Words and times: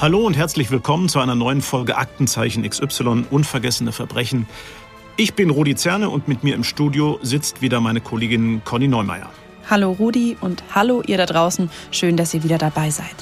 Hallo 0.00 0.24
und 0.24 0.36
herzlich 0.36 0.70
willkommen 0.70 1.08
zu 1.08 1.18
einer 1.18 1.34
neuen 1.34 1.60
Folge 1.60 1.96
Aktenzeichen 1.96 2.62
XY 2.62 3.24
Unvergessene 3.32 3.90
Verbrechen. 3.90 4.46
Ich 5.16 5.34
bin 5.34 5.50
Rudi 5.50 5.74
Zerne 5.74 6.08
und 6.08 6.28
mit 6.28 6.44
mir 6.44 6.54
im 6.54 6.62
Studio 6.62 7.18
sitzt 7.20 7.62
wieder 7.62 7.80
meine 7.80 8.00
Kollegin 8.00 8.62
Conny 8.64 8.86
Neumeier. 8.86 9.28
Hallo 9.68 9.90
Rudi 9.90 10.36
und 10.40 10.62
hallo 10.72 11.02
ihr 11.04 11.16
da 11.16 11.26
draußen. 11.26 11.68
Schön, 11.90 12.16
dass 12.16 12.32
ihr 12.32 12.44
wieder 12.44 12.58
dabei 12.58 12.90
seid. 12.90 13.16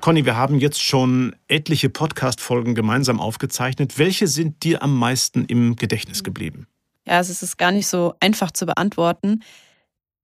Conny, 0.00 0.24
wir 0.24 0.36
haben 0.36 0.60
jetzt 0.60 0.80
schon 0.80 1.34
etliche 1.48 1.90
Podcast-Folgen 1.90 2.76
gemeinsam 2.76 3.18
aufgezeichnet. 3.18 3.98
Welche 3.98 4.28
sind 4.28 4.62
dir 4.62 4.80
am 4.80 4.96
meisten 4.96 5.44
im 5.46 5.74
Gedächtnis 5.74 6.22
geblieben? 6.22 6.68
Ja, 7.04 7.16
also 7.16 7.32
es 7.32 7.42
ist 7.42 7.58
gar 7.58 7.72
nicht 7.72 7.88
so 7.88 8.14
einfach 8.20 8.52
zu 8.52 8.64
beantworten. 8.64 9.42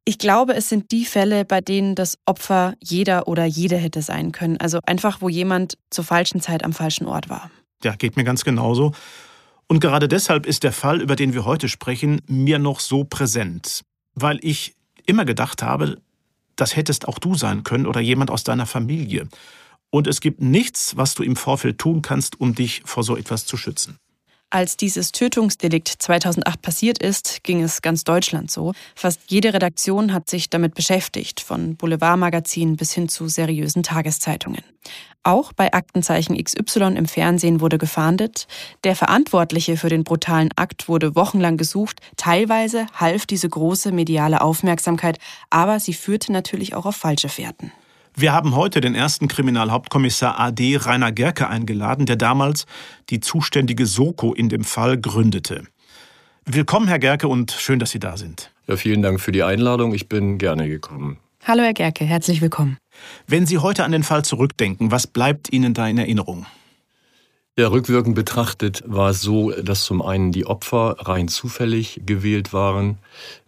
Ich 0.08 0.16
glaube, 0.16 0.54
es 0.54 0.70
sind 0.70 0.90
die 0.90 1.04
Fälle, 1.04 1.44
bei 1.44 1.60
denen 1.60 1.94
das 1.94 2.16
Opfer 2.24 2.72
jeder 2.82 3.28
oder 3.28 3.44
jede 3.44 3.76
hätte 3.76 4.00
sein 4.00 4.32
können. 4.32 4.56
Also 4.56 4.78
einfach, 4.86 5.20
wo 5.20 5.28
jemand 5.28 5.76
zur 5.90 6.02
falschen 6.02 6.40
Zeit 6.40 6.64
am 6.64 6.72
falschen 6.72 7.06
Ort 7.06 7.28
war. 7.28 7.50
Ja, 7.84 7.94
geht 7.94 8.16
mir 8.16 8.24
ganz 8.24 8.42
genauso. 8.42 8.92
Und 9.66 9.80
gerade 9.80 10.08
deshalb 10.08 10.46
ist 10.46 10.62
der 10.62 10.72
Fall, 10.72 11.02
über 11.02 11.14
den 11.14 11.34
wir 11.34 11.44
heute 11.44 11.68
sprechen, 11.68 12.22
mir 12.26 12.58
noch 12.58 12.80
so 12.80 13.04
präsent. 13.04 13.82
Weil 14.14 14.38
ich 14.40 14.72
immer 15.04 15.26
gedacht 15.26 15.62
habe, 15.62 15.98
das 16.56 16.74
hättest 16.74 17.06
auch 17.06 17.18
du 17.18 17.34
sein 17.34 17.62
können 17.62 17.86
oder 17.86 18.00
jemand 18.00 18.30
aus 18.30 18.44
deiner 18.44 18.64
Familie. 18.64 19.28
Und 19.90 20.06
es 20.06 20.22
gibt 20.22 20.40
nichts, 20.40 20.96
was 20.96 21.16
du 21.16 21.22
im 21.22 21.36
Vorfeld 21.36 21.76
tun 21.76 22.00
kannst, 22.00 22.40
um 22.40 22.54
dich 22.54 22.80
vor 22.86 23.02
so 23.02 23.14
etwas 23.14 23.44
zu 23.44 23.58
schützen. 23.58 23.98
Als 24.50 24.78
dieses 24.78 25.12
Tötungsdelikt 25.12 25.88
2008 25.88 26.62
passiert 26.62 27.02
ist, 27.02 27.44
ging 27.44 27.62
es 27.62 27.82
ganz 27.82 28.04
Deutschland 28.04 28.50
so. 28.50 28.72
Fast 28.94 29.20
jede 29.26 29.52
Redaktion 29.52 30.14
hat 30.14 30.30
sich 30.30 30.48
damit 30.48 30.74
beschäftigt, 30.74 31.40
von 31.40 31.76
Boulevardmagazinen 31.76 32.76
bis 32.76 32.92
hin 32.92 33.10
zu 33.10 33.28
seriösen 33.28 33.82
Tageszeitungen. 33.82 34.62
Auch 35.22 35.52
bei 35.52 35.74
Aktenzeichen 35.74 36.42
XY 36.42 36.94
im 36.96 37.04
Fernsehen 37.04 37.60
wurde 37.60 37.76
gefahndet. 37.76 38.46
Der 38.84 38.96
Verantwortliche 38.96 39.76
für 39.76 39.90
den 39.90 40.02
brutalen 40.02 40.48
Akt 40.56 40.88
wurde 40.88 41.14
wochenlang 41.14 41.58
gesucht. 41.58 42.00
Teilweise 42.16 42.86
half 42.94 43.26
diese 43.26 43.50
große 43.50 43.92
mediale 43.92 44.40
Aufmerksamkeit, 44.40 45.18
aber 45.50 45.78
sie 45.78 45.92
führte 45.92 46.32
natürlich 46.32 46.74
auch 46.74 46.86
auf 46.86 46.96
falsche 46.96 47.28
Fährten. 47.28 47.70
Wir 48.20 48.32
haben 48.32 48.56
heute 48.56 48.80
den 48.80 48.96
ersten 48.96 49.28
Kriminalhauptkommissar 49.28 50.40
AD 50.40 50.78
Rainer 50.78 51.12
Gerke 51.12 51.46
eingeladen, 51.46 52.04
der 52.04 52.16
damals 52.16 52.66
die 53.10 53.20
zuständige 53.20 53.86
Soko 53.86 54.34
in 54.34 54.48
dem 54.48 54.64
Fall 54.64 54.98
gründete. 54.98 55.62
Willkommen, 56.44 56.88
Herr 56.88 56.98
Gerke, 56.98 57.28
und 57.28 57.52
schön, 57.52 57.78
dass 57.78 57.92
Sie 57.92 58.00
da 58.00 58.16
sind. 58.16 58.50
Ja, 58.66 58.74
vielen 58.74 59.02
Dank 59.02 59.20
für 59.20 59.30
die 59.30 59.44
Einladung. 59.44 59.94
Ich 59.94 60.08
bin 60.08 60.38
gerne 60.38 60.68
gekommen. 60.68 61.18
Hallo, 61.44 61.62
Herr 61.62 61.74
Gerke, 61.74 62.04
herzlich 62.04 62.40
willkommen. 62.40 62.76
Wenn 63.28 63.46
Sie 63.46 63.58
heute 63.58 63.84
an 63.84 63.92
den 63.92 64.02
Fall 64.02 64.24
zurückdenken, 64.24 64.90
was 64.90 65.06
bleibt 65.06 65.52
Ihnen 65.52 65.72
da 65.72 65.86
in 65.86 65.98
Erinnerung? 65.98 66.44
Ja, 67.58 67.66
rückwirkend 67.66 68.14
betrachtet 68.14 68.84
war 68.86 69.10
es 69.10 69.20
so, 69.20 69.50
dass 69.50 69.82
zum 69.82 70.00
einen 70.00 70.30
die 70.30 70.46
Opfer 70.46 70.94
rein 71.00 71.26
zufällig 71.26 72.02
gewählt 72.06 72.52
waren. 72.52 72.98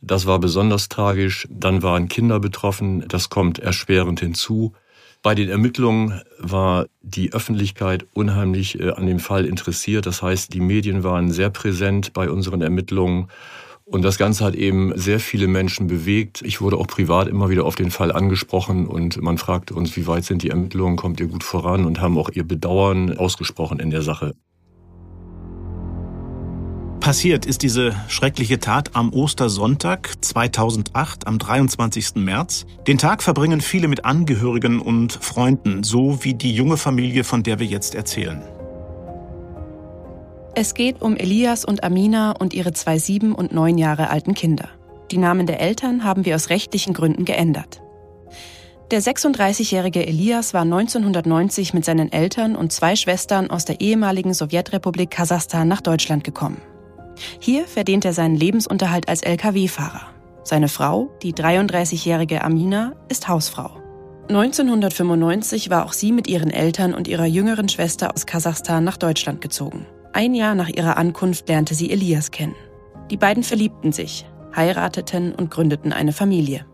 Das 0.01 0.27
war 0.27 0.41
besonders 0.41 0.89
tragisch. 0.89 1.47
Dann 1.49 1.85
waren 1.85 2.09
Kinder 2.09 2.41
betroffen. 2.41 3.07
Das 3.07 3.31
kommt 3.31 3.61
erschwerend 3.61 4.19
hinzu. 4.19 4.73
Bei 5.23 5.37
den 5.37 5.49
Ermittlungen 5.49 6.23
war 6.41 6.87
die 7.03 7.33
Öffentlichkeit 7.33 8.05
unheimlich 8.13 8.81
äh, 8.81 8.91
an 8.91 9.07
dem 9.07 9.21
Fall 9.21 9.45
interessiert. 9.45 10.07
Das 10.07 10.23
heißt, 10.23 10.53
die 10.55 10.61
Medien 10.61 11.05
waren 11.05 11.31
sehr 11.31 11.51
präsent 11.51 12.13
bei 12.13 12.31
unseren 12.31 12.63
Ermittlungen. 12.63 13.29
Und 13.91 14.03
das 14.03 14.19
Ganze 14.19 14.45
hat 14.45 14.55
eben 14.55 14.93
sehr 14.97 15.19
viele 15.19 15.49
Menschen 15.49 15.89
bewegt. 15.89 16.43
Ich 16.43 16.61
wurde 16.61 16.77
auch 16.77 16.87
privat 16.87 17.27
immer 17.27 17.51
wieder 17.51 17.65
auf 17.65 17.75
den 17.75 17.91
Fall 17.91 18.13
angesprochen 18.13 18.87
und 18.87 19.21
man 19.21 19.37
fragte 19.37 19.75
uns, 19.75 19.97
wie 19.97 20.07
weit 20.07 20.25
sind 20.25 20.45
die 20.45 20.51
Ermittlungen, 20.51 20.97
kommt 20.97 21.19
ihr 21.19 21.27
gut 21.27 21.43
voran 21.43 21.85
und 21.85 22.01
haben 22.01 22.17
auch 22.17 22.31
ihr 22.33 22.45
Bedauern 22.45 23.19
ausgesprochen 23.19 23.81
in 23.81 23.91
der 23.91 24.03
Sache. 24.03 24.35
Passiert 27.01 27.47
ist 27.47 27.63
diese 27.63 27.97
schreckliche 28.09 28.61
Tat 28.61 28.95
am 28.95 29.13
Ostersonntag 29.13 30.13
2008, 30.21 31.27
am 31.27 31.39
23. 31.39 32.17
März. 32.17 32.67
Den 32.87 32.99
Tag 32.99 33.25
verbringen 33.25 33.61
viele 33.61 33.89
mit 33.89 34.05
Angehörigen 34.05 34.81
und 34.81 35.15
Freunden, 35.15 35.83
so 35.83 36.23
wie 36.23 36.35
die 36.35 36.55
junge 36.55 36.77
Familie, 36.77 37.25
von 37.25 37.43
der 37.43 37.59
wir 37.59 37.67
jetzt 37.67 37.97
erzählen. 37.97 38.60
Es 40.55 40.75
geht 40.75 41.01
um 41.01 41.17
Elias 41.17 41.65
und 41.65 41.85
Amina 41.85 42.33
und 42.33 42.55
ihre 42.55 42.73
zwei 42.73 42.99
sieben 42.99 43.35
und 43.35 43.53
neun 43.53 43.79
Jahre 43.79 44.11
alten 44.11 44.35
Kinder. 44.35 44.69
Die 45.11 45.19
Namen 45.19 45.47
der 45.47 45.61
Eltern 45.61 46.03
haben 46.03 46.25
wir 46.25 46.35
aus 46.35 46.51
rechtlichen 46.51 46.93
Gründen 46.93 47.25
geändert. 47.25 47.81
Der 48.91 49.01
36-jährige 49.01 50.05
Elias 50.05 50.53
war 50.53 50.63
1990 50.63 51.75
mit 51.75 51.85
seinen 51.85 52.11
Eltern 52.11 52.57
und 52.57 52.73
zwei 52.73 52.97
Schwestern 52.97 53.49
aus 53.49 53.65
der 53.65 53.81
ehemaligen 53.81 54.35
Sowjetrepublik 54.35 55.11
Kasachstan 55.11 55.69
nach 55.69 55.81
Deutschland 55.81 56.25
gekommen. 56.25 56.61
Hier 57.39 57.67
verdient 57.67 58.05
er 58.05 58.13
seinen 58.13 58.35
Lebensunterhalt 58.35 59.09
als 59.09 59.23
Lkw-Fahrer. 59.23 60.03
Seine 60.43 60.69
Frau, 60.69 61.11
die 61.23 61.33
33-jährige 61.33 62.43
Amina, 62.43 62.95
ist 63.09 63.29
Hausfrau. 63.29 63.71
1995 64.29 65.71
war 65.71 65.85
auch 65.87 65.93
sie 65.93 66.11
mit 66.11 66.27
ihren 66.27 66.51
Eltern 66.51 66.95
und 66.95 67.07
ihrer 67.07 67.27
jüngeren 67.27 67.69
Schwester 67.69 68.13
aus 68.15 68.27
Kasachstan 68.27 68.83
nach 68.83 68.97
Deutschland 68.97 69.41
gezogen. 69.41 69.87
Ein 70.13 70.35
Jahr 70.35 70.57
nach 70.57 70.69
ihrer 70.69 70.97
Ankunft 70.97 71.49
lernte 71.49 71.75
sie 71.75 71.91
Elias 71.91 72.33
kennen. 72.33 72.57
Die 73.11 73.17
beiden 73.17 73.45
verliebten 73.45 73.93
sich, 73.93 74.27
heirateten 74.55 75.33
und 75.35 75.51
gründeten 75.51 75.93
eine 75.93 76.13
Familie. 76.13 76.67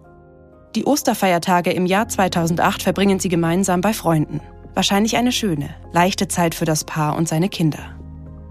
Die 0.74 0.86
Osterfeiertage 0.86 1.70
im 1.70 1.84
Jahr 1.84 2.08
2008 2.08 2.82
verbringen 2.82 3.20
sie 3.20 3.28
gemeinsam 3.28 3.82
bei 3.82 3.92
Freunden. 3.92 4.40
Wahrscheinlich 4.74 5.16
eine 5.16 5.32
schöne, 5.32 5.70
leichte 5.92 6.28
Zeit 6.28 6.54
für 6.54 6.64
das 6.64 6.84
Paar 6.84 7.16
und 7.16 7.28
seine 7.28 7.50
Kinder. 7.50 7.98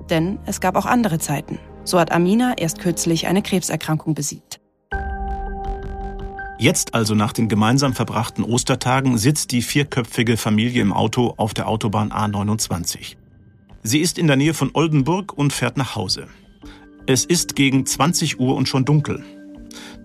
Denn 0.10 0.38
es 0.46 0.62
gab 0.62 0.76
auch 0.76 0.86
andere 0.86 1.18
Zeiten. 1.18 1.58
So 1.84 2.00
hat 2.00 2.12
Amina 2.12 2.54
erst 2.58 2.80
kürzlich 2.80 3.28
eine 3.28 3.42
Krebserkrankung 3.42 4.14
besiegt. 4.14 4.60
Jetzt 6.58 6.94
also 6.94 7.16
nach 7.16 7.34
den 7.34 7.50
gemeinsam 7.50 7.94
verbrachten 7.94 8.44
Ostertagen 8.44 9.18
sitzt 9.18 9.52
die 9.52 9.62
vierköpfige 9.62 10.38
Familie 10.38 10.82
im 10.82 10.94
Auto 10.94 11.34
auf 11.38 11.54
der 11.54 11.68
Autobahn 11.68 12.12
A29. 12.12 13.18
Sie 13.88 14.00
ist 14.00 14.18
in 14.18 14.26
der 14.26 14.36
Nähe 14.36 14.56
von 14.56 14.72
Oldenburg 14.74 15.38
und 15.38 15.54
fährt 15.54 15.78
nach 15.78 15.96
Hause. 15.96 16.26
Es 17.06 17.24
ist 17.24 17.56
gegen 17.56 17.86
20 17.86 18.40
Uhr 18.40 18.56
und 18.56 18.68
schon 18.68 18.84
dunkel. 18.84 19.24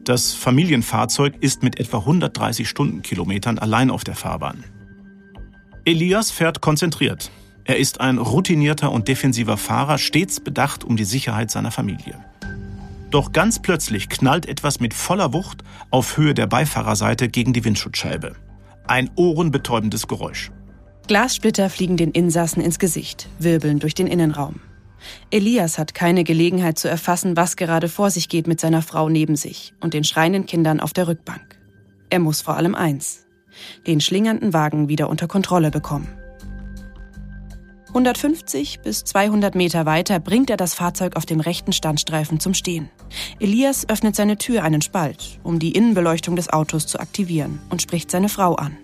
Das 0.04 0.34
Familienfahrzeug 0.34 1.36
ist 1.40 1.62
mit 1.62 1.80
etwa 1.80 2.00
130 2.00 2.68
Stundenkilometern 2.68 3.58
allein 3.58 3.90
auf 3.90 4.04
der 4.04 4.16
Fahrbahn. 4.16 4.64
Elias 5.86 6.30
fährt 6.30 6.60
konzentriert. 6.60 7.30
Er 7.64 7.78
ist 7.78 8.02
ein 8.02 8.18
routinierter 8.18 8.92
und 8.92 9.08
defensiver 9.08 9.56
Fahrer, 9.56 9.96
stets 9.96 10.40
bedacht 10.40 10.84
um 10.84 10.98
die 10.98 11.04
Sicherheit 11.04 11.50
seiner 11.50 11.70
Familie. 11.70 12.22
Doch 13.08 13.32
ganz 13.32 13.62
plötzlich 13.62 14.10
knallt 14.10 14.44
etwas 14.44 14.80
mit 14.80 14.92
voller 14.92 15.32
Wucht 15.32 15.64
auf 15.90 16.18
Höhe 16.18 16.34
der 16.34 16.48
Beifahrerseite 16.48 17.30
gegen 17.30 17.54
die 17.54 17.64
Windschutzscheibe. 17.64 18.34
Ein 18.86 19.08
ohrenbetäubendes 19.16 20.06
Geräusch. 20.06 20.50
Glassplitter 21.10 21.70
fliegen 21.70 21.96
den 21.96 22.12
Insassen 22.12 22.62
ins 22.62 22.78
Gesicht, 22.78 23.28
wirbeln 23.40 23.80
durch 23.80 23.94
den 23.94 24.06
Innenraum. 24.06 24.60
Elias 25.32 25.76
hat 25.76 25.92
keine 25.92 26.22
Gelegenheit 26.22 26.78
zu 26.78 26.86
erfassen, 26.86 27.36
was 27.36 27.56
gerade 27.56 27.88
vor 27.88 28.10
sich 28.10 28.28
geht 28.28 28.46
mit 28.46 28.60
seiner 28.60 28.80
Frau 28.80 29.08
neben 29.08 29.34
sich 29.34 29.74
und 29.80 29.92
den 29.92 30.04
schreienden 30.04 30.46
Kindern 30.46 30.78
auf 30.78 30.92
der 30.92 31.08
Rückbank. 31.08 31.58
Er 32.10 32.20
muss 32.20 32.42
vor 32.42 32.56
allem 32.56 32.76
eins, 32.76 33.26
den 33.88 34.00
schlingernden 34.00 34.52
Wagen 34.52 34.88
wieder 34.88 35.08
unter 35.08 35.26
Kontrolle 35.26 35.72
bekommen. 35.72 36.06
150 37.88 38.78
bis 38.78 39.02
200 39.02 39.56
Meter 39.56 39.86
weiter 39.86 40.20
bringt 40.20 40.48
er 40.48 40.56
das 40.56 40.74
Fahrzeug 40.74 41.16
auf 41.16 41.26
dem 41.26 41.40
rechten 41.40 41.72
Standstreifen 41.72 42.38
zum 42.38 42.54
Stehen. 42.54 42.88
Elias 43.40 43.88
öffnet 43.88 44.14
seine 44.14 44.38
Tür 44.38 44.62
einen 44.62 44.80
Spalt, 44.80 45.40
um 45.42 45.58
die 45.58 45.72
Innenbeleuchtung 45.72 46.36
des 46.36 46.50
Autos 46.52 46.86
zu 46.86 47.00
aktivieren 47.00 47.58
und 47.68 47.82
spricht 47.82 48.12
seine 48.12 48.28
Frau 48.28 48.54
an. 48.54 48.78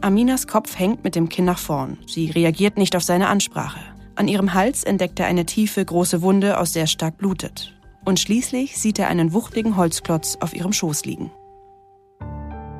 Aminas 0.00 0.46
Kopf 0.46 0.78
hängt 0.78 1.02
mit 1.02 1.16
dem 1.16 1.28
Kinn 1.28 1.44
nach 1.44 1.58
vorn. 1.58 1.98
Sie 2.06 2.30
reagiert 2.30 2.76
nicht 2.76 2.94
auf 2.94 3.02
seine 3.02 3.28
Ansprache. 3.28 3.80
An 4.14 4.28
ihrem 4.28 4.54
Hals 4.54 4.84
entdeckt 4.84 5.18
er 5.18 5.26
eine 5.26 5.44
tiefe, 5.44 5.84
große 5.84 6.22
Wunde, 6.22 6.58
aus 6.58 6.72
der 6.72 6.86
stark 6.86 7.18
blutet. 7.18 7.74
Und 8.04 8.20
schließlich 8.20 8.78
sieht 8.78 8.98
er 8.98 9.08
einen 9.08 9.32
wuchtigen 9.32 9.76
Holzklotz 9.76 10.38
auf 10.40 10.54
ihrem 10.54 10.72
Schoß 10.72 11.04
liegen. 11.04 11.32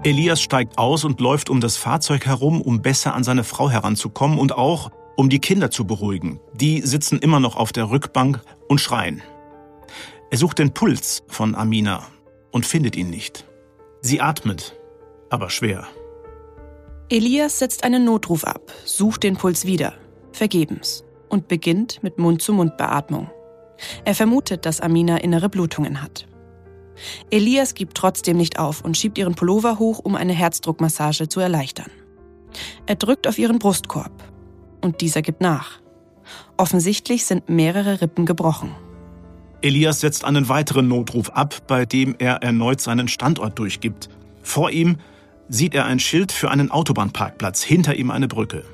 Elias 0.05 0.41
steigt 0.41 0.79
aus 0.79 1.05
und 1.05 1.21
läuft 1.21 1.51
um 1.51 1.61
das 1.61 1.77
Fahrzeug 1.77 2.25
herum, 2.25 2.63
um 2.63 2.83
besser 2.83 3.15
an 3.15 3.25
seine 3.25 3.43
Frau 3.43 3.69
heranzukommen 3.69 4.39
und 4.39 4.53
auch, 4.53 4.91
um 5.17 5.29
die 5.29 5.41
Kinder 5.41 5.73
zu 5.73 5.85
beruhigen. 5.85 6.39
Die 6.55 6.83
sitzen 6.83 7.19
immer 7.19 7.41
noch 7.41 7.57
auf 7.57 7.73
der 7.73 7.91
Rückbank 7.91 8.41
und 8.69 8.81
schreien. 8.81 9.23
Er 10.31 10.39
sucht 10.39 10.61
den 10.61 10.73
Puls 10.73 11.25
von 11.27 11.57
Amina 11.57 12.07
und 12.53 12.65
findet 12.65 12.95
ihn 12.95 13.11
nicht. 13.11 13.45
Sie 14.03 14.21
atmet, 14.21 14.77
aber 15.31 15.51
schwer. 15.51 15.89
Elias 17.11 17.59
setzt 17.59 17.85
einen 17.85 18.05
Notruf 18.05 18.45
ab, 18.45 18.71
sucht 18.85 19.23
den 19.23 19.37
Puls 19.37 19.65
wieder, 19.65 19.95
vergebens, 20.33 21.05
und 21.31 21.49
beginnt 21.49 22.03
mit 22.03 22.19
Mund-zu-Mund-Beatmung. 22.19 23.31
Er 24.05 24.15
vermutet, 24.15 24.67
dass 24.67 24.83
Amina 24.83 25.17
innere 25.17 25.49
Blutungen 25.49 26.03
hat. 26.03 26.27
Elias 27.31 27.73
gibt 27.73 27.97
trotzdem 27.97 28.37
nicht 28.37 28.59
auf 28.59 28.85
und 28.85 28.97
schiebt 28.97 29.17
ihren 29.17 29.35
Pullover 29.35 29.79
hoch, 29.79 30.01
um 30.01 30.17
eine 30.17 30.35
Herzdruckmassage 30.35 31.29
zu 31.29 31.41
erleichtern. 31.41 31.91
Er 32.85 32.97
drückt 32.97 33.27
auf 33.27 33.39
ihren 33.39 33.59
Brustkorb. 33.59 34.13
und 34.81 35.01
dieser 35.01 35.23
gibt 35.23 35.41
nach. 35.41 35.81
Offensichtlich 36.57 37.25
sind 37.25 37.49
mehrere 37.49 38.01
Rippen 38.01 38.27
gebrochen. 38.27 38.77
Elias 39.61 40.01
setzt 40.01 40.25
einen 40.25 40.49
weiteren 40.49 40.87
Notruf 40.87 41.31
ab, 41.31 41.67
bei 41.67 41.85
dem 41.85 42.15
er 42.19 42.43
erneut 42.43 42.81
seinen 42.81 43.09
Standort 43.09 43.59
durchgibt. 43.59 44.09
Vor 44.43 44.71
ihm 44.71 44.99
sieht 45.49 45.75
er 45.75 45.87
ein 45.87 45.99
Schild 45.99 46.33
für 46.33 46.51
einen 46.51 46.71
Autobahnparkplatz, 46.71 47.63
hinter 47.63 47.97
ihm 47.97 48.11
eine 48.11 48.29
Brücke. 48.29 48.65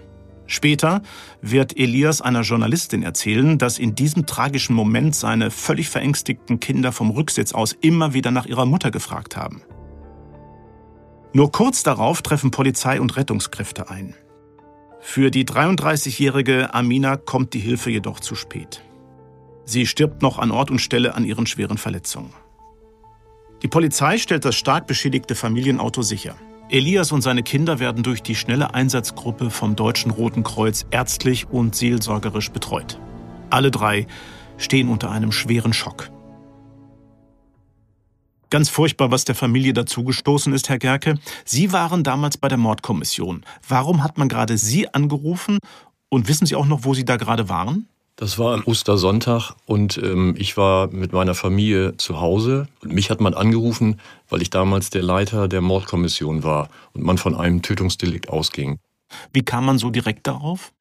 Später 0.46 1.02
wird 1.40 1.78
Elias 1.78 2.20
einer 2.20 2.42
Journalistin 2.42 3.02
erzählen, 3.02 3.56
dass 3.56 3.78
in 3.78 3.94
diesem 3.94 4.26
tragischen 4.26 4.74
Moment 4.74 5.14
seine 5.14 5.50
völlig 5.50 5.88
verängstigten 5.88 6.60
Kinder 6.60 6.92
vom 6.92 7.10
Rücksitz 7.10 7.52
aus 7.52 7.72
immer 7.80 8.12
wieder 8.12 8.30
nach 8.30 8.46
ihrer 8.46 8.66
Mutter 8.66 8.90
gefragt 8.90 9.36
haben. 9.36 9.62
Nur 11.32 11.50
kurz 11.50 11.82
darauf 11.82 12.22
treffen 12.22 12.50
Polizei 12.50 13.00
und 13.00 13.16
Rettungskräfte 13.16 13.88
ein. 13.88 14.14
Für 15.00 15.30
die 15.30 15.44
33-jährige 15.44 16.72
Amina 16.72 17.16
kommt 17.16 17.54
die 17.54 17.58
Hilfe 17.58 17.90
jedoch 17.90 18.20
zu 18.20 18.34
spät. 18.34 18.82
Sie 19.64 19.86
stirbt 19.86 20.22
noch 20.22 20.38
an 20.38 20.50
Ort 20.50 20.70
und 20.70 20.78
Stelle 20.78 21.14
an 21.14 21.24
ihren 21.24 21.46
schweren 21.46 21.78
Verletzungen. 21.78 22.32
Die 23.62 23.68
Polizei 23.68 24.18
stellt 24.18 24.44
das 24.44 24.56
stark 24.56 24.86
beschädigte 24.86 25.34
Familienauto 25.34 26.02
sicher. 26.02 26.36
Elias 26.70 27.12
und 27.12 27.20
seine 27.20 27.42
Kinder 27.42 27.78
werden 27.78 28.02
durch 28.02 28.22
die 28.22 28.34
schnelle 28.34 28.74
Einsatzgruppe 28.74 29.50
vom 29.50 29.76
Deutschen 29.76 30.10
Roten 30.10 30.42
Kreuz 30.42 30.86
ärztlich 30.90 31.46
und 31.50 31.74
seelsorgerisch 31.74 32.50
betreut. 32.50 32.98
Alle 33.50 33.70
drei 33.70 34.06
stehen 34.56 34.88
unter 34.88 35.10
einem 35.10 35.30
schweren 35.30 35.74
Schock. 35.74 36.10
Ganz 38.48 38.68
furchtbar, 38.68 39.10
was 39.10 39.24
der 39.24 39.34
Familie 39.34 39.72
dazugestoßen 39.72 40.52
ist, 40.52 40.68
Herr 40.68 40.78
Gerke. 40.78 41.18
Sie 41.44 41.72
waren 41.72 42.02
damals 42.02 42.38
bei 42.38 42.48
der 42.48 42.58
Mordkommission. 42.58 43.44
Warum 43.68 44.02
hat 44.02 44.16
man 44.16 44.28
gerade 44.28 44.56
Sie 44.56 44.92
angerufen? 44.92 45.58
Und 46.08 46.28
wissen 46.28 46.46
Sie 46.46 46.54
auch 46.54 46.66
noch, 46.66 46.84
wo 46.84 46.94
Sie 46.94 47.04
da 47.04 47.16
gerade 47.16 47.48
waren? 47.48 47.88
Das 48.16 48.38
war 48.38 48.54
am 48.54 48.62
Ostersonntag 48.64 49.54
und 49.66 49.98
ähm, 49.98 50.36
ich 50.38 50.56
war 50.56 50.86
mit 50.88 51.12
meiner 51.12 51.34
Familie 51.34 51.96
zu 51.96 52.20
Hause. 52.20 52.68
Und 52.82 52.92
mich 52.92 53.10
hat 53.10 53.20
man 53.20 53.34
angerufen, 53.34 54.00
weil 54.28 54.40
ich 54.40 54.50
damals 54.50 54.90
der 54.90 55.02
Leiter 55.02 55.48
der 55.48 55.60
Mordkommission 55.60 56.44
war 56.44 56.70
und 56.92 57.02
man 57.02 57.18
von 57.18 57.34
einem 57.34 57.62
Tötungsdelikt 57.62 58.28
ausging. 58.28 58.78
Wie 59.32 59.42
kam 59.42 59.66
man 59.66 59.78
so 59.78 59.90
direkt 59.90 60.28
darauf? 60.28 60.72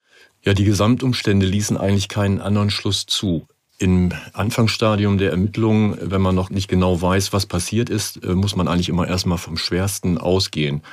Ja, 0.43 0.53
die 0.53 0.65
Gesamtumstände 0.65 1.45
ließen 1.47 1.75
eigentlich 1.75 2.07
keinen 2.07 2.39
anderen 2.39 2.69
Schluss 2.69 3.07
zu. 3.07 3.47
Im 3.79 4.11
Anfangsstadium 4.33 5.17
der 5.17 5.31
Ermittlungen, 5.31 5.97
wenn 5.99 6.21
man 6.21 6.35
noch 6.35 6.51
nicht 6.51 6.67
genau 6.67 7.01
weiß, 7.01 7.33
was 7.33 7.47
passiert 7.47 7.89
ist, 7.89 8.23
äh, 8.23 8.35
muss 8.35 8.55
man 8.55 8.67
eigentlich 8.67 8.89
immer 8.89 9.07
erstmal 9.07 9.39
vom 9.39 9.57
Schwersten 9.57 10.19
ausgehen. 10.19 10.83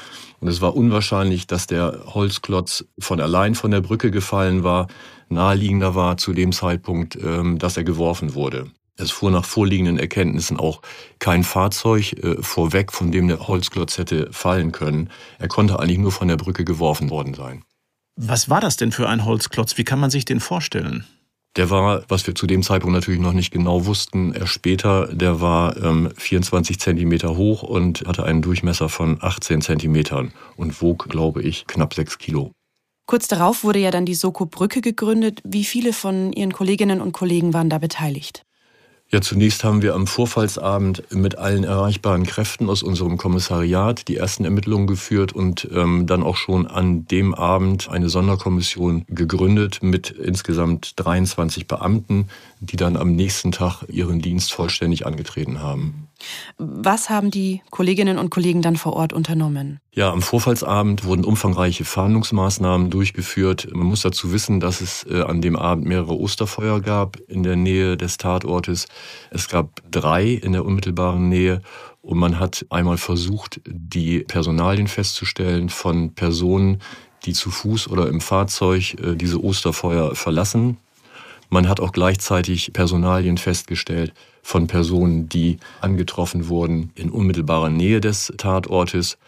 Und 0.41 0.49
es 0.49 0.61
war 0.61 0.75
unwahrscheinlich, 0.75 1.47
dass 1.47 1.67
der 1.67 2.01
Holzklotz 2.07 2.85
von 2.99 3.21
allein 3.21 3.55
von 3.55 3.71
der 3.71 3.83
Brücke 3.83 4.11
gefallen 4.11 4.65
war. 4.65 4.89
Naheliegender 5.29 5.95
war 5.95 6.17
zu 6.17 6.33
dem 6.33 6.53
Zeitpunkt, 6.53 7.17
ähm, 7.17 7.59
dass 7.59 7.77
er 7.77 7.85
geworfen 7.85 8.35
wurde. 8.35 8.71
Es 8.97 9.11
fuhr 9.11 9.31
nach 9.31 9.45
vorliegenden 9.45 9.99
Erkenntnissen 9.99 10.59
auch 10.59 10.83
kein 11.19 11.45
Fahrzeug 11.45 12.13
äh, 12.13 12.43
vorweg, 12.43 12.93
von 12.93 13.13
dem 13.13 13.29
der 13.29 13.49
Holzklotz 13.49 13.99
hätte 13.99 14.29
fallen 14.33 14.73
können. 14.73 15.11
Er 15.39 15.49
konnte 15.49 15.79
eigentlich 15.79 15.99
nur 15.99 16.13
von 16.13 16.29
der 16.29 16.37
Brücke 16.37 16.65
geworfen 16.65 17.11
worden 17.11 17.35
sein. 17.35 17.63
Was 18.17 18.51
war 18.51 18.61
das 18.61 18.77
denn 18.77 18.93
für 18.93 19.09
ein 19.09 19.25
Holzklotz? 19.25 19.79
Wie 19.79 19.85
kann 19.85 20.01
man 20.01 20.11
sich 20.11 20.25
den 20.25 20.41
vorstellen? 20.41 21.07
Der 21.57 21.69
war, 21.69 22.05
was 22.09 22.27
wir 22.27 22.35
zu 22.35 22.47
dem 22.47 22.63
Zeitpunkt 22.63 22.95
natürlich 22.95 23.21
noch 23.21 23.33
nicht 23.33 23.51
genau 23.51 23.87
wussten, 23.87 24.33
erst 24.33 24.53
später, 24.53 25.09
der 25.09 25.41
war 25.41 25.77
ähm, 25.83 26.11
24 26.17 26.79
Zentimeter 26.79 27.37
hoch 27.37 27.65
und 27.65 28.05
hatte 28.07 28.25
einen 28.25 28.41
Durchmesser 28.41 28.89
von 28.89 29.19
18 29.21 29.61
Zentimetern 29.61 30.33
und 30.57 30.81
wog, 30.81 31.09
glaube 31.09 31.43
ich, 31.43 31.67
knapp 31.67 31.95
6 31.95 32.19
Kilo. 32.19 32.53
Kurz 33.07 33.27
darauf 33.27 33.65
wurde 33.65 33.81
ja 33.81 33.91
dann 33.91 34.07
die 34.07 34.15
Soko 34.15 34.47
Brücke 34.47 34.81
gegründet. 34.81 35.41
Wie 35.43 35.65
viele 35.65 35.93
von 35.93 36.33
Ihren 36.33 36.53
Kolleginnen 36.53 37.01
und 37.01 37.11
Kollegen 37.11 37.53
waren 37.53 37.69
da 37.69 37.79
beteiligt? 37.79 38.45
Ja, 39.13 39.21
zunächst 39.21 39.65
haben 39.65 39.83
wir 39.83 39.97
am 39.97 40.07
Vorfallsabend 40.07 41.03
mit 41.13 41.37
allen 41.37 41.65
erreichbaren 41.65 42.25
Kräften 42.25 42.71
aus 42.71 42.85
unserem 42.85 43.17
Kommissariat 43.17 44.07
die 44.07 44.17
ersten 44.17 44.45
Ermittlungen 44.45 44.87
geführt 44.87 45.33
und 45.33 45.69
ähm, 45.75 46.07
dann 46.07 46.23
auch 46.23 46.37
schon 46.37 46.69
an 46.69 47.07
dem 47.07 47.35
Abend 47.35 47.89
eine 47.89 48.09
Sonderkommission 48.09 49.05
gegründet 49.09 49.81
mit 49.83 50.11
insgesamt 50.11 50.93
23 50.95 51.67
Beamten, 51.67 52.29
die 52.61 52.77
dann 52.77 52.97
am 52.97 53.13
nächsten 53.13 53.53
Tag 53.53 53.83
ihren 53.89 54.21
Dienst 54.21 54.53
vollständig 54.53 55.07
angetreten 55.07 55.61
haben. 55.61 56.09
Was 56.59 57.09
haben 57.09 57.31
die 57.31 57.63
Kolleginnen 57.71 58.19
und 58.19 58.29
Kollegen 58.31 58.61
dann 58.61 58.77
vor 58.77 58.93
Ort 58.93 59.15
unternommen? 59.15 59.81
Ja, 59.93 60.13
am 60.13 60.21
Vorfallsabend 60.21 61.05
wurden 61.05 61.25
umfangreiche 61.25 61.87
Fahndungsmaßnahmen 61.87 62.91
durchgeführt. 62.91 63.69
Man 63.73 63.87
muss 63.87 64.03
dazu 64.03 64.31
wissen, 64.33 64.61
dass 64.61 64.83
es 64.83 65.07
äh, 65.11 65.23
an 65.23 65.41
dem 65.41 65.57
Abend 65.57 65.87
mehrere 65.87 66.19
Osterfeuer 66.19 66.81
gab 66.83 67.17
in 67.29 67.43
der 67.43 67.57
Nähe 67.57 67.97
des 67.97 68.19
Tatortes. 68.19 68.87
Es 69.31 69.49
gab 69.49 69.81
drei 69.91 70.27
in 70.27 70.53
der 70.53 70.67
unmittelbaren 70.67 71.31
Nähe 71.31 71.63
und 72.03 72.19
man 72.19 72.39
hat 72.39 72.67
einmal 72.69 72.99
versucht, 72.99 73.63
die 73.67 74.21
Personalien 74.21 74.87
festzustellen 74.87 75.71
von 75.71 76.15
Personen, 76.15 76.81
die 77.25 77.33
zu 77.33 77.51
Fuß 77.51 77.89
oder 77.89 78.09
im 78.09 78.21
Fahrzeug 78.21 78.95
äh, 79.01 79.17
diese 79.17 79.43
Osterfeuer 79.43 80.15
verlassen. 80.15 80.77
Man 81.53 81.69
hat 81.69 81.81
auch 81.81 81.91
gleichzeitig 81.91 82.73
Personalien 82.73 83.37
festgestellt 83.37 84.15
von 84.41 84.69
Personen, 84.69 85.29
die 85.29 85.59
angetroffen 85.81 86.49
wurden 86.49 86.93
in 86.95 87.11
unmittelbarer 87.11 87.71
Nähe 87.71 88.01
des 88.01 88.33
Tatortes. 88.39 89.19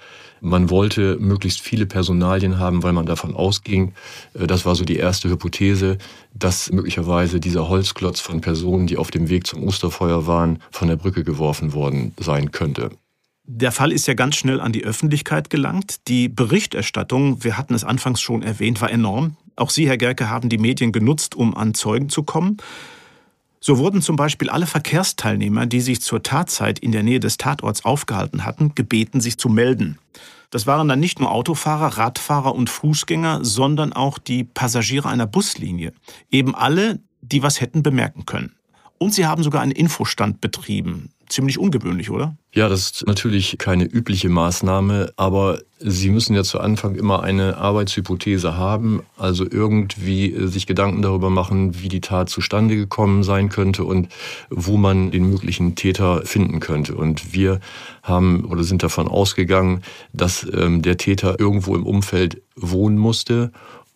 Man 0.40 0.70
wollte 0.70 1.18
möglichst 1.18 1.60
viele 1.60 1.84
Personalien 1.84 2.60
haben, 2.60 2.84
weil 2.84 2.92
man 2.92 3.06
davon 3.06 3.34
ausging, 3.34 3.92
äh, 4.34 4.46
das 4.46 4.64
war 4.64 4.76
so 4.76 4.84
die 4.84 4.96
erste 4.96 5.28
Hypothese, 5.28 5.98
dass 6.32 6.70
möglicherweise 6.70 7.40
dieser 7.40 7.68
Holzklotz 7.68 8.20
von 8.20 8.40
Personen, 8.40 8.86
die 8.86 8.96
auf 8.96 9.10
dem 9.10 9.28
Weg 9.28 9.46
zum 9.46 9.64
Osterfeuer 9.64 10.26
waren, 10.26 10.60
von 10.70 10.88
der 10.88 10.96
Brücke 10.96 11.24
geworfen 11.24 11.72
worden 11.72 12.14
sein 12.18 12.52
könnte. 12.52 12.90
Der 13.44 13.72
Fall 13.72 13.90
ist 13.90 14.06
ja 14.06 14.14
ganz 14.14 14.36
schnell 14.36 14.60
an 14.60 14.72
die 14.72 14.84
Öffentlichkeit 14.84 15.50
gelangt. 15.50 16.06
Die 16.06 16.28
Berichterstattung, 16.28 17.42
wir 17.42 17.58
hatten 17.58 17.74
es 17.74 17.82
anfangs 17.82 18.20
schon 18.20 18.42
erwähnt, 18.42 18.80
war 18.80 18.90
enorm. 18.90 19.36
Auch 19.56 19.70
Sie, 19.70 19.88
Herr 19.88 19.98
Gerke, 19.98 20.30
haben 20.30 20.48
die 20.48 20.58
Medien 20.58 20.92
genutzt, 20.92 21.34
um 21.34 21.56
an 21.56 21.74
Zeugen 21.74 22.08
zu 22.08 22.22
kommen. 22.22 22.58
So 23.60 23.78
wurden 23.78 24.00
zum 24.00 24.16
Beispiel 24.16 24.48
alle 24.48 24.66
Verkehrsteilnehmer, 24.66 25.66
die 25.66 25.80
sich 25.80 26.00
zur 26.02 26.22
Tatzeit 26.22 26.78
in 26.78 26.92
der 26.92 27.02
Nähe 27.02 27.20
des 27.20 27.36
Tatorts 27.36 27.84
aufgehalten 27.84 28.44
hatten, 28.44 28.74
gebeten, 28.74 29.20
sich 29.20 29.38
zu 29.38 29.48
melden. 29.48 29.98
Das 30.50 30.66
waren 30.66 30.86
dann 30.86 31.00
nicht 31.00 31.18
nur 31.18 31.32
Autofahrer, 31.32 31.98
Radfahrer 31.98 32.54
und 32.54 32.70
Fußgänger, 32.70 33.44
sondern 33.44 33.92
auch 33.92 34.18
die 34.18 34.44
Passagiere 34.44 35.08
einer 35.08 35.26
Buslinie. 35.26 35.92
Eben 36.30 36.54
alle, 36.54 37.00
die 37.22 37.42
was 37.42 37.60
hätten 37.60 37.82
bemerken 37.82 38.24
können. 38.24 38.54
Und 38.98 39.14
sie 39.14 39.26
haben 39.26 39.42
sogar 39.42 39.62
einen 39.62 39.72
Infostand 39.72 40.40
betrieben 40.40 41.10
ziemlich 41.32 41.58
ungewöhnlich, 41.58 42.10
oder? 42.10 42.36
Ja, 42.52 42.68
das 42.68 42.82
ist 42.82 43.06
natürlich 43.06 43.56
keine 43.58 43.84
übliche 43.84 44.28
Maßnahme, 44.28 45.12
aber 45.16 45.60
Sie 45.84 46.10
müssen 46.10 46.36
ja 46.36 46.44
zu 46.44 46.60
Anfang 46.60 46.94
immer 46.94 47.24
eine 47.24 47.56
Arbeitshypothese 47.56 48.56
haben, 48.56 49.02
also 49.16 49.44
irgendwie 49.50 50.46
sich 50.46 50.68
Gedanken 50.68 51.02
darüber 51.02 51.28
machen, 51.28 51.82
wie 51.82 51.88
die 51.88 52.00
Tat 52.00 52.28
zustande 52.28 52.76
gekommen 52.76 53.24
sein 53.24 53.48
könnte 53.48 53.84
und 53.84 54.08
wo 54.48 54.76
man 54.76 55.10
den 55.10 55.28
möglichen 55.28 55.74
Täter 55.74 56.24
finden 56.24 56.60
könnte. 56.60 56.94
Und 56.94 57.32
wir 57.32 57.58
haben 58.02 58.44
oder 58.44 58.62
sind 58.62 58.84
davon 58.84 59.08
ausgegangen, 59.08 59.82
dass 60.12 60.46
ähm, 60.54 60.82
der 60.82 60.98
Täter 60.98 61.40
irgendwo 61.40 61.74
im 61.74 61.84
Umfeld 61.84 62.40
wohnen 62.54 62.98
musste 62.98 63.50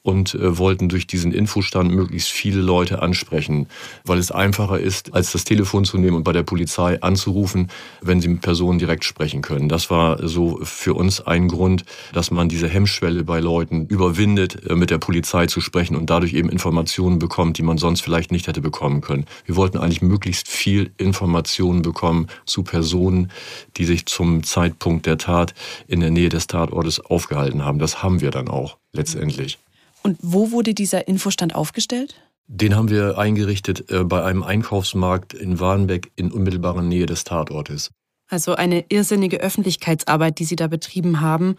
und 0.07 0.37
äh, 0.37 0.57
wollten 0.57 0.89
durch 0.89 1.09
diesen 1.09 1.33
Infostand 1.33 1.91
möglichst 1.91 2.29
viele 2.29 2.61
Leute 2.61 3.03
ansprechen, 3.03 3.67
weil 4.05 4.19
es 4.19 4.31
einfacher 4.31 4.79
ist, 4.79 5.13
als 5.15 5.33
das 5.33 5.43
Telefon 5.43 5.85
zu 5.85 5.99
nehmen 5.99 6.17
und 6.17 6.23
bei 6.23 6.33
der 6.33 6.45
Polizei 6.45 7.03
anzurufen, 7.03 7.71
wenn 8.03 8.21
sie 8.21 8.29
mit 8.29 8.41
Personen 8.41 8.79
direkt 8.79 9.05
sprechen 9.05 9.43
können. 9.43 9.69
Das 9.69 9.91
war 9.91 10.27
so 10.29 10.61
für 10.63 10.95
uns 10.95 11.21
ein 11.21 11.49
Grund, 11.49 11.85
dass 12.13 12.31
man 12.31 12.49
diese 12.49 12.69
Hemmschwelle 12.69 13.25
bei 13.25 13.41
Leuten 13.41 13.87
überwindet, 13.87 14.65
äh, 14.71 14.77
mit 14.77 14.91
der 14.91 14.99
Polizei 14.99 15.47
zu 15.47 15.61
sprechen 15.61 15.97
und 15.97 16.09
dadurch 16.09 16.35
eben 16.35 16.51
Informationen 16.51 17.19
bekommt, 17.19 17.59
die 17.59 17.65
man 17.65 17.77
sonst 17.77 18.01
vielleicht 18.01 18.31
nicht 18.31 18.47
hätte 18.47 18.61
bekommen 18.61 19.01
können. 19.01 19.27
Wir 19.45 19.57
wollten 19.57 19.77
eigentlich 19.77 20.03
möglichst 20.03 20.47
viel 20.47 20.93
Informationen 20.99 21.83
bekommen 21.83 22.29
zu 22.45 22.63
Personen, 22.63 23.33
die 23.77 23.85
sich 23.85 24.07
zum 24.07 24.45
Zeitpunkt 24.45 25.07
der 25.07 25.19
Tat 25.19 25.53
in 25.89 25.99
der 25.99 26.13
Nähe 26.13 26.29
des 26.29 26.47
Tatortes 26.47 27.01
aufgehalten 27.01 27.65
haben. 27.65 27.81
Das 27.81 28.05
haben 28.05 28.21
wir 28.21 28.31
dann 28.31 28.47
auch 28.47 28.77
letztendlich. 28.93 29.59
Und 30.07 30.19
wo 30.23 30.53
wurde 30.53 30.73
dieser 30.73 31.09
Infostand 31.09 31.57
aufgestellt? 31.57 32.15
Den 32.47 32.77
haben 32.77 32.91
wir 32.91 33.19
eingerichtet 33.19 33.91
äh, 33.91 34.05
bei 34.05 34.23
einem 34.23 34.45
Einkaufsmarkt 34.45 35.35
in 35.35 35.59
Warnbeck 35.59 36.13
in 36.15 36.31
unmittelbarer 36.31 36.83
Nähe 36.83 37.07
des 37.07 37.25
Tatortes. 37.25 37.91
Also 38.29 38.55
eine 38.55 38.85
irrsinnige 38.89 39.41
Öffentlichkeitsarbeit, 39.41 40.39
die 40.39 40.45
Sie 40.45 40.55
da 40.55 40.69
betrieben 40.69 41.21
haben. 41.23 41.57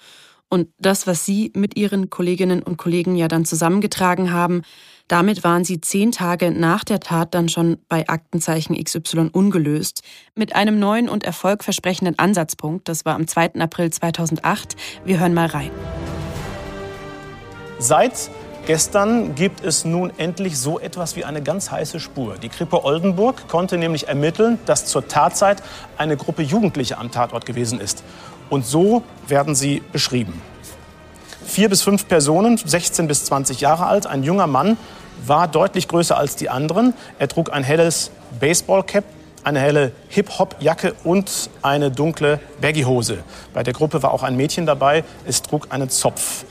Und 0.48 0.70
das, 0.80 1.08
was 1.08 1.26
Sie 1.26 1.52
mit 1.58 1.78
Ihren 1.78 2.10
Kolleginnen 2.10 2.64
und 2.64 2.78
Kollegen 2.78 3.18
ja 3.18 3.28
dann 3.28 3.44
zusammengetragen 3.44 4.32
haben, 4.32 4.62
damit 5.10 5.44
waren 5.44 5.66
Sie 5.66 5.82
zehn 5.82 6.14
Tage 6.14 6.52
nach 6.52 6.86
der 6.86 7.02
Tat 7.02 7.34
dann 7.34 7.50
schon 7.50 7.80
bei 7.90 8.08
Aktenzeichen 8.08 8.82
XY 8.82 9.32
ungelöst. 9.34 10.04
Mit 10.36 10.56
einem 10.56 10.80
neuen 10.80 11.10
und 11.10 11.26
erfolgversprechenden 11.26 12.18
Ansatzpunkt. 12.18 12.88
Das 12.88 13.04
war 13.04 13.16
am 13.16 13.28
2. 13.28 13.56
April 13.56 13.90
2008. 13.90 14.78
Wir 15.04 15.20
hören 15.20 15.34
mal 15.34 15.48
rein. 15.48 15.72
Seit 17.80 18.32
Gestern 18.68 19.34
gibt 19.34 19.64
es 19.64 19.86
nun 19.86 20.12
endlich 20.18 20.60
so 20.60 20.78
etwas 20.78 21.16
wie 21.16 21.24
eine 21.24 21.42
ganz 21.42 21.72
heiße 21.72 22.02
Spur. 22.02 22.36
Die 22.36 22.50
Kripo 22.50 22.84
Oldenburg 22.84 23.48
konnte 23.48 23.78
nämlich 23.78 24.10
ermitteln, 24.10 24.60
dass 24.66 24.86
zur 24.86 25.08
Tatzeit 25.08 25.64
eine 25.98 26.18
Gruppe 26.18 26.42
Jugendliche 26.42 26.98
am 26.98 27.10
Tatort 27.10 27.46
gewesen 27.46 27.80
ist. 27.80 28.04
Und 28.50 28.66
so 28.66 29.04
werden 29.26 29.56
sie 29.56 29.82
beschrieben. 29.94 30.42
Vier 31.46 31.70
bis 31.70 31.82
fünf 31.82 32.10
Personen, 32.10 32.58
16 32.58 33.08
bis 33.08 33.24
20 33.24 33.62
Jahre 33.62 33.86
alt, 33.86 34.06
ein 34.06 34.24
junger 34.24 34.48
Mann, 34.48 34.76
war 35.26 35.48
deutlich 35.48 35.88
größer 35.88 36.18
als 36.18 36.36
die 36.36 36.50
anderen. 36.50 36.94
Er 37.20 37.30
trug 37.30 37.54
ein 37.54 37.64
helles 37.64 38.12
Baseballcap, 38.38 39.06
eine 39.46 39.62
helle 39.62 39.94
Hip-Hop-Jacke 40.10 40.94
und 41.06 41.50
eine 41.62 41.90
dunkle 41.90 42.42
Baggy-Hose. 42.60 43.20
Bei 43.54 43.64
der 43.64 43.72
Gruppe 43.72 44.04
war 44.04 44.12
auch 44.12 44.24
ein 44.24 44.36
Mädchen 44.36 44.66
dabei. 44.66 45.06
Es 45.26 45.42
trug 45.42 45.68
einen 45.70 45.90
Zopf. 45.90 46.44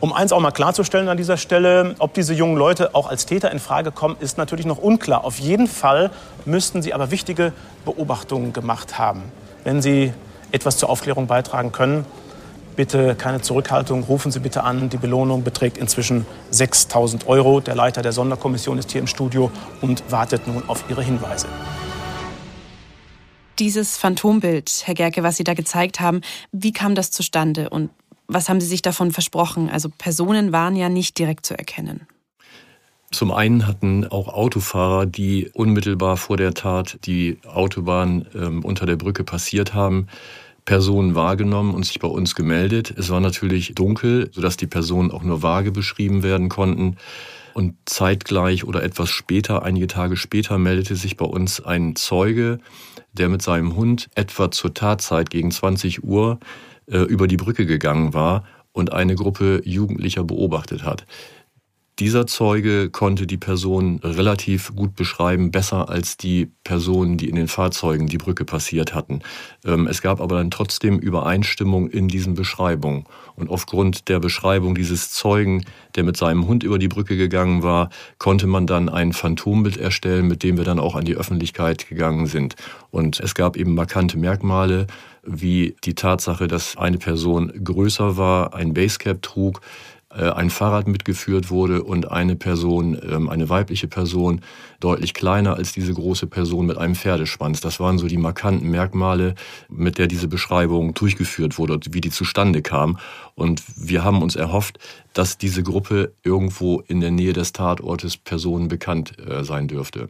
Um 0.00 0.12
eins 0.12 0.32
auch 0.32 0.38
mal 0.38 0.52
klarzustellen 0.52 1.08
an 1.08 1.16
dieser 1.16 1.36
Stelle, 1.36 1.96
ob 1.98 2.14
diese 2.14 2.32
jungen 2.32 2.56
Leute 2.56 2.94
auch 2.94 3.08
als 3.08 3.26
Täter 3.26 3.50
in 3.50 3.58
Frage 3.58 3.90
kommen, 3.90 4.16
ist 4.20 4.38
natürlich 4.38 4.64
noch 4.64 4.78
unklar. 4.78 5.24
Auf 5.24 5.40
jeden 5.40 5.66
Fall 5.66 6.10
müssten 6.44 6.82
sie 6.82 6.94
aber 6.94 7.10
wichtige 7.10 7.52
Beobachtungen 7.84 8.52
gemacht 8.52 8.96
haben. 8.98 9.24
Wenn 9.64 9.82
sie 9.82 10.12
etwas 10.52 10.76
zur 10.76 10.88
Aufklärung 10.88 11.26
beitragen 11.26 11.72
können, 11.72 12.04
bitte 12.76 13.16
keine 13.16 13.40
Zurückhaltung, 13.40 14.04
rufen 14.04 14.30
Sie 14.30 14.38
bitte 14.38 14.62
an. 14.62 14.88
Die 14.88 14.98
Belohnung 14.98 15.42
beträgt 15.42 15.78
inzwischen 15.78 16.26
6000 16.52 17.26
Euro. 17.26 17.58
Der 17.58 17.74
Leiter 17.74 18.00
der 18.00 18.12
Sonderkommission 18.12 18.78
ist 18.78 18.92
hier 18.92 19.00
im 19.00 19.08
Studio 19.08 19.50
und 19.80 20.04
wartet 20.12 20.46
nun 20.46 20.62
auf 20.68 20.84
Ihre 20.88 21.02
Hinweise. 21.02 21.48
Dieses 23.58 23.96
Phantombild, 23.96 24.82
Herr 24.84 24.94
Gerke, 24.94 25.24
was 25.24 25.36
Sie 25.36 25.42
da 25.42 25.54
gezeigt 25.54 25.98
haben, 25.98 26.20
wie 26.52 26.72
kam 26.72 26.94
das 26.94 27.10
zustande 27.10 27.68
und 27.68 27.90
was 28.28 28.48
haben 28.48 28.60
Sie 28.60 28.66
sich 28.66 28.82
davon 28.82 29.10
versprochen? 29.10 29.70
Also 29.70 29.88
Personen 29.88 30.52
waren 30.52 30.76
ja 30.76 30.88
nicht 30.88 31.18
direkt 31.18 31.46
zu 31.46 31.58
erkennen. 31.58 32.06
Zum 33.10 33.32
einen 33.32 33.66
hatten 33.66 34.06
auch 34.06 34.28
Autofahrer, 34.28 35.06
die 35.06 35.50
unmittelbar 35.54 36.18
vor 36.18 36.36
der 36.36 36.52
Tat 36.52 36.98
die 37.06 37.38
Autobahn 37.46 38.26
ähm, 38.34 38.62
unter 38.64 38.84
der 38.84 38.96
Brücke 38.96 39.24
passiert 39.24 39.72
haben, 39.72 40.08
Personen 40.66 41.14
wahrgenommen 41.14 41.74
und 41.74 41.86
sich 41.86 41.98
bei 42.00 42.08
uns 42.08 42.34
gemeldet. 42.34 42.92
Es 42.94 43.08
war 43.08 43.20
natürlich 43.20 43.74
dunkel, 43.74 44.28
sodass 44.34 44.58
die 44.58 44.66
Personen 44.66 45.10
auch 45.10 45.22
nur 45.22 45.42
vage 45.42 45.72
beschrieben 45.72 46.22
werden 46.22 46.50
konnten. 46.50 46.96
Und 47.54 47.76
zeitgleich 47.86 48.64
oder 48.64 48.82
etwas 48.82 49.08
später, 49.08 49.62
einige 49.62 49.86
Tage 49.86 50.18
später, 50.18 50.58
meldete 50.58 50.94
sich 50.94 51.16
bei 51.16 51.24
uns 51.24 51.64
ein 51.64 51.96
Zeuge, 51.96 52.58
der 53.14 53.30
mit 53.30 53.40
seinem 53.40 53.74
Hund 53.74 54.10
etwa 54.14 54.50
zur 54.50 54.74
Tatzeit 54.74 55.30
gegen 55.30 55.50
20 55.50 56.04
Uhr 56.04 56.38
äh, 56.90 56.98
über 56.98 57.26
die 57.26 57.36
Brücke 57.36 57.66
gegangen 57.66 58.14
war 58.14 58.44
und 58.72 58.92
eine 58.92 59.14
Gruppe 59.14 59.60
Jugendlicher 59.64 60.24
beobachtet 60.24 60.84
hat. 60.84 61.04
Dieser 61.98 62.28
Zeuge 62.28 62.90
konnte 62.90 63.26
die 63.26 63.38
Person 63.38 63.98
relativ 64.04 64.72
gut 64.76 64.94
beschreiben, 64.94 65.50
besser 65.50 65.88
als 65.88 66.16
die 66.16 66.48
Personen, 66.62 67.16
die 67.16 67.28
in 67.28 67.34
den 67.34 67.48
Fahrzeugen 67.48 68.06
die 68.06 68.18
Brücke 68.18 68.44
passiert 68.44 68.94
hatten. 68.94 69.18
Ähm, 69.64 69.88
es 69.88 70.00
gab 70.00 70.20
aber 70.20 70.36
dann 70.36 70.52
trotzdem 70.52 71.00
Übereinstimmung 71.00 71.88
in 71.88 72.06
diesen 72.06 72.34
Beschreibungen. 72.34 73.04
Und 73.34 73.50
aufgrund 73.50 74.08
der 74.08 74.20
Beschreibung 74.20 74.76
dieses 74.76 75.10
Zeugen, 75.10 75.64
der 75.96 76.04
mit 76.04 76.16
seinem 76.16 76.46
Hund 76.46 76.62
über 76.62 76.78
die 76.78 76.86
Brücke 76.86 77.16
gegangen 77.16 77.64
war, 77.64 77.90
konnte 78.18 78.46
man 78.46 78.68
dann 78.68 78.88
ein 78.88 79.12
Phantombild 79.12 79.76
erstellen, 79.76 80.28
mit 80.28 80.44
dem 80.44 80.56
wir 80.56 80.64
dann 80.64 80.78
auch 80.78 80.94
an 80.94 81.04
die 81.04 81.16
Öffentlichkeit 81.16 81.88
gegangen 81.88 82.26
sind. 82.26 82.54
Und 82.92 83.18
es 83.18 83.34
gab 83.34 83.56
eben 83.56 83.74
markante 83.74 84.18
Merkmale, 84.18 84.86
wie 85.28 85.76
die 85.84 85.94
Tatsache, 85.94 86.48
dass 86.48 86.76
eine 86.76 86.98
Person 86.98 87.52
größer 87.62 88.16
war, 88.16 88.54
ein 88.54 88.74
Basecap 88.74 89.22
trug, 89.22 89.60
äh, 90.10 90.30
ein 90.30 90.48
Fahrrad 90.48 90.88
mitgeführt 90.88 91.50
wurde 91.50 91.82
und 91.82 92.10
eine 92.10 92.34
Person, 92.34 92.98
ähm, 93.02 93.28
eine 93.28 93.48
weibliche 93.50 93.88
Person, 93.88 94.40
deutlich 94.80 95.12
kleiner 95.12 95.56
als 95.56 95.72
diese 95.72 95.92
große 95.92 96.26
Person 96.26 96.66
mit 96.66 96.78
einem 96.78 96.94
Pferdeschwanz. 96.94 97.60
Das 97.60 97.78
waren 97.78 97.98
so 97.98 98.06
die 98.06 98.16
markanten 98.16 98.70
Merkmale, 98.70 99.34
mit 99.68 99.98
der 99.98 100.06
diese 100.06 100.28
Beschreibung 100.28 100.94
durchgeführt 100.94 101.58
wurde 101.58 101.78
wie 101.90 102.00
die 102.00 102.10
zustande 102.10 102.62
kam. 102.62 102.98
Und 103.34 103.62
wir 103.76 104.02
haben 104.02 104.22
uns 104.22 104.34
erhofft, 104.34 104.78
dass 105.12 105.36
diese 105.36 105.62
Gruppe 105.62 106.12
irgendwo 106.22 106.80
in 106.80 107.00
der 107.00 107.10
Nähe 107.10 107.34
des 107.34 107.52
Tatortes 107.52 108.16
Personen 108.16 108.68
bekannt 108.68 109.18
äh, 109.18 109.44
sein 109.44 109.68
dürfte. 109.68 110.08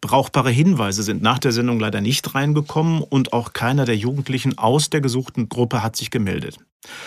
Brauchbare 0.00 0.50
Hinweise 0.50 1.02
sind 1.02 1.22
nach 1.22 1.38
der 1.38 1.52
Sendung 1.52 1.80
leider 1.80 2.00
nicht 2.00 2.34
reingekommen 2.34 3.02
und 3.02 3.32
auch 3.32 3.52
keiner 3.52 3.84
der 3.84 3.96
Jugendlichen 3.96 4.56
aus 4.56 4.90
der 4.90 5.00
gesuchten 5.00 5.48
Gruppe 5.48 5.82
hat 5.82 5.96
sich 5.96 6.10
gemeldet. 6.10 6.58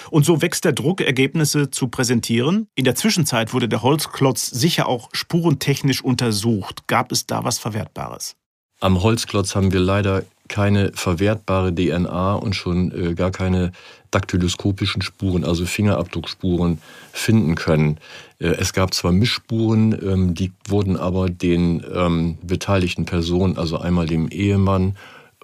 Und 0.10 0.26
so 0.26 0.42
wächst 0.42 0.66
der 0.66 0.74
Druck, 0.74 1.00
Ergebnisse 1.00 1.72
zu 1.72 1.88
präsentieren. 1.88 2.68
In 2.76 2.84
der 2.84 2.96
Zwischenzeit 2.96 3.54
wurde 3.54 3.70
der 3.70 3.82
Holzklotz 3.82 4.48
sicher 4.48 4.88
auch 4.88 5.10
spurentechnisch 5.14 6.04
untersucht. 6.04 6.88
Gab 6.88 7.12
es 7.12 7.26
da 7.26 7.44
was 7.46 7.60
Verwertbares? 7.60 8.36
Am 8.82 9.02
Holzklotz 9.02 9.56
haben 9.56 9.72
wir 9.72 9.80
leider 9.80 10.24
keine 10.52 10.92
verwertbare 10.94 11.74
DNA 11.74 12.36
und 12.36 12.56
schon 12.56 12.92
äh, 12.92 13.14
gar 13.16 13.32
keine 13.32 13.72
daktyloskopischen 14.12 15.02
Spuren, 15.02 15.46
also 15.46 15.66
Fingerabdruckspuren, 15.66 16.80
finden 17.14 17.56
können. 17.56 17.98
Äh, 18.40 18.48
es 18.60 18.74
gab 18.74 18.94
zwar 18.94 19.14
Mischspuren, 19.14 19.98
ähm, 20.04 20.34
die 20.36 20.52
wurden 20.68 20.98
aber 20.98 21.30
den 21.30 21.84
ähm, 21.92 22.38
beteiligten 22.44 23.06
Personen, 23.06 23.58
also 23.58 23.80
einmal 23.80 24.06
dem 24.06 24.28
Ehemann 24.28 24.98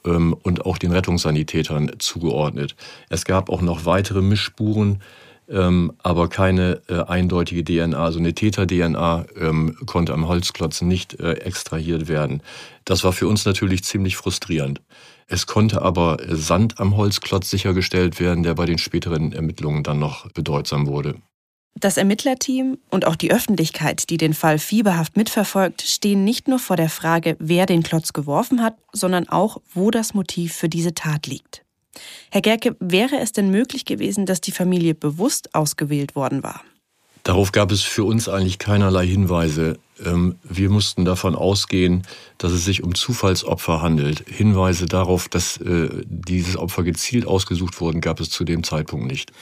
ähm, 0.05 0.35
und 0.43 0.65
auch 0.65 0.77
den 0.77 0.91
Rettungssanitätern 0.91 1.93
zugeordnet. 1.99 2.75
Es 3.09 3.23
gab 3.23 3.49
auch 3.49 3.61
noch 3.61 3.85
weitere 3.85 4.21
Mischspuren, 4.21 5.01
ähm, 5.49 5.93
aber 5.99 6.27
keine 6.27 6.81
äh, 6.89 7.01
eindeutige 7.01 7.63
DNA, 7.63 7.97
also 7.97 8.19
eine 8.19 8.33
Täter-DNA 8.33 9.25
ähm, 9.39 9.75
konnte 9.85 10.13
am 10.13 10.27
Holzklotz 10.27 10.81
nicht 10.81 11.19
äh, 11.19 11.33
extrahiert 11.33 12.07
werden. 12.07 12.41
Das 12.85 13.03
war 13.03 13.13
für 13.13 13.27
uns 13.27 13.45
natürlich 13.45 13.83
ziemlich 13.83 14.17
frustrierend. 14.17 14.81
Es 15.27 15.45
konnte 15.45 15.81
aber 15.81 16.17
Sand 16.29 16.79
am 16.79 16.95
Holzklotz 16.95 17.49
sichergestellt 17.49 18.19
werden, 18.19 18.43
der 18.43 18.55
bei 18.55 18.65
den 18.65 18.77
späteren 18.77 19.33
Ermittlungen 19.33 19.83
dann 19.83 19.99
noch 19.99 20.31
bedeutsam 20.31 20.87
wurde. 20.87 21.15
Das 21.79 21.97
Ermittlerteam 21.97 22.79
und 22.89 23.05
auch 23.05 23.15
die 23.15 23.31
Öffentlichkeit, 23.31 24.09
die 24.09 24.17
den 24.17 24.33
Fall 24.33 24.57
fieberhaft 24.57 25.15
mitverfolgt, 25.15 25.83
stehen 25.83 26.23
nicht 26.23 26.47
nur 26.47 26.57
vor 26.57 26.75
der 26.75 26.89
Frage, 26.89 27.35
wer 27.39 27.67
den 27.67 27.83
Klotz 27.83 28.13
geworfen 28.13 28.63
hat, 28.63 28.75
sondern 28.93 29.29
auch, 29.29 29.61
wo 29.73 29.91
das 29.91 30.15
Motiv 30.15 30.53
für 30.53 30.69
diese 30.69 30.95
Tat 30.95 31.27
liegt. 31.27 31.66
Herr 32.31 32.41
Gerke, 32.41 32.75
wäre 32.79 33.17
es 33.19 33.31
denn 33.31 33.49
möglich 33.49 33.85
gewesen, 33.85 34.25
dass 34.25 34.41
die 34.41 34.51
Familie 34.51 34.95
bewusst 34.95 35.53
ausgewählt 35.55 36.15
worden 36.15 36.43
war? 36.43 36.61
Darauf 37.27 37.51
gab 37.51 37.73
es 37.73 37.81
für 37.81 38.05
uns 38.05 38.29
eigentlich 38.29 38.57
keinerlei 38.57 39.05
Hinweise. 39.05 39.79
Ähm, 40.05 40.35
wir 40.43 40.69
mussten 40.69 41.03
davon 41.03 41.35
ausgehen, 41.35 42.03
dass 42.37 42.53
es 42.53 42.63
sich 42.63 42.83
um 42.83 42.95
Zufallsopfer 42.95 43.81
handelt. 43.81 44.23
Hinweise 44.27 44.85
darauf, 44.85 45.27
dass 45.27 45.57
äh, 45.57 45.89
dieses 46.05 46.55
Opfer 46.55 46.83
gezielt 46.83 47.25
ausgesucht 47.25 47.81
wurden, 47.81 47.99
gab 47.99 48.21
es 48.21 48.29
zu 48.29 48.45
dem 48.45 48.63
Zeitpunkt 48.63 49.07
nicht. 49.07 49.33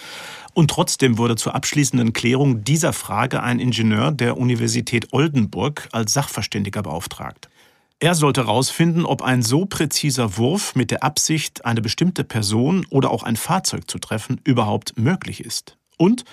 Und 0.55 0.71
trotzdem 0.71 1.19
wurde 1.19 1.35
zur 1.35 1.53
abschließenden 1.53 2.13
Klärung 2.13 2.63
dieser 2.63 2.91
Frage 2.91 3.43
ein 3.43 3.59
Ingenieur 3.59 4.11
der 4.11 4.37
Universität 4.37 5.09
Oldenburg 5.11 5.87
als 5.91 6.13
Sachverständiger 6.13 6.81
beauftragt. 6.81 7.49
Er 7.99 8.13
sollte 8.13 8.41
herausfinden, 8.41 9.05
ob 9.05 9.21
ein 9.21 9.41
so 9.41 9.65
präziser 9.65 10.37
Wurf 10.37 10.75
mit 10.75 10.91
der 10.91 11.03
Absicht, 11.03 11.63
eine 11.63 11.81
bestimmte 11.81 12.25
Person 12.25 12.85
oder 12.89 13.09
auch 13.09 13.23
ein 13.23 13.37
Fahrzeug 13.37 13.89
zu 13.89 13.99
treffen, 13.99 14.41
überhaupt 14.43 14.99
möglich 14.99 15.39
ist. 15.43 15.77
Und 15.97 16.25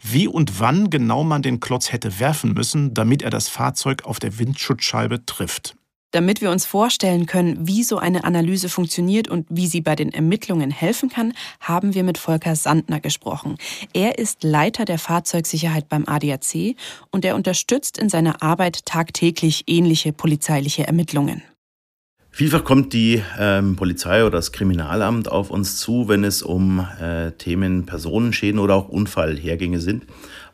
wie 0.00 0.28
und 0.28 0.60
wann 0.60 0.90
genau 0.90 1.24
man 1.24 1.42
den 1.42 1.58
Klotz 1.58 1.90
hätte 1.90 2.20
werfen 2.20 2.52
müssen, 2.52 2.94
damit 2.94 3.22
er 3.22 3.30
das 3.30 3.48
Fahrzeug 3.48 4.04
auf 4.04 4.20
der 4.20 4.38
Windschutzscheibe 4.38 5.26
trifft. 5.26 5.74
Damit 6.10 6.40
wir 6.40 6.50
uns 6.50 6.64
vorstellen 6.64 7.26
können, 7.26 7.66
wie 7.66 7.82
so 7.82 7.98
eine 7.98 8.24
Analyse 8.24 8.70
funktioniert 8.70 9.28
und 9.28 9.46
wie 9.50 9.66
sie 9.66 9.82
bei 9.82 9.94
den 9.94 10.10
Ermittlungen 10.10 10.70
helfen 10.70 11.10
kann, 11.10 11.34
haben 11.60 11.94
wir 11.94 12.02
mit 12.02 12.16
Volker 12.16 12.56
Sandner 12.56 12.98
gesprochen. 12.98 13.56
Er 13.92 14.18
ist 14.18 14.42
Leiter 14.42 14.86
der 14.86 14.98
Fahrzeugsicherheit 14.98 15.90
beim 15.90 16.04
ADAC 16.06 16.76
und 17.10 17.26
er 17.26 17.36
unterstützt 17.36 17.98
in 17.98 18.08
seiner 18.08 18.42
Arbeit 18.42 18.86
tagtäglich 18.86 19.64
ähnliche 19.66 20.14
polizeiliche 20.14 20.86
Ermittlungen. 20.86 21.42
Vielfach 22.30 22.64
kommt 22.64 22.92
die 22.94 23.22
ähm, 23.38 23.76
Polizei 23.76 24.22
oder 24.22 24.38
das 24.38 24.52
Kriminalamt 24.52 25.30
auf 25.30 25.50
uns 25.50 25.76
zu, 25.76 26.08
wenn 26.08 26.24
es 26.24 26.40
um 26.42 26.86
äh, 27.00 27.32
Themen 27.32 27.84
Personenschäden 27.84 28.60
oder 28.60 28.76
auch 28.76 28.88
Unfallhergänge 28.88 29.80
sind 29.80 30.06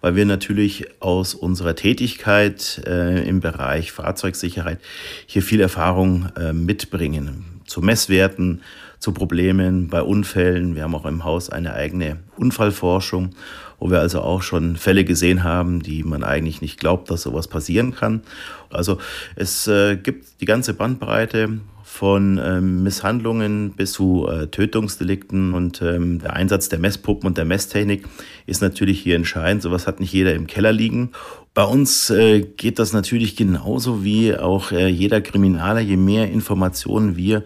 weil 0.05 0.17
wir 0.17 0.27
natürlich 0.27 0.85
aus 1.01 1.33
unserer 1.33 1.75
Tätigkeit 1.75 2.83
äh, 2.87 3.27
im 3.27 3.41
Bereich 3.41 3.91
Fahrzeugsicherheit 3.91 4.79
hier 5.25 5.41
viel 5.41 5.63
Erfahrung 5.63 6.29
äh, 6.37 6.53
mitbringen. 6.53 7.63
Zu 7.65 7.81
Messwerten, 7.81 8.61
zu 8.99 9.13
Problemen 9.13 9.89
bei 9.89 10.03
Unfällen. 10.03 10.75
Wir 10.75 10.83
haben 10.83 10.95
auch 10.95 11.07
im 11.07 11.25
Haus 11.25 11.49
eine 11.49 11.73
eigene 11.73 12.19
Unfallforschung, 12.37 13.31
wo 13.79 13.91
wir 13.91 14.01
also 14.01 14.21
auch 14.21 14.43
schon 14.43 14.77
Fälle 14.77 15.07
gesehen 15.07 15.43
haben, 15.43 15.83
die 15.83 16.03
man 16.03 16.23
eigentlich 16.23 16.61
nicht 16.61 16.79
glaubt, 16.79 17.11
dass 17.11 17.23
sowas 17.23 17.49
passieren 17.49 17.95
kann. 17.95 18.21
Also 18.69 18.99
es 19.37 19.67
äh, 19.69 19.97
gibt 19.97 20.39
die 20.43 20.45
ganze 20.45 20.75
Bandbreite 20.75 21.61
von 21.95 22.41
ähm, 22.45 22.83
Misshandlungen 22.83 23.71
bis 23.71 23.93
zu 23.93 24.27
äh, 24.27 24.49
Tötungsdelikten 24.49 25.55
und 25.55 25.81
ähm, 25.81 26.19
der 26.19 26.33
Einsatz 26.33 26.69
der 26.69 26.81
Messpuppen 26.81 27.29
und 27.29 27.39
der 27.39 27.45
Messtechnik 27.45 28.05
ist 28.47 28.63
natürlich 28.63 29.01
hier 29.01 29.15
entscheidend. 29.15 29.63
Sowas 29.63 29.87
hat 29.87 30.01
nicht 30.01 30.13
jeder 30.13 30.35
im 30.35 30.49
Keller 30.49 30.73
liegen. 30.73 31.13
Bei 31.55 31.63
uns 31.63 32.11
äh, 32.11 32.41
geht 32.41 32.81
das 32.81 32.93
natürlich 32.93 33.37
genauso 33.37 34.03
wie 34.03 34.37
auch 34.37 34.73
äh, 34.73 34.89
jeder 34.89 35.21
Kriminaler. 35.21 35.79
Je 35.79 35.97
mehr 35.97 36.29
Informationen 36.33 37.17
wir 37.17 37.45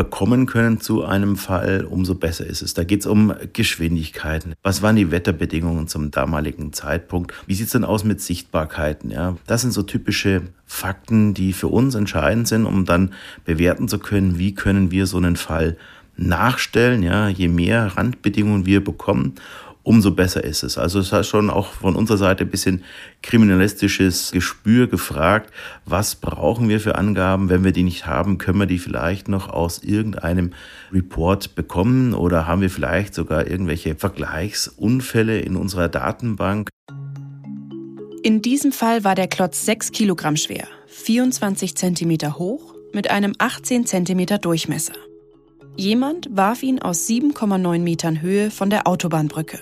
bekommen 0.00 0.46
können 0.46 0.80
zu 0.80 1.04
einem 1.04 1.36
Fall, 1.36 1.84
umso 1.84 2.14
besser 2.14 2.46
ist 2.46 2.62
es. 2.62 2.72
Da 2.72 2.84
geht 2.84 3.00
es 3.00 3.06
um 3.06 3.34
Geschwindigkeiten. 3.52 4.54
Was 4.62 4.80
waren 4.80 4.96
die 4.96 5.10
Wetterbedingungen 5.10 5.88
zum 5.88 6.10
damaligen 6.10 6.72
Zeitpunkt? 6.72 7.34
Wie 7.46 7.52
sieht 7.52 7.66
es 7.66 7.72
denn 7.72 7.84
aus 7.84 8.02
mit 8.02 8.22
Sichtbarkeiten? 8.22 9.10
Ja, 9.10 9.36
das 9.46 9.60
sind 9.60 9.72
so 9.72 9.82
typische 9.82 10.40
Fakten, 10.64 11.34
die 11.34 11.52
für 11.52 11.68
uns 11.68 11.94
entscheidend 11.94 12.48
sind, 12.48 12.64
um 12.64 12.86
dann 12.86 13.12
bewerten 13.44 13.88
zu 13.88 13.98
können, 13.98 14.38
wie 14.38 14.54
können 14.54 14.90
wir 14.90 15.06
so 15.06 15.18
einen 15.18 15.36
Fall 15.36 15.76
nachstellen. 16.16 17.02
Ja, 17.02 17.28
je 17.28 17.48
mehr 17.48 17.98
Randbedingungen 17.98 18.64
wir 18.64 18.82
bekommen, 18.82 19.34
umso 19.82 20.10
besser 20.10 20.44
ist 20.44 20.62
es. 20.62 20.78
Also 20.78 20.98
es 20.98 21.12
hat 21.12 21.26
schon 21.26 21.50
auch 21.50 21.72
von 21.72 21.96
unserer 21.96 22.18
Seite 22.18 22.44
ein 22.44 22.50
bisschen 22.50 22.84
kriminalistisches 23.22 24.32
Gespür 24.32 24.86
gefragt, 24.86 25.52
was 25.84 26.14
brauchen 26.16 26.68
wir 26.68 26.80
für 26.80 26.96
Angaben, 26.96 27.48
wenn 27.48 27.64
wir 27.64 27.72
die 27.72 27.82
nicht 27.82 28.06
haben, 28.06 28.38
können 28.38 28.58
wir 28.58 28.66
die 28.66 28.78
vielleicht 28.78 29.28
noch 29.28 29.48
aus 29.48 29.82
irgendeinem 29.82 30.52
Report 30.92 31.54
bekommen 31.54 32.14
oder 32.14 32.46
haben 32.46 32.60
wir 32.60 32.70
vielleicht 32.70 33.14
sogar 33.14 33.46
irgendwelche 33.46 33.94
Vergleichsunfälle 33.94 35.40
in 35.40 35.56
unserer 35.56 35.88
Datenbank. 35.88 36.68
In 38.22 38.42
diesem 38.42 38.72
Fall 38.72 39.02
war 39.02 39.14
der 39.14 39.28
Klotz 39.28 39.64
6 39.64 39.92
Kilogramm 39.92 40.36
schwer, 40.36 40.68
24 40.88 41.74
Zentimeter 41.74 42.36
hoch 42.36 42.74
mit 42.92 43.10
einem 43.10 43.32
18 43.38 43.86
Zentimeter 43.86 44.36
Durchmesser. 44.36 44.92
Jemand 45.76 46.28
warf 46.30 46.62
ihn 46.62 46.82
aus 46.82 47.06
7,9 47.08 47.78
Metern 47.78 48.20
Höhe 48.20 48.50
von 48.50 48.68
der 48.68 48.86
Autobahnbrücke. 48.86 49.58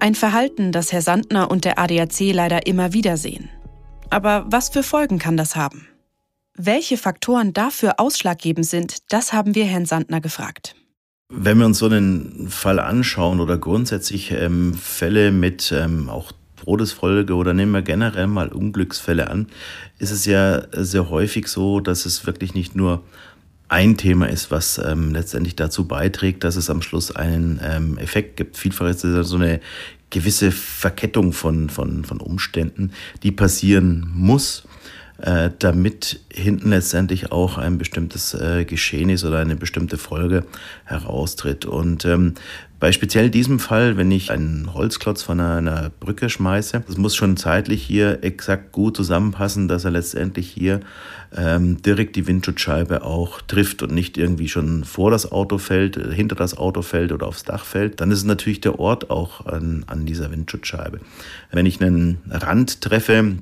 Ein 0.00 0.14
Verhalten, 0.14 0.72
das 0.72 0.92
Herr 0.92 1.02
Sandner 1.02 1.50
und 1.50 1.64
der 1.64 1.78
ADAC 1.78 2.32
leider 2.32 2.66
immer 2.66 2.92
wieder 2.92 3.16
sehen. 3.16 3.48
Aber 4.10 4.46
was 4.48 4.68
für 4.68 4.82
Folgen 4.82 5.18
kann 5.18 5.36
das 5.36 5.56
haben? 5.56 5.86
Welche 6.56 6.96
Faktoren 6.96 7.52
dafür 7.52 8.00
ausschlaggebend 8.00 8.66
sind, 8.66 9.12
das 9.12 9.32
haben 9.32 9.54
wir 9.54 9.64
Herrn 9.64 9.86
Sandner 9.86 10.20
gefragt. 10.20 10.74
Wenn 11.28 11.58
wir 11.58 11.66
uns 11.66 11.78
so 11.78 11.86
einen 11.86 12.48
Fall 12.48 12.78
anschauen 12.78 13.38
oder 13.40 13.58
grundsätzlich 13.58 14.32
ähm, 14.32 14.74
Fälle 14.74 15.30
mit 15.30 15.72
ähm, 15.76 16.08
auch 16.08 16.32
Todesfolge 16.56 17.34
oder 17.34 17.54
nehmen 17.54 17.72
wir 17.72 17.82
generell 17.82 18.26
mal 18.26 18.48
Unglücksfälle 18.48 19.30
an, 19.30 19.46
ist 19.98 20.10
es 20.10 20.24
ja 20.24 20.62
sehr 20.72 21.10
häufig 21.10 21.48
so, 21.48 21.80
dass 21.80 22.06
es 22.06 22.26
wirklich 22.26 22.54
nicht 22.54 22.74
nur 22.74 23.04
ein 23.68 23.96
Thema 23.96 24.28
ist, 24.28 24.50
was 24.50 24.78
ähm, 24.78 25.12
letztendlich 25.12 25.56
dazu 25.56 25.86
beiträgt, 25.86 26.44
dass 26.44 26.56
es 26.56 26.70
am 26.70 26.82
Schluss 26.82 27.14
einen 27.14 27.60
ähm, 27.62 27.98
Effekt 27.98 28.36
gibt. 28.36 28.56
Vielfach 28.56 28.88
ist 28.88 29.04
es 29.04 29.28
so 29.28 29.36
eine 29.36 29.60
gewisse 30.10 30.50
Verkettung 30.50 31.32
von, 31.32 31.68
von, 31.68 32.04
von 32.04 32.20
Umständen, 32.20 32.92
die 33.22 33.30
passieren 33.30 34.10
muss, 34.14 34.64
äh, 35.18 35.50
damit 35.58 36.20
hinten 36.32 36.70
letztendlich 36.70 37.30
auch 37.30 37.58
ein 37.58 37.76
bestimmtes 37.76 38.34
äh, 38.34 38.64
Geschehnis 38.64 39.24
oder 39.24 39.38
eine 39.38 39.56
bestimmte 39.56 39.98
Folge 39.98 40.44
heraustritt. 40.84 41.66
Und 41.66 42.04
ähm, 42.04 42.34
bei 42.80 42.92
speziell 42.92 43.28
diesem 43.28 43.58
Fall, 43.58 43.96
wenn 43.96 44.10
ich 44.10 44.30
einen 44.30 44.72
Holzklotz 44.72 45.22
von 45.22 45.40
einer, 45.40 45.90
Brücke 45.98 46.30
schmeiße, 46.30 46.84
das 46.86 46.96
muss 46.96 47.16
schon 47.16 47.36
zeitlich 47.36 47.82
hier 47.82 48.22
exakt 48.22 48.70
gut 48.70 48.96
zusammenpassen, 48.96 49.66
dass 49.66 49.84
er 49.84 49.90
letztendlich 49.90 50.48
hier 50.48 50.80
ähm, 51.36 51.82
direkt 51.82 52.14
die 52.14 52.28
Windschutzscheibe 52.28 53.02
auch 53.02 53.40
trifft 53.42 53.82
und 53.82 53.92
nicht 53.92 54.16
irgendwie 54.16 54.48
schon 54.48 54.84
vor 54.84 55.10
das 55.10 55.30
Auto 55.32 55.58
fällt, 55.58 55.96
hinter 55.96 56.36
das 56.36 56.56
Auto 56.56 56.82
fällt 56.82 57.10
oder 57.10 57.26
aufs 57.26 57.42
Dach 57.42 57.64
fällt. 57.64 58.00
Dann 58.00 58.12
ist 58.12 58.24
natürlich 58.24 58.60
der 58.60 58.78
Ort 58.78 59.10
auch 59.10 59.46
an, 59.46 59.84
an 59.88 60.06
dieser 60.06 60.30
Windschutzscheibe. 60.30 61.00
Wenn 61.50 61.66
ich 61.66 61.82
einen 61.82 62.18
Rand 62.30 62.80
treffe, 62.80 63.38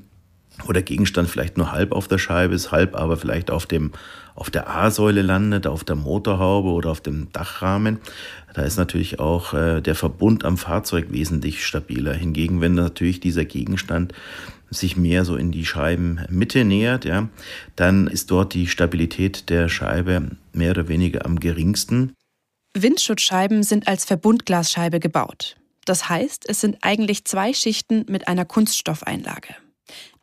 wo 0.65 0.73
der 0.73 0.83
Gegenstand 0.83 1.29
vielleicht 1.29 1.59
nur 1.59 1.73
halb 1.73 1.93
auf 1.93 2.09
der 2.09 2.19
Scheibe 2.19 2.55
ist, 2.55 2.73
halb 2.73 2.97
aber 2.97 3.17
vielleicht 3.19 3.51
auf 3.51 3.67
dem 3.67 3.93
auf 4.37 4.51
der 4.51 4.69
A-Säule 4.71 5.23
landet, 5.23 5.67
auf 5.67 5.83
der 5.83 5.97
Motorhaube 5.97 6.69
oder 6.69 6.91
auf 6.91 7.01
dem 7.01 7.33
Dachrahmen, 7.33 7.99
da 8.55 8.63
ist 8.63 8.77
natürlich 8.77 9.19
auch 9.19 9.53
äh, 9.53 9.81
der 9.81 9.95
Verbund 9.95 10.45
am 10.45 10.57
Fahrzeug 10.57 11.07
wesentlich 11.11 11.65
stabiler. 11.67 12.15
Hingegen, 12.15 12.61
wenn 12.61 12.75
natürlich 12.75 13.21
dieser 13.21 13.45
Gegenstand 13.45 14.15
sich 14.71 14.97
mehr 14.97 15.25
so 15.25 15.37
in 15.37 15.53
die 15.53 15.67
Scheibenmitte 15.67 16.65
nähert, 16.65 17.05
ja, 17.05 17.29
dann 17.77 18.07
ist 18.07 18.31
dort 18.31 18.55
die 18.55 18.67
Stabilität 18.67 19.51
der 19.51 19.69
Scheibe 19.69 20.31
mehr 20.53 20.71
oder 20.71 20.89
weniger 20.89 21.25
am 21.25 21.39
geringsten. 21.39 22.15
Windschutzscheiben 22.75 23.63
sind 23.63 23.89
als 23.89 24.05
Verbundglasscheibe 24.05 25.01
gebaut. 25.01 25.57
Das 25.85 26.09
heißt, 26.09 26.49
es 26.49 26.61
sind 26.61 26.79
eigentlich 26.83 27.25
zwei 27.25 27.53
Schichten 27.53 28.05
mit 28.09 28.27
einer 28.27 28.45
Kunststoffeinlage. 28.45 29.55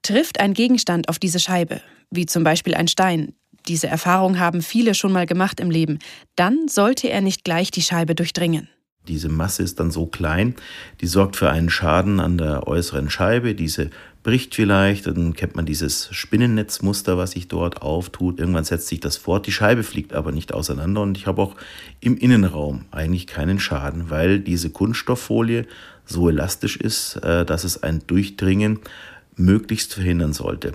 Trifft 0.02 0.40
ein 0.40 0.54
Gegenstand 0.54 1.08
auf 1.08 1.20
diese 1.20 1.40
Scheibe, 1.40 1.82
wie 2.12 2.26
zum 2.26 2.44
Beispiel 2.44 2.76
ein 2.76 2.88
Stein, 2.88 3.34
diese 3.68 3.88
Erfahrung 3.88 4.40
haben 4.40 4.62
viele 4.62 4.94
schon 4.94 5.12
mal 5.12 5.26
gemacht 5.26 5.60
im 5.60 5.72
Leben, 5.72 6.00
dann 6.36 6.68
sollte 6.68 7.10
er 7.10 7.22
nicht 7.22 7.44
gleich 7.44 7.72
die 7.72 7.82
Scheibe 7.82 8.16
durchdringen. 8.16 8.70
Diese 9.08 9.28
Masse 9.28 9.64
ist 9.64 9.82
dann 9.82 9.92
so 9.92 10.06
klein, 10.06 10.56
die 11.02 11.08
sorgt 11.08 11.36
für 11.36 11.50
einen 11.50 11.70
Schaden 11.70 12.22
an 12.22 12.38
der 12.38 12.68
äußeren 12.68 13.10
Scheibe. 13.10 13.54
Diese 13.54 13.90
bricht 14.24 14.56
vielleicht, 14.56 15.08
dann 15.08 15.34
kennt 15.34 15.58
man 15.58 15.66
dieses 15.66 16.08
Spinnennetzmuster, 16.12 17.18
was 17.18 17.32
sich 17.32 17.50
dort 17.50 17.82
auftut. 17.82 18.40
Irgendwann 18.40 18.64
setzt 18.64 18.88
sich 18.88 19.02
das 19.02 19.18
fort, 19.18 19.46
die 19.46 19.52
Scheibe 19.52 19.84
fliegt 19.84 20.14
aber 20.14 20.32
nicht 20.32 20.54
auseinander 20.54 21.02
und 21.02 21.18
ich 21.18 21.28
habe 21.28 21.42
auch 21.42 21.56
im 22.00 22.16
Innenraum 22.16 22.86
eigentlich 22.92 23.28
keinen 23.28 23.60
Schaden, 23.60 24.10
weil 24.10 24.40
diese 24.40 24.70
Kunststofffolie 24.70 25.66
so 26.06 26.30
elastisch 26.30 26.78
ist, 26.78 27.18
äh, 27.18 27.46
dass 27.46 27.66
es 27.66 27.84
ein 27.84 28.02
Durchdringen 28.08 28.80
möglichst 29.36 29.94
verhindern 29.94 30.34
sollte. 30.34 30.74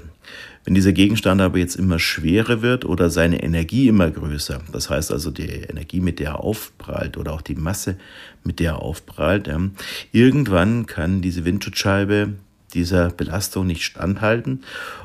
Wenn 0.64 0.75
dieser 0.75 0.92
Gegenstand 0.92 1.40
aber 1.40 1.59
jetzt 1.59 1.77
immer 1.77 1.99
schwerer 1.99 2.61
wird 2.61 2.85
oder 2.85 3.09
seine 3.09 3.42
Energie 3.42 3.88
immer 3.88 4.11
größer, 4.11 4.61
das 4.71 4.90
heißt 4.90 5.11
also 5.12 5.31
die 5.31 5.47
Energie, 5.47 6.01
mit 6.01 6.18
der 6.18 6.31
er 6.31 6.40
aufprallt 6.40 7.16
oder 7.16 7.33
auch 7.33 7.40
die 7.40 7.55
Masse, 7.55 7.97
mit 8.44 8.61
der 8.61 8.73
er 8.73 8.83
aufprallt, 8.83 9.49
ähm, 9.49 9.73
irgendwann 10.12 10.87
kann 10.87 11.23
diese 11.23 11.44
Windschutzscheibe 11.44 12.35
dieser 12.75 13.09
Belastung 13.11 13.66
nicht 13.66 13.83
standhalten 13.83 14.62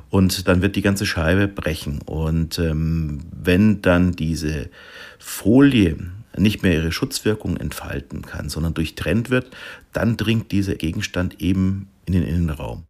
und 0.09 0.47
dann 0.47 0.61
wird 0.61 0.75
die 0.75 0.81
ganze 0.81 1.05
Scheibe 1.05 1.47
brechen. 1.47 2.01
Und 2.01 2.59
ähm, 2.59 3.21
wenn 3.31 3.81
dann 3.81 4.11
diese 4.11 4.69
Folie 5.17 5.97
nicht 6.37 6.63
mehr 6.63 6.73
ihre 6.73 6.91
Schutzwirkung 6.91 7.57
entfalten 7.57 8.23
kann, 8.23 8.49
sondern 8.49 8.73
durchtrennt 8.73 9.29
wird, 9.29 9.49
dann 9.93 10.17
dringt 10.17 10.51
dieser 10.51 10.75
Gegenstand 10.75 11.41
eben 11.41 11.87
in 12.05 12.13
den 12.13 12.23
Innenraum. 12.23 12.83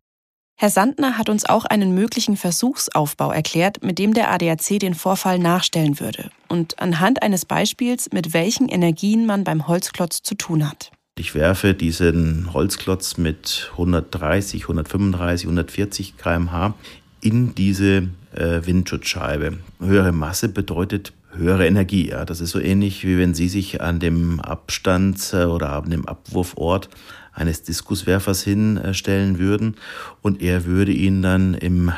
Herr 0.56 0.70
Sandner 0.70 1.18
hat 1.18 1.30
uns 1.30 1.46
auch 1.46 1.66
einen 1.66 1.94
möglichen 1.96 2.38
Versuchsaufbau 2.38 3.32
erklärt, 3.32 3.84
mit 3.84 4.00
dem 4.00 4.14
der 4.14 4.32
ADAC 4.32 4.80
den 4.80 4.94
Vorfall 4.94 5.40
nachstellen 5.40 6.00
würde 6.00 6.30
und 6.48 6.80
anhand 6.80 7.24
eines 7.24 7.46
Beispiels, 7.46 8.12
mit 8.14 8.34
welchen 8.34 8.70
Energien 8.70 9.26
man 9.26 9.44
beim 9.44 9.68
Holzklotz 9.68 10.22
zu 10.22 10.36
tun 10.36 10.70
hat. 10.70 10.92
Ich 11.18 11.36
werfe 11.36 11.74
diesen 11.74 12.54
Holzklotz 12.54 13.18
mit 13.18 13.70
130, 13.74 14.64
135, 14.64 15.46
140 15.46 16.18
km/h 16.18 16.74
in 17.22 17.56
diese 17.56 18.10
äh, 18.34 18.62
Windschutzscheibe. 18.64 19.60
Höhere 19.80 20.12
Masse 20.12 20.50
bedeutet 20.50 21.14
höhere 21.36 21.68
Energie. 21.68 22.10
Ja. 22.10 22.26
Das 22.26 22.42
ist 22.42 22.52
so 22.52 22.60
ähnlich, 22.60 23.06
wie 23.06 23.18
wenn 23.18 23.34
Sie 23.34 23.50
sich 23.50 23.82
an 23.82 24.00
dem 24.00 24.40
Abstand 24.40 25.34
oder 25.34 25.74
an 25.74 25.90
dem 25.90 26.08
Abwurfort 26.08 26.90
eines 27.34 27.64
Diskuswerfers 27.64 28.44
hinstellen 28.44 29.40
würden 29.40 29.76
und 30.22 30.42
er 30.42 30.66
würde 30.66 30.92
ihn 30.92 31.22
dann 31.22 31.54
im 31.54 31.90
äh, 31.90 31.94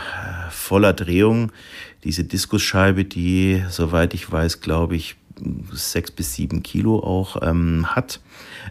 voller 0.50 0.94
Drehung 0.94 1.52
diese 2.04 2.24
Diskusscheibe, 2.24 3.04
die, 3.04 3.64
soweit 3.70 4.14
ich 4.14 4.32
weiß, 4.32 4.62
glaube 4.62 4.96
ich, 4.96 5.16
sechs 5.74 6.12
bis 6.12 6.34
sieben 6.34 6.64
Kilo 6.64 7.00
auch 7.00 7.42
ähm, 7.42 7.88
hat, 7.96 8.22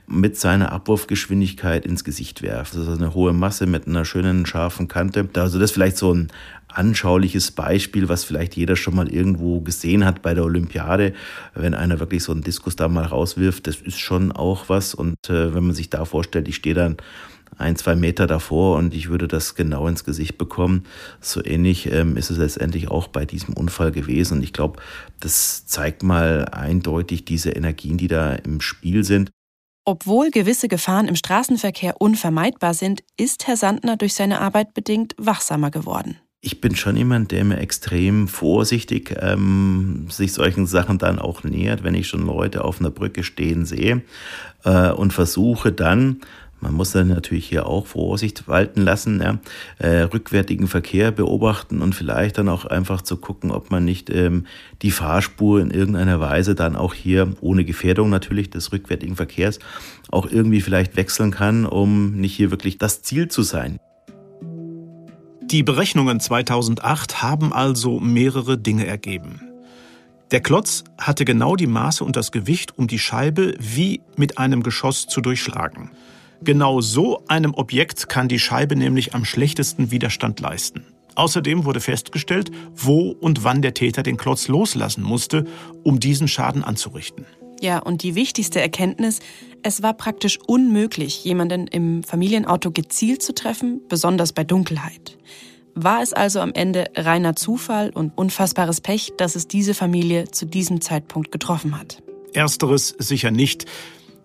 mit 0.06 0.38
seiner 0.38 0.72
Abwurfgeschwindigkeit 0.72 1.84
ins 1.84 2.04
Gesicht 2.04 2.42
werft. 2.42 2.74
Das 2.74 2.86
ist 2.86 2.98
eine 2.98 3.14
hohe 3.14 3.32
Masse 3.32 3.66
mit 3.66 3.86
einer 3.86 4.04
schönen 4.04 4.46
scharfen 4.46 4.88
Kante. 4.88 5.28
Also 5.34 5.58
das 5.58 5.70
ist 5.70 5.74
vielleicht 5.74 5.98
so 5.98 6.12
ein 6.12 6.28
anschauliches 6.74 7.50
Beispiel, 7.50 8.08
was 8.08 8.24
vielleicht 8.24 8.56
jeder 8.56 8.76
schon 8.76 8.94
mal 8.94 9.08
irgendwo 9.08 9.60
gesehen 9.60 10.04
hat 10.04 10.22
bei 10.22 10.34
der 10.34 10.44
Olympiade. 10.44 11.14
Wenn 11.54 11.74
einer 11.74 12.00
wirklich 12.00 12.22
so 12.22 12.32
einen 12.32 12.42
Diskus 12.42 12.76
da 12.76 12.88
mal 12.88 13.04
rauswirft, 13.04 13.66
das 13.66 13.76
ist 13.76 13.98
schon 13.98 14.32
auch 14.32 14.68
was. 14.68 14.94
Und 14.94 15.16
äh, 15.28 15.54
wenn 15.54 15.64
man 15.64 15.74
sich 15.74 15.90
da 15.90 16.04
vorstellt, 16.04 16.48
ich 16.48 16.56
stehe 16.56 16.74
dann 16.74 16.96
ein, 17.56 17.76
zwei 17.76 17.94
Meter 17.94 18.26
davor 18.26 18.76
und 18.76 18.94
ich 18.94 19.08
würde 19.08 19.28
das 19.28 19.54
genau 19.54 19.86
ins 19.86 20.04
Gesicht 20.04 20.38
bekommen. 20.38 20.84
So 21.20 21.44
ähnlich 21.44 21.90
ähm, 21.90 22.16
ist 22.16 22.30
es 22.30 22.38
letztendlich 22.38 22.90
auch 22.90 23.08
bei 23.08 23.24
diesem 23.24 23.54
Unfall 23.54 23.92
gewesen. 23.92 24.38
Und 24.38 24.44
ich 24.44 24.52
glaube, 24.52 24.80
das 25.20 25.66
zeigt 25.66 26.02
mal 26.02 26.46
eindeutig 26.50 27.24
diese 27.24 27.50
Energien, 27.50 27.96
die 27.96 28.08
da 28.08 28.32
im 28.32 28.60
Spiel 28.60 29.04
sind. 29.04 29.30
Obwohl 29.86 30.30
gewisse 30.30 30.66
Gefahren 30.66 31.08
im 31.08 31.14
Straßenverkehr 31.14 32.00
unvermeidbar 32.00 32.72
sind, 32.72 33.02
ist 33.18 33.46
Herr 33.46 33.56
Sandner 33.56 33.96
durch 33.96 34.14
seine 34.14 34.40
Arbeit 34.40 34.72
bedingt 34.72 35.14
wachsamer 35.18 35.70
geworden 35.70 36.16
ich 36.44 36.60
bin 36.60 36.76
schon 36.76 36.96
jemand, 36.96 37.30
der 37.32 37.44
mir 37.44 37.58
extrem 37.58 38.28
vorsichtig 38.28 39.16
ähm, 39.18 40.06
sich 40.10 40.34
solchen 40.34 40.66
Sachen 40.66 40.98
dann 40.98 41.18
auch 41.18 41.42
nähert, 41.42 41.84
wenn 41.84 41.94
ich 41.94 42.06
schon 42.06 42.26
Leute 42.26 42.64
auf 42.64 42.80
einer 42.80 42.90
Brücke 42.90 43.22
stehen 43.22 43.64
sehe 43.64 44.02
äh, 44.64 44.90
und 44.90 45.12
versuche 45.14 45.72
dann, 45.72 46.20
man 46.60 46.74
muss 46.74 46.92
dann 46.92 47.08
natürlich 47.08 47.46
hier 47.46 47.66
auch 47.66 47.86
Vorsicht 47.86 48.46
walten 48.46 48.82
lassen, 48.82 49.22
ja, 49.22 49.38
äh, 49.78 50.02
rückwärtigen 50.02 50.66
Verkehr 50.66 51.10
beobachten 51.12 51.80
und 51.80 51.94
vielleicht 51.94 52.36
dann 52.36 52.50
auch 52.50 52.66
einfach 52.66 53.00
zu 53.00 53.16
gucken, 53.16 53.50
ob 53.50 53.70
man 53.70 53.84
nicht 53.84 54.10
ähm, 54.10 54.46
die 54.82 54.90
Fahrspur 54.90 55.60
in 55.60 55.70
irgendeiner 55.70 56.20
Weise 56.20 56.54
dann 56.54 56.76
auch 56.76 56.92
hier 56.92 57.34
ohne 57.40 57.64
Gefährdung 57.64 58.10
natürlich 58.10 58.50
des 58.50 58.70
rückwärtigen 58.70 59.16
Verkehrs 59.16 59.60
auch 60.10 60.30
irgendwie 60.30 60.60
vielleicht 60.60 60.96
wechseln 60.96 61.30
kann, 61.30 61.64
um 61.64 62.12
nicht 62.12 62.34
hier 62.34 62.50
wirklich 62.50 62.76
das 62.76 63.02
Ziel 63.02 63.28
zu 63.28 63.42
sein. 63.42 63.78
Die 65.50 65.62
Berechnungen 65.62 66.20
2008 66.20 67.22
haben 67.22 67.52
also 67.52 68.00
mehrere 68.00 68.56
Dinge 68.56 68.86
ergeben. 68.86 69.42
Der 70.30 70.40
Klotz 70.40 70.84
hatte 70.98 71.24
genau 71.24 71.54
die 71.54 71.66
Maße 71.66 72.02
und 72.02 72.16
das 72.16 72.32
Gewicht, 72.32 72.78
um 72.78 72.86
die 72.86 72.98
Scheibe 72.98 73.54
wie 73.58 74.00
mit 74.16 74.38
einem 74.38 74.62
Geschoss 74.62 75.06
zu 75.06 75.20
durchschlagen. 75.20 75.90
Genau 76.42 76.80
so 76.80 77.24
einem 77.28 77.54
Objekt 77.54 78.08
kann 78.08 78.28
die 78.28 78.38
Scheibe 78.38 78.74
nämlich 78.74 79.14
am 79.14 79.24
schlechtesten 79.24 79.90
Widerstand 79.90 80.40
leisten. 80.40 80.86
Außerdem 81.14 81.64
wurde 81.64 81.80
festgestellt, 81.80 82.50
wo 82.74 83.10
und 83.10 83.44
wann 83.44 83.62
der 83.62 83.74
Täter 83.74 84.02
den 84.02 84.16
Klotz 84.16 84.48
loslassen 84.48 85.04
musste, 85.04 85.44
um 85.82 86.00
diesen 86.00 86.26
Schaden 86.26 86.64
anzurichten. 86.64 87.26
Ja, 87.64 87.78
und 87.78 88.02
die 88.02 88.14
wichtigste 88.14 88.60
Erkenntnis, 88.60 89.20
es 89.62 89.82
war 89.82 89.94
praktisch 89.94 90.38
unmöglich, 90.46 91.24
jemanden 91.24 91.66
im 91.66 92.02
Familienauto 92.02 92.70
gezielt 92.70 93.22
zu 93.22 93.34
treffen, 93.34 93.80
besonders 93.88 94.34
bei 94.34 94.44
Dunkelheit. 94.44 95.16
War 95.74 96.02
es 96.02 96.12
also 96.12 96.40
am 96.40 96.52
Ende 96.52 96.84
reiner 96.94 97.36
Zufall 97.36 97.88
und 97.88 98.12
unfassbares 98.18 98.82
Pech, 98.82 99.14
dass 99.16 99.34
es 99.34 99.48
diese 99.48 99.72
Familie 99.72 100.30
zu 100.30 100.44
diesem 100.44 100.82
Zeitpunkt 100.82 101.32
getroffen 101.32 101.80
hat? 101.80 102.02
Ersteres 102.34 102.94
sicher 102.98 103.30
nicht. 103.30 103.64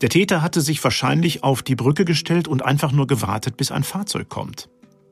Der 0.01 0.09
Täter 0.09 0.41
hatte 0.41 0.59
sich 0.59 0.83
wahrscheinlich 0.83 1.41
auf 1.41 1.63
die 1.63 1.75
Brücke 1.75 2.03
gestellt 2.03 2.49
und 2.49 2.65
einfach 2.65 2.91
nur 2.91 3.07
gewartet, 3.07 3.55
bis 3.55 3.71
ein 3.71 3.85
Fahrzeug 3.85 4.27
kommt. 4.27 4.67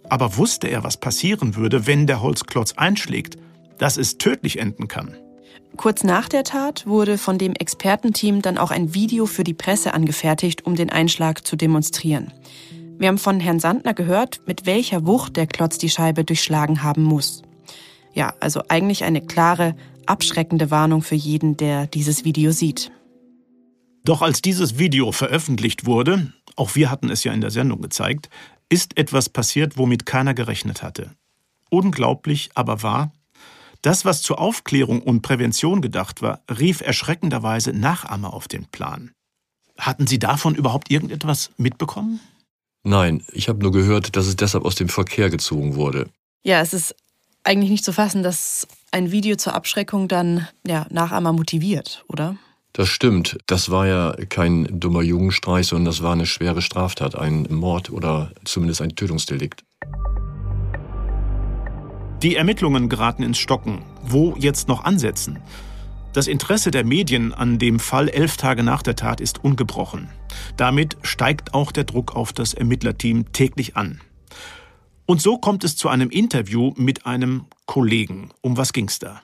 Aber 0.10 0.36
wusste 0.36 0.68
er, 0.68 0.84
was 0.84 0.98
passieren 0.98 1.56
würde, 1.56 1.88
wenn 1.88 2.08
der 2.08 2.22
Holzklotz 2.22 2.74
einschlägt, 2.74 3.38
dass 3.78 3.96
es 3.96 4.18
tödlich 4.18 4.60
enden 4.60 4.90
kann? 4.90 5.16
Kurz 5.76 6.04
nach 6.04 6.28
der 6.28 6.44
Tat 6.44 6.88
wurde 6.88 7.18
von 7.18 7.38
dem 7.38 7.54
Expertenteam 7.54 8.42
dann 8.42 8.58
auch 8.58 8.72
ein 8.72 8.94
Video 8.94 9.26
für 9.26 9.44
die 9.44 9.54
Presse 9.54 9.94
angefertigt, 9.94 10.66
um 10.66 10.76
den 10.76 10.90
Einschlag 10.90 11.46
zu 11.46 11.56
demonstrieren. 11.56 12.32
Wir 12.98 13.10
haben 13.10 13.20
von 13.20 13.40
Herrn 13.40 13.60
Sandner 13.60 13.94
gehört, 13.94 14.42
mit 14.48 14.66
welcher 14.66 15.06
Wucht 15.06 15.38
der 15.38 15.46
Klotz 15.46 15.78
die 15.78 15.90
Scheibe 15.90 16.24
durchschlagen 16.24 16.82
haben 16.82 17.04
muss. 17.04 17.44
Ja, 18.14 18.34
also 18.40 18.64
eigentlich 18.70 19.04
eine 19.04 19.22
klare, 19.22 19.76
abschreckende 20.08 20.72
Warnung 20.72 21.04
für 21.04 21.16
jeden, 21.16 21.58
der 21.58 21.86
dieses 21.86 22.26
Video 22.26 22.52
sieht. 22.52 22.92
Doch 24.04 24.22
als 24.24 24.42
dieses 24.42 24.80
Video 24.80 25.12
veröffentlicht 25.12 25.86
wurde, 25.86 26.34
auch 26.56 26.76
wir 26.76 26.90
hatten 26.90 27.10
es 27.10 27.24
ja 27.24 27.34
in 27.34 27.42
der 27.42 27.52
Sendung 27.52 27.82
gezeigt, 27.82 28.30
ist 28.70 28.98
etwas 28.98 29.30
passiert, 29.30 29.78
womit 29.78 30.06
keiner 30.06 30.34
gerechnet 30.34 30.82
hatte. 30.82 31.12
Unglaublich, 31.70 32.50
aber 32.56 32.82
wahr, 32.82 33.12
das, 33.82 34.06
was 34.06 34.22
zur 34.22 34.40
Aufklärung 34.40 35.02
und 35.02 35.22
Prävention 35.22 35.82
gedacht 35.82 36.22
war, 36.22 36.42
rief 36.50 36.82
erschreckenderweise 36.82 37.74
Nachahmer 37.74 38.34
auf 38.34 38.48
den 38.48 38.66
Plan. 38.66 39.12
Hatten 39.78 40.08
Sie 40.08 40.20
davon 40.20 40.56
überhaupt 40.56 40.90
irgendetwas 40.90 41.52
mitbekommen? 41.58 42.20
Nein, 42.84 43.24
ich 43.34 43.50
habe 43.50 43.60
nur 43.60 43.72
gehört, 43.72 44.16
dass 44.16 44.28
es 44.28 44.36
deshalb 44.36 44.66
aus 44.66 44.76
dem 44.76 44.90
Verkehr 44.90 45.30
gezogen 45.30 45.76
wurde. 45.76 46.10
Ja, 46.44 46.62
es 46.62 46.74
ist 46.74 46.96
eigentlich 47.44 47.70
nicht 47.70 47.86
zu 47.86 47.94
fassen, 47.94 48.24
dass 48.24 48.68
ein 48.92 49.12
Video 49.12 49.36
zur 49.36 49.54
Abschreckung 49.54 50.08
dann 50.08 50.48
ja, 50.66 50.86
Nachahmer 50.90 51.34
motiviert, 51.34 52.04
oder? 52.08 52.38
Das 52.74 52.90
stimmt. 52.90 53.38
Das 53.48 53.70
war 53.70 53.88
ja 53.88 54.16
kein 54.30 54.80
dummer 54.80 55.02
Jugendstreich, 55.02 55.68
sondern 55.68 55.86
das 55.86 56.04
war 56.04 56.14
eine 56.14 56.26
schwere 56.26 56.62
Straftat, 56.62 57.16
ein 57.16 57.48
Mord 57.50 57.90
oder 57.90 58.32
zumindest 58.46 58.82
ein 58.82 58.96
Tötungsdelikt. 58.96 59.64
Die 62.24 62.36
Ermittlungen 62.36 62.90
geraten 62.90 63.22
ins 63.22 63.38
Stocken. 63.38 63.84
Wo 64.02 64.34
jetzt 64.40 64.68
noch 64.68 64.84
ansetzen? 64.84 65.38
Das 66.14 66.26
Interesse 66.26 66.72
der 66.72 66.84
Medien 66.84 67.32
an 67.32 67.60
dem 67.60 67.80
Fall 67.80 68.10
elf 68.10 68.38
Tage 68.38 68.64
nach 68.64 68.82
der 68.82 68.96
Tat 68.96 69.22
ist 69.22 69.44
ungebrochen. 69.44 70.10
Damit 70.56 70.98
steigt 71.04 71.54
auch 71.54 71.72
der 71.72 71.84
Druck 71.84 72.16
auf 72.16 72.34
das 72.34 72.56
Ermittlerteam 72.56 73.32
täglich 73.34 73.78
an. 73.78 74.02
Und 75.06 75.22
so 75.22 75.38
kommt 75.38 75.64
es 75.64 75.78
zu 75.78 75.90
einem 75.90 76.10
Interview 76.10 76.74
mit 76.76 77.06
einem 77.06 77.46
Kollegen. 77.68 78.32
Um 78.42 78.58
was 78.58 78.74
ging's 78.74 78.98
da? 78.98 79.22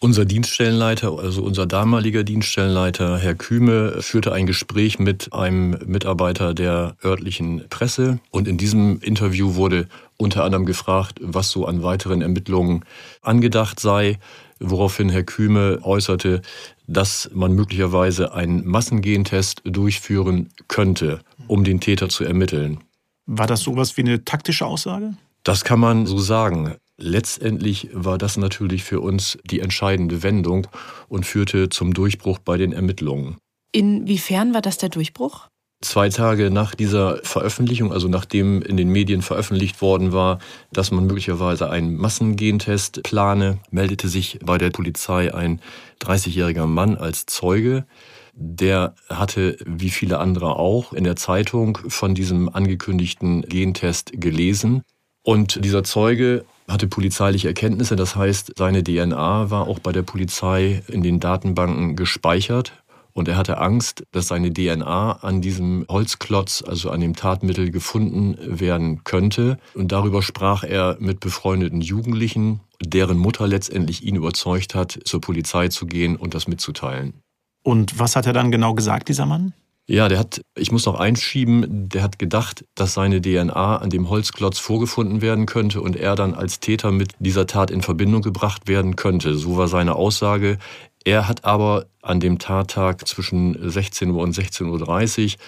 Unser 0.00 0.26
Dienststellenleiter, 0.26 1.18
also 1.18 1.42
unser 1.42 1.66
damaliger 1.66 2.24
Dienststellenleiter, 2.24 3.16
Herr 3.16 3.34
Küme, 3.34 4.02
führte 4.02 4.32
ein 4.32 4.44
Gespräch 4.44 4.98
mit 4.98 5.32
einem 5.32 5.78
Mitarbeiter 5.86 6.52
der 6.52 6.96
örtlichen 7.02 7.64
Presse. 7.70 8.18
Und 8.30 8.46
in 8.46 8.58
diesem 8.58 9.00
Interview 9.00 9.54
wurde 9.54 9.88
unter 10.18 10.44
anderem 10.44 10.66
gefragt, 10.66 11.20
was 11.22 11.50
so 11.50 11.64
an 11.64 11.82
weiteren 11.82 12.20
Ermittlungen 12.20 12.84
angedacht 13.22 13.80
sei, 13.80 14.18
woraufhin 14.60 15.08
Herr 15.08 15.22
Küme 15.22 15.78
äußerte, 15.82 16.42
dass 16.86 17.30
man 17.32 17.52
möglicherweise 17.52 18.34
einen 18.34 18.66
Massengentest 18.66 19.62
durchführen 19.64 20.50
könnte, 20.68 21.20
um 21.46 21.64
den 21.64 21.80
Täter 21.80 22.08
zu 22.08 22.24
ermitteln. 22.24 22.78
War 23.26 23.46
das 23.46 23.62
sowas 23.62 23.96
wie 23.96 24.02
eine 24.02 24.24
taktische 24.24 24.66
Aussage? 24.66 25.14
Das 25.44 25.64
kann 25.64 25.80
man 25.80 26.06
so 26.06 26.18
sagen. 26.18 26.74
Letztendlich 26.96 27.88
war 27.92 28.18
das 28.18 28.36
natürlich 28.36 28.84
für 28.84 29.00
uns 29.00 29.38
die 29.44 29.60
entscheidende 29.60 30.22
Wendung 30.22 30.66
und 31.08 31.26
führte 31.26 31.68
zum 31.68 31.92
Durchbruch 31.92 32.38
bei 32.38 32.56
den 32.56 32.72
Ermittlungen. 32.72 33.36
Inwiefern 33.72 34.54
war 34.54 34.62
das 34.62 34.78
der 34.78 34.90
Durchbruch? 34.90 35.48
Zwei 35.80 36.08
Tage 36.08 36.50
nach 36.50 36.74
dieser 36.74 37.18
Veröffentlichung, 37.24 37.92
also 37.92 38.08
nachdem 38.08 38.62
in 38.62 38.76
den 38.76 38.88
Medien 38.88 39.20
veröffentlicht 39.20 39.82
worden 39.82 40.12
war, 40.12 40.38
dass 40.72 40.92
man 40.92 41.06
möglicherweise 41.06 41.68
einen 41.68 41.96
Massengentest 41.96 43.02
plane, 43.02 43.58
meldete 43.70 44.08
sich 44.08 44.38
bei 44.42 44.56
der 44.56 44.70
Polizei 44.70 45.34
ein 45.34 45.60
30-jähriger 46.00 46.66
Mann 46.66 46.96
als 46.96 47.26
Zeuge. 47.26 47.84
Der 48.32 48.94
hatte, 49.10 49.58
wie 49.66 49.90
viele 49.90 50.20
andere 50.20 50.56
auch, 50.56 50.92
in 50.92 51.04
der 51.04 51.16
Zeitung 51.16 51.76
von 51.88 52.14
diesem 52.14 52.48
angekündigten 52.48 53.42
Gentest 53.42 54.12
gelesen. 54.14 54.82
Und 55.22 55.62
dieser 55.64 55.84
Zeuge 55.84 56.44
hatte 56.68 56.86
polizeiliche 56.88 57.48
Erkenntnisse, 57.48 57.96
das 57.96 58.16
heißt, 58.16 58.52
seine 58.56 58.82
DNA 58.82 59.50
war 59.50 59.68
auch 59.68 59.78
bei 59.78 59.92
der 59.92 60.02
Polizei 60.02 60.82
in 60.88 61.02
den 61.02 61.20
Datenbanken 61.20 61.96
gespeichert. 61.96 62.72
Und 63.12 63.28
er 63.28 63.36
hatte 63.36 63.58
Angst, 63.58 64.02
dass 64.10 64.26
seine 64.26 64.52
DNA 64.52 65.12
an 65.22 65.40
diesem 65.40 65.86
Holzklotz, 65.88 66.64
also 66.66 66.90
an 66.90 67.00
dem 67.00 67.14
Tatmittel, 67.14 67.70
gefunden 67.70 68.36
werden 68.40 69.04
könnte. 69.04 69.58
Und 69.74 69.92
darüber 69.92 70.20
sprach 70.20 70.64
er 70.64 70.96
mit 70.98 71.20
befreundeten 71.20 71.80
Jugendlichen, 71.80 72.60
deren 72.84 73.18
Mutter 73.18 73.46
letztendlich 73.46 74.02
ihn 74.02 74.16
überzeugt 74.16 74.74
hat, 74.74 74.98
zur 75.04 75.20
Polizei 75.20 75.68
zu 75.68 75.86
gehen 75.86 76.16
und 76.16 76.34
das 76.34 76.48
mitzuteilen. 76.48 77.14
Und 77.62 78.00
was 78.00 78.16
hat 78.16 78.26
er 78.26 78.32
dann 78.32 78.50
genau 78.50 78.74
gesagt, 78.74 79.08
dieser 79.08 79.26
Mann? 79.26 79.54
Ja, 79.86 80.08
der 80.08 80.18
hat, 80.18 80.40
ich 80.56 80.72
muss 80.72 80.86
noch 80.86 80.98
einschieben, 80.98 81.90
der 81.90 82.02
hat 82.02 82.18
gedacht, 82.18 82.64
dass 82.74 82.94
seine 82.94 83.20
DNA 83.20 83.76
an 83.76 83.90
dem 83.90 84.08
Holzklotz 84.08 84.58
vorgefunden 84.58 85.20
werden 85.20 85.44
könnte 85.44 85.82
und 85.82 85.94
er 85.94 86.14
dann 86.14 86.32
als 86.32 86.58
Täter 86.58 86.90
mit 86.90 87.12
dieser 87.18 87.46
Tat 87.46 87.70
in 87.70 87.82
Verbindung 87.82 88.22
gebracht 88.22 88.66
werden 88.66 88.96
könnte. 88.96 89.36
So 89.36 89.58
war 89.58 89.68
seine 89.68 89.94
Aussage. 89.94 90.56
Er 91.04 91.28
hat 91.28 91.44
aber 91.44 91.84
an 92.00 92.18
dem 92.18 92.38
Tattag 92.38 93.06
zwischen 93.06 93.58
16 93.70 94.10
Uhr 94.10 94.22
und 94.22 94.34
16.30 94.34 95.24
Uhr 95.34 95.38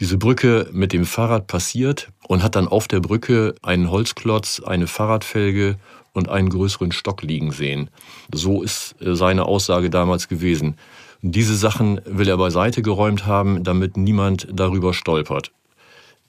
diese 0.00 0.18
Brücke 0.18 0.68
mit 0.72 0.92
dem 0.92 1.04
Fahrrad 1.04 1.46
passiert 1.46 2.08
und 2.26 2.42
hat 2.42 2.56
dann 2.56 2.66
auf 2.66 2.88
der 2.88 2.98
Brücke 2.98 3.54
einen 3.62 3.88
Holzklotz, 3.88 4.60
eine 4.60 4.88
Fahrradfelge 4.88 5.76
und 6.12 6.28
einen 6.28 6.48
größeren 6.48 6.90
Stock 6.90 7.22
liegen 7.22 7.52
sehen. 7.52 7.88
So 8.34 8.62
ist 8.62 9.00
äh, 9.00 9.14
seine 9.14 9.44
Aussage 9.44 9.90
damals 9.90 10.26
gewesen. 10.26 10.76
Diese 11.22 11.54
Sachen 11.54 12.00
will 12.06 12.28
er 12.28 12.38
beiseite 12.38 12.80
geräumt 12.80 13.26
haben, 13.26 13.62
damit 13.62 13.96
niemand 13.96 14.48
darüber 14.52 14.94
stolpert. 14.94 15.52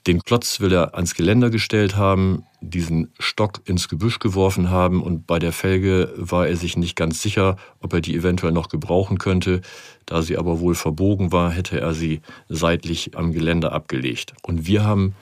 Den 0.06 0.20
Klotz 0.20 0.60
will 0.60 0.72
er 0.72 0.96
ans 0.96 1.14
Geländer 1.14 1.48
gestellt 1.48 1.96
haben, 1.96 2.44
diesen 2.60 3.12
Stock 3.18 3.60
ins 3.64 3.88
Gebüsch 3.88 4.18
geworfen 4.18 4.68
haben 4.68 5.02
und 5.02 5.26
bei 5.26 5.38
der 5.38 5.52
Felge 5.52 6.12
war 6.16 6.46
er 6.48 6.56
sich 6.56 6.76
nicht 6.76 6.96
ganz 6.96 7.22
sicher, 7.22 7.56
ob 7.80 7.92
er 7.94 8.00
die 8.00 8.16
eventuell 8.16 8.52
noch 8.52 8.68
gebrauchen 8.68 9.18
könnte. 9.18 9.60
Da 10.04 10.20
sie 10.20 10.36
aber 10.36 10.60
wohl 10.60 10.74
verbogen 10.74 11.32
war, 11.32 11.50
hätte 11.52 11.80
er 11.80 11.94
sie 11.94 12.20
seitlich 12.48 13.16
am 13.16 13.32
Geländer 13.32 13.72
abgelegt. 13.72 14.34
Und 14.42 14.66
wir 14.66 14.84
haben 14.84 15.14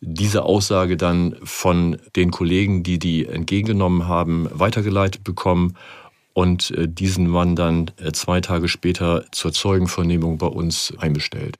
diese 0.00 0.44
Aussage 0.44 0.96
dann 0.96 1.36
von 1.42 1.98
den 2.16 2.30
Kollegen, 2.30 2.82
die 2.82 2.98
die 2.98 3.26
entgegengenommen 3.26 4.08
haben, 4.08 4.48
weitergeleitet 4.52 5.22
bekommen 5.22 5.74
und 6.34 6.70
äh, 6.72 6.88
diesen 6.88 7.28
Mann 7.28 7.56
dann 7.56 7.90
äh, 7.96 8.12
zwei 8.12 8.40
Tage 8.40 8.68
später 8.68 9.24
zur 9.32 9.52
Zeugenvernehmung 9.52 10.38
bei 10.38 10.46
uns 10.46 10.92
einbestellt. 10.98 11.56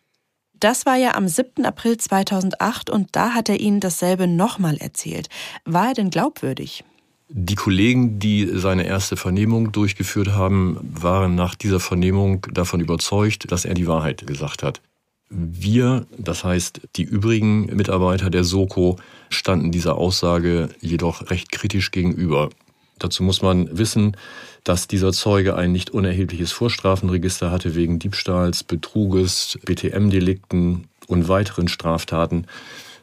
Das 0.62 0.86
war 0.86 0.96
ja 0.96 1.16
am 1.16 1.26
7. 1.26 1.64
April 1.64 1.96
2008 1.96 2.88
und 2.88 3.08
da 3.12 3.30
hat 3.30 3.48
er 3.48 3.58
Ihnen 3.58 3.80
dasselbe 3.80 4.28
nochmal 4.28 4.76
erzählt. 4.76 5.28
War 5.64 5.88
er 5.88 5.94
denn 5.94 6.10
glaubwürdig? 6.10 6.84
Die 7.28 7.54
Kollegen, 7.54 8.18
die 8.18 8.46
seine 8.46 8.84
erste 8.84 9.16
Vernehmung 9.16 9.72
durchgeführt 9.72 10.32
haben, 10.32 10.78
waren 10.82 11.34
nach 11.34 11.54
dieser 11.54 11.80
Vernehmung 11.80 12.46
davon 12.52 12.80
überzeugt, 12.80 13.50
dass 13.50 13.64
er 13.64 13.74
die 13.74 13.86
Wahrheit 13.86 14.26
gesagt 14.26 14.62
hat. 14.62 14.82
Wir, 15.30 16.06
das 16.18 16.44
heißt 16.44 16.82
die 16.96 17.04
übrigen 17.04 17.74
Mitarbeiter 17.74 18.28
der 18.28 18.44
Soko, 18.44 18.98
standen 19.30 19.72
dieser 19.72 19.96
Aussage 19.96 20.68
jedoch 20.80 21.30
recht 21.30 21.50
kritisch 21.50 21.90
gegenüber. 21.90 22.50
Dazu 23.02 23.24
muss 23.24 23.42
man 23.42 23.76
wissen, 23.76 24.16
dass 24.62 24.86
dieser 24.86 25.12
Zeuge 25.12 25.56
ein 25.56 25.72
nicht 25.72 25.90
unerhebliches 25.90 26.52
Vorstrafenregister 26.52 27.50
hatte 27.50 27.74
wegen 27.74 27.98
Diebstahls, 27.98 28.62
Betruges, 28.62 29.58
BTM-Delikten 29.64 30.88
und 31.08 31.28
weiteren 31.28 31.66
Straftaten. 31.66 32.46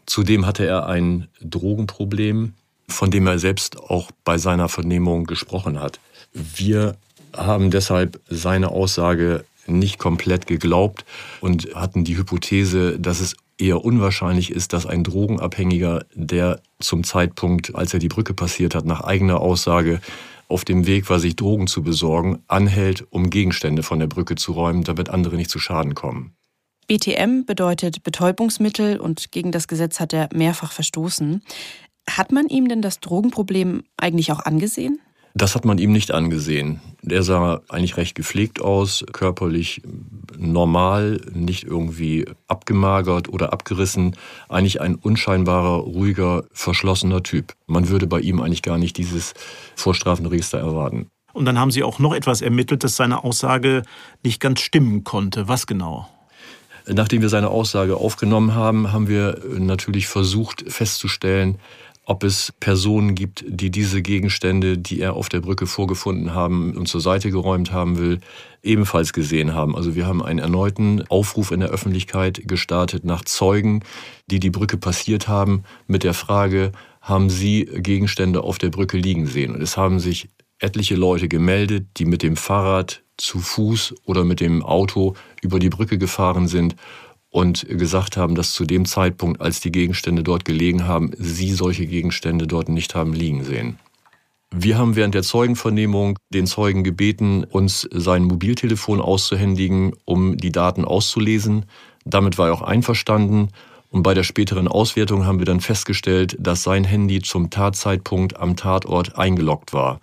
Zudem 0.05 0.45
hatte 0.45 0.65
er 0.65 0.87
ein 0.87 1.27
Drogenproblem, 1.41 2.53
von 2.87 3.11
dem 3.11 3.27
er 3.27 3.39
selbst 3.39 3.77
auch 3.77 4.09
bei 4.23 4.37
seiner 4.37 4.69
Vernehmung 4.69 5.25
gesprochen 5.25 5.81
hat. 5.81 5.99
Wir 6.33 6.95
haben 7.35 7.69
deshalb 7.69 8.21
seine 8.29 8.69
Aussage 8.69 9.43
nicht 9.67 9.99
komplett 9.99 10.47
geglaubt 10.47 11.03
und 11.41 11.75
hatten 11.75 12.05
die 12.05 12.17
Hypothese, 12.17 12.97
dass 12.99 13.19
es 13.19 13.35
eher 13.59 13.83
unwahrscheinlich 13.83 14.51
ist, 14.51 14.73
dass 14.73 14.85
ein 14.85 15.03
Drogenabhängiger, 15.03 16.05
der 16.13 16.61
zum 16.79 17.03
Zeitpunkt, 17.03 17.75
als 17.75 17.93
er 17.93 17.99
die 17.99 18.07
Brücke 18.07 18.33
passiert 18.33 18.75
hat, 18.75 18.85
nach 18.85 19.01
eigener 19.01 19.39
Aussage 19.41 20.01
auf 20.47 20.65
dem 20.65 20.87
Weg 20.87 21.09
war, 21.09 21.19
sich 21.19 21.35
Drogen 21.35 21.67
zu 21.67 21.83
besorgen, 21.83 22.41
anhält, 22.47 23.05
um 23.11 23.29
Gegenstände 23.29 23.83
von 23.83 23.99
der 23.99 24.07
Brücke 24.07 24.35
zu 24.35 24.53
räumen, 24.53 24.83
damit 24.83 25.09
andere 25.09 25.35
nicht 25.35 25.49
zu 25.49 25.59
Schaden 25.59 25.93
kommen. 25.93 26.33
BTM 26.87 27.45
bedeutet 27.45 28.01
Betäubungsmittel 28.03 28.99
und 28.99 29.31
gegen 29.31 29.51
das 29.51 29.67
Gesetz 29.67 29.99
hat 29.99 30.11
er 30.11 30.27
mehrfach 30.33 30.71
verstoßen. 30.71 31.43
Hat 32.09 32.31
man 32.31 32.47
ihm 32.47 32.67
denn 32.67 32.81
das 32.81 32.99
Drogenproblem 32.99 33.83
eigentlich 33.95 34.31
auch 34.31 34.39
angesehen? 34.39 34.99
Das 35.33 35.55
hat 35.55 35.63
man 35.63 35.77
ihm 35.77 35.91
nicht 35.91 36.11
angesehen. 36.11 36.81
Der 37.01 37.23
sah 37.23 37.61
eigentlich 37.69 37.97
recht 37.97 38.15
gepflegt 38.15 38.61
aus, 38.61 39.05
körperlich 39.11 39.81
normal, 40.37 41.21
nicht 41.31 41.63
irgendwie 41.63 42.25
abgemagert 42.47 43.29
oder 43.29 43.53
abgerissen. 43.53 44.15
Eigentlich 44.47 44.81
ein 44.81 44.95
unscheinbarer, 44.95 45.77
ruhiger, 45.77 46.43
verschlossener 46.51 47.23
Typ. 47.23 47.53
Man 47.67 47.89
würde 47.89 48.07
bei 48.07 48.19
ihm 48.19 48.41
eigentlich 48.41 48.63
gar 48.63 48.77
nicht 48.77 48.97
dieses 48.97 49.33
Vorstrafenregister 49.75 50.57
erwarten. 50.57 51.07
Und 51.31 51.45
dann 51.45 51.59
haben 51.59 51.71
Sie 51.71 51.83
auch 51.83 51.99
noch 51.99 52.13
etwas 52.13 52.41
ermittelt, 52.41 52.83
dass 52.83 52.95
seine 52.95 53.23
Aussage 53.23 53.83
nicht 54.23 54.39
ganz 54.39 54.61
stimmen 54.61 55.03
konnte. 55.03 55.47
Was 55.47 55.67
genau? 55.67 56.09
Nachdem 56.91 57.21
wir 57.21 57.29
seine 57.29 57.49
Aussage 57.49 57.97
aufgenommen 57.97 58.55
haben, 58.55 58.91
haben 58.91 59.07
wir 59.07 59.39
natürlich 59.57 60.07
versucht 60.07 60.63
festzustellen, 60.67 61.59
ob 62.09 62.23
es 62.23 62.51
Personen 62.59 63.13
gibt, 63.13 63.45
die 63.47 63.69
diese 63.69 64.01
Gegenstände, 64.01 64.79
die 64.79 64.99
er 64.99 65.13
auf 65.13 65.29
der 65.29 65.41
Brücke 65.41 65.67
vorgefunden 65.67 66.33
haben 66.33 66.75
und 66.75 66.87
zur 66.87 67.01
Seite 67.01 67.29
geräumt 67.29 67.71
haben 67.71 67.99
will, 67.99 68.19
ebenfalls 68.63 69.13
gesehen 69.13 69.53
haben. 69.53 69.75
Also 69.75 69.93
wir 69.93 70.07
haben 70.07 70.23
einen 70.23 70.39
erneuten 70.39 71.03
Aufruf 71.09 71.51
in 71.51 71.59
der 71.59 71.69
Öffentlichkeit 71.69 72.41
gestartet 72.47 73.05
nach 73.05 73.23
Zeugen, 73.25 73.83
die 74.25 74.39
die 74.39 74.49
Brücke 74.49 74.77
passiert 74.77 75.27
haben, 75.27 75.63
mit 75.85 76.03
der 76.03 76.15
Frage, 76.15 76.71
haben 76.99 77.29
Sie 77.29 77.65
Gegenstände 77.65 78.41
auf 78.41 78.57
der 78.57 78.69
Brücke 78.69 78.97
liegen 78.97 79.27
sehen? 79.27 79.53
Und 79.53 79.61
es 79.61 79.77
haben 79.77 79.99
sich 79.99 80.29
etliche 80.57 80.95
Leute 80.95 81.27
gemeldet, 81.27 81.85
die 81.97 82.05
mit 82.05 82.23
dem 82.23 82.37
Fahrrad, 82.37 83.03
zu 83.17 83.39
Fuß 83.39 83.95
oder 84.05 84.23
mit 84.23 84.39
dem 84.39 84.63
Auto 84.63 85.13
über 85.41 85.59
die 85.59 85.69
Brücke 85.69 85.97
gefahren 85.97 86.47
sind 86.47 86.75
und 87.29 87.65
gesagt 87.67 88.17
haben, 88.17 88.35
dass 88.35 88.53
zu 88.53 88.65
dem 88.65 88.85
Zeitpunkt, 88.85 89.41
als 89.41 89.59
die 89.59 89.71
Gegenstände 89.71 90.23
dort 90.23 90.45
gelegen 90.45 90.87
haben, 90.87 91.11
sie 91.17 91.51
solche 91.51 91.85
Gegenstände 91.85 92.47
dort 92.47 92.69
nicht 92.69 92.95
haben 92.95 93.13
liegen 93.13 93.43
sehen. 93.43 93.79
Wir 94.51 94.79
haben 94.79 94.95
während 94.95 95.13
der 95.13 95.21
Zeugenvernehmung 95.21 96.17
den 96.33 96.47
Zeugen 96.47 96.83
gebeten, 96.83 97.43
uns 97.43 97.87
sein 97.91 98.23
Mobiltelefon 98.23 98.99
auszuhändigen, 98.99 99.93
um 100.05 100.37
die 100.37 100.51
Daten 100.51 100.85
auszulesen. 100.85 101.65
Damit 102.03 102.39
war 102.39 102.47
er 102.47 102.53
auch 102.53 102.63
einverstanden. 102.63 103.49
Und 103.91 104.01
bei 104.01 104.15
der 104.15 104.23
späteren 104.23 104.67
Auswertung 104.67 105.25
haben 105.25 105.37
wir 105.37 105.45
dann 105.45 105.61
festgestellt, 105.61 106.35
dass 106.39 106.63
sein 106.63 106.83
Handy 106.83 107.21
zum 107.21 107.51
Tatzeitpunkt 107.51 108.37
am 108.37 108.55
Tatort 108.55 109.17
eingeloggt 109.17 109.71
war. 109.71 109.99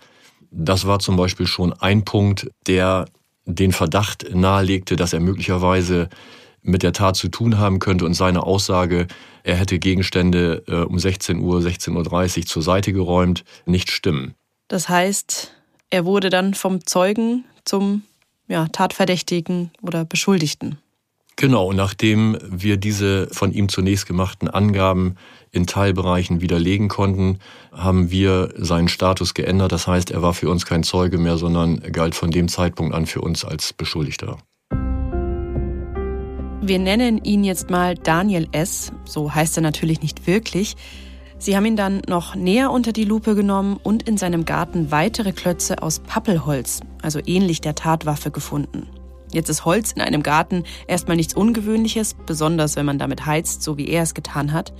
Das 0.51 0.87
war 0.87 0.99
zum 0.99 1.17
Beispiel 1.17 1.47
schon 1.47 1.73
ein 1.73 2.05
Punkt, 2.05 2.49
der 2.67 3.05
den 3.45 3.73
Verdacht 3.73 4.33
nahelegte, 4.33 4.95
dass 4.95 5.13
er 5.13 5.19
möglicherweise 5.19 6.09
mit 6.67 6.83
der 6.83 6.93
Tat 6.93 7.15
zu 7.15 7.29
tun 7.29 7.57
haben 7.57 7.79
könnte 7.79 8.05
und 8.05 8.13
seine 8.13 8.43
Aussage, 8.43 9.07
er 9.43 9.55
hätte 9.55 9.79
Gegenstände 9.79 10.63
äh, 10.67 10.81
um 10.81 10.99
16 10.99 11.39
Uhr, 11.39 11.59
16.30 11.59 12.39
Uhr 12.39 12.45
zur 12.45 12.61
Seite 12.61 12.93
geräumt, 12.93 13.43
nicht 13.65 13.91
stimmen. 13.91 14.33
Das 14.67 14.89
heißt, 14.89 15.53
er 15.89 16.05
wurde 16.05 16.29
dann 16.29 16.53
vom 16.53 16.85
Zeugen 16.85 17.45
zum 17.63 18.03
ja, 18.47 18.67
Tatverdächtigen 18.67 19.71
oder 19.81 20.05
Beschuldigten. 20.05 20.77
Genau, 21.37 21.67
und 21.67 21.75
nachdem 21.75 22.37
wir 22.41 22.77
diese 22.77 23.27
von 23.31 23.53
ihm 23.53 23.69
zunächst 23.69 24.07
gemachten 24.07 24.47
Angaben 24.47 25.15
in 25.51 25.67
Teilbereichen 25.67 26.41
widerlegen 26.41 26.87
konnten, 26.87 27.39
haben 27.71 28.09
wir 28.09 28.53
seinen 28.57 28.87
Status 28.87 29.35
geändert. 29.35 29.71
Das 29.71 29.87
heißt, 29.87 30.09
er 30.09 30.23
war 30.23 30.33
für 30.33 30.49
uns 30.49 30.65
kein 30.65 30.83
Zeuge 30.83 31.19
mehr, 31.19 31.37
sondern 31.37 31.79
galt 31.91 32.15
von 32.15 32.31
dem 32.31 32.47
Zeitpunkt 32.47 32.95
an 32.95 33.05
für 33.05 33.21
uns 33.21 33.45
als 33.45 33.71
Beschuldigter. 33.71 34.39
Wir 36.67 36.79
nennen 36.79 37.23
ihn 37.23 37.45
jetzt 37.45 37.69
mal 37.69 37.95
Daniel 37.95 38.49
S., 38.51 38.91
so 39.05 39.33
heißt 39.33 39.57
er 39.57 39.61
natürlich 39.61 40.01
nicht 40.01 40.27
wirklich. 40.27 40.75
Sie 41.37 41.55
haben 41.55 41.65
ihn 41.65 41.77
dann 41.77 42.01
noch 42.09 42.35
näher 42.35 42.71
unter 42.71 42.91
die 42.91 43.05
Lupe 43.05 43.35
genommen 43.35 43.79
und 43.81 44.03
in 44.03 44.17
seinem 44.17 44.43
Garten 44.43 44.91
weitere 44.91 45.31
Klötze 45.31 45.81
aus 45.81 45.99
Pappelholz, 45.99 46.81
also 47.01 47.21
ähnlich 47.25 47.61
der 47.61 47.73
Tatwaffe, 47.73 48.31
gefunden. 48.31 48.89
Jetzt 49.31 49.47
ist 49.47 49.63
Holz 49.63 49.93
in 49.93 50.01
einem 50.01 50.23
Garten 50.23 50.65
erstmal 50.87 51.15
nichts 51.15 51.33
Ungewöhnliches, 51.33 52.17
besonders 52.25 52.75
wenn 52.75 52.85
man 52.85 52.99
damit 52.99 53.25
heizt, 53.25 53.63
so 53.63 53.77
wie 53.77 53.87
er 53.87 54.03
es 54.03 54.13
getan 54.13 54.51
hat. 54.51 54.73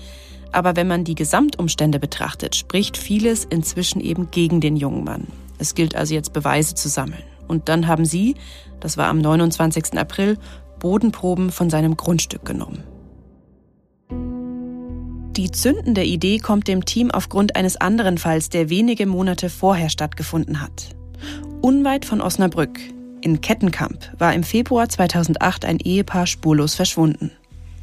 Aber 0.51 0.75
wenn 0.75 0.89
man 0.89 1.05
die 1.05 1.15
Gesamtumstände 1.15 1.99
betrachtet, 1.99 2.57
spricht 2.57 2.97
vieles 2.97 3.45
inzwischen 3.45 4.01
eben 4.01 4.29
gegen 4.29 4.59
den 4.59 4.75
jungen 4.75 5.05
Mann. 5.05 5.27
Es 5.57 5.73
gilt 5.73 5.95
also 5.95 6.13
jetzt 6.13 6.33
Beweise 6.33 6.75
zu 6.75 6.89
sammeln. 6.89 7.23
Und 7.47 7.69
dann 7.69 7.87
haben 7.87 8.03
Sie, 8.03 8.35
das 8.81 8.97
war 8.97 9.07
am 9.07 9.19
29. 9.19 9.97
April, 9.97 10.37
Bodenproben 10.79 11.51
von 11.51 11.69
seinem 11.69 11.97
Grundstück 11.97 12.45
genommen. 12.45 12.83
Die 15.37 15.51
zündende 15.51 16.03
Idee 16.03 16.39
kommt 16.39 16.67
dem 16.67 16.83
Team 16.83 17.11
aufgrund 17.11 17.55
eines 17.55 17.77
anderen 17.77 18.17
Falls, 18.17 18.49
der 18.49 18.71
wenige 18.71 19.05
Monate 19.05 19.51
vorher 19.51 19.89
stattgefunden 19.89 20.61
hat. 20.61 20.95
Unweit 21.61 22.05
von 22.05 22.21
Osnabrück, 22.21 22.79
in 23.21 23.41
Kettenkamp, 23.41 24.11
war 24.17 24.33
im 24.33 24.43
Februar 24.43 24.89
2008 24.89 25.65
ein 25.65 25.79
Ehepaar 25.79 26.25
spurlos 26.25 26.73
verschwunden. 26.73 27.31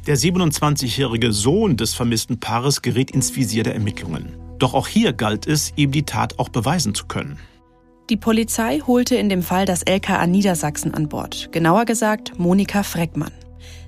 Der 0.05 0.17
27-jährige 0.17 1.31
Sohn 1.31 1.77
des 1.77 1.93
vermissten 1.93 2.39
Paares 2.39 2.81
gerät 2.81 3.11
ins 3.11 3.35
Visier 3.35 3.63
der 3.63 3.73
Ermittlungen. 3.73 4.33
Doch 4.59 4.73
auch 4.73 4.87
hier 4.87 5.13
galt 5.13 5.47
es, 5.47 5.73
ihm 5.75 5.91
die 5.91 6.03
Tat 6.03 6.37
auch 6.39 6.49
beweisen 6.49 6.93
zu 6.93 7.05
können. 7.05 7.39
Die 8.11 8.17
Polizei 8.17 8.81
holte 8.85 9.15
in 9.15 9.29
dem 9.29 9.41
Fall 9.41 9.65
das 9.65 9.81
LKA 9.81 10.27
Niedersachsen 10.27 10.93
an 10.93 11.09
Bord, 11.09 11.49
genauer 11.51 11.85
gesagt 11.85 12.37
Monika 12.37 12.83
Freckmann. 12.83 13.31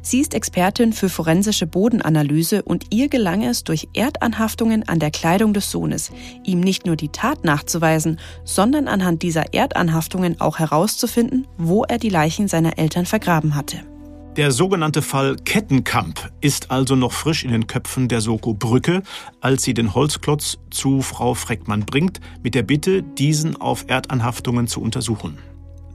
Sie 0.01 0.19
ist 0.19 0.33
Expertin 0.33 0.91
für 0.91 1.07
forensische 1.07 1.67
Bodenanalyse 1.67 2.63
und 2.63 2.85
ihr 2.89 3.09
gelang 3.09 3.43
es, 3.43 3.63
durch 3.63 3.89
Erdanhaftungen 3.93 4.87
an 4.87 4.97
der 4.97 5.11
Kleidung 5.11 5.53
des 5.53 5.69
Sohnes, 5.69 6.11
ihm 6.43 6.61
nicht 6.61 6.87
nur 6.87 6.95
die 6.95 7.09
Tat 7.09 7.43
nachzuweisen, 7.43 8.19
sondern 8.43 8.87
anhand 8.87 9.21
dieser 9.21 9.53
Erdanhaftungen 9.53 10.41
auch 10.41 10.57
herauszufinden, 10.57 11.45
wo 11.59 11.83
er 11.83 11.99
die 11.99 12.09
Leichen 12.09 12.47
seiner 12.47 12.79
Eltern 12.79 13.05
vergraben 13.05 13.53
hatte. 13.53 13.81
Der 14.37 14.51
sogenannte 14.51 15.01
Fall 15.01 15.35
Kettenkamp 15.35 16.31
ist 16.41 16.69
also 16.69 16.95
noch 16.95 17.11
frisch 17.11 17.43
in 17.43 17.49
den 17.49 17.65
Köpfen 17.65 18.07
der 18.07 18.21
Soko 18.21 18.53
Brücke, 18.53 19.01
als 19.41 19.63
sie 19.63 19.73
den 19.73 19.95
Holzklotz 19.95 20.59
zu 20.69 21.01
Frau 21.01 21.33
Freckmann 21.33 21.87
bringt, 21.87 22.19
mit 22.43 22.53
der 22.53 22.61
Bitte, 22.61 23.01
diesen 23.01 23.59
auf 23.59 23.85
Erdanhaftungen 23.87 24.67
zu 24.67 24.79
untersuchen. 24.79 25.39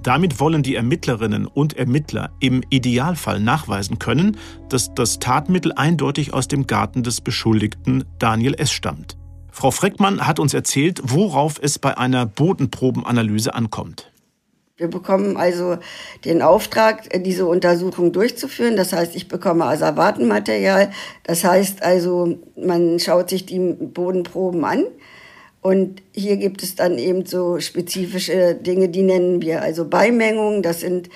Damit 0.02 0.40
wollen 0.40 0.64
die 0.64 0.74
Ermittlerinnen 0.74 1.46
und 1.46 1.74
Ermittler 1.74 2.32
im 2.40 2.64
Idealfall 2.68 3.38
nachweisen 3.38 4.00
können, 4.00 4.36
dass 4.68 4.92
das 4.92 5.20
Tatmittel 5.20 5.72
eindeutig 5.74 6.34
aus 6.34 6.48
dem 6.48 6.66
Garten 6.66 7.04
des 7.04 7.20
Beschuldigten 7.20 8.02
Daniel 8.18 8.54
S. 8.54 8.72
stammt. 8.72 9.16
Frau 9.52 9.70
Freckmann 9.70 10.26
hat 10.26 10.40
uns 10.40 10.52
erzählt, 10.52 11.00
worauf 11.04 11.60
es 11.62 11.78
bei 11.78 11.96
einer 11.96 12.26
Bodenprobenanalyse 12.26 13.54
ankommt. 13.54 14.11
Wir 14.76 14.88
bekommen 14.88 15.36
also 15.36 15.76
den 16.24 16.40
Auftrag, 16.40 17.08
diese 17.22 17.46
Untersuchung 17.46 18.12
durchzuführen. 18.12 18.76
Das 18.76 18.92
heißt, 18.92 19.14
ich 19.14 19.28
bekomme 19.28 19.66
Asservatenmaterial. 19.66 20.90
Das 21.24 21.44
heißt 21.44 21.82
also, 21.82 22.38
man 22.56 22.98
schaut 22.98 23.28
sich 23.28 23.44
die 23.44 23.58
Bodenproben 23.58 24.64
an. 24.64 24.84
Und 25.60 26.02
hier 26.12 26.38
gibt 26.38 26.62
es 26.62 26.74
dann 26.74 26.98
eben 26.98 27.24
so 27.24 27.60
spezifische 27.60 28.54
Dinge, 28.54 28.88
die 28.88 29.02
nennen 29.02 29.42
wir 29.42 29.62
also 29.62 29.84
Beimengungen. 29.84 30.62
Das 30.62 30.80
sind 30.80 31.08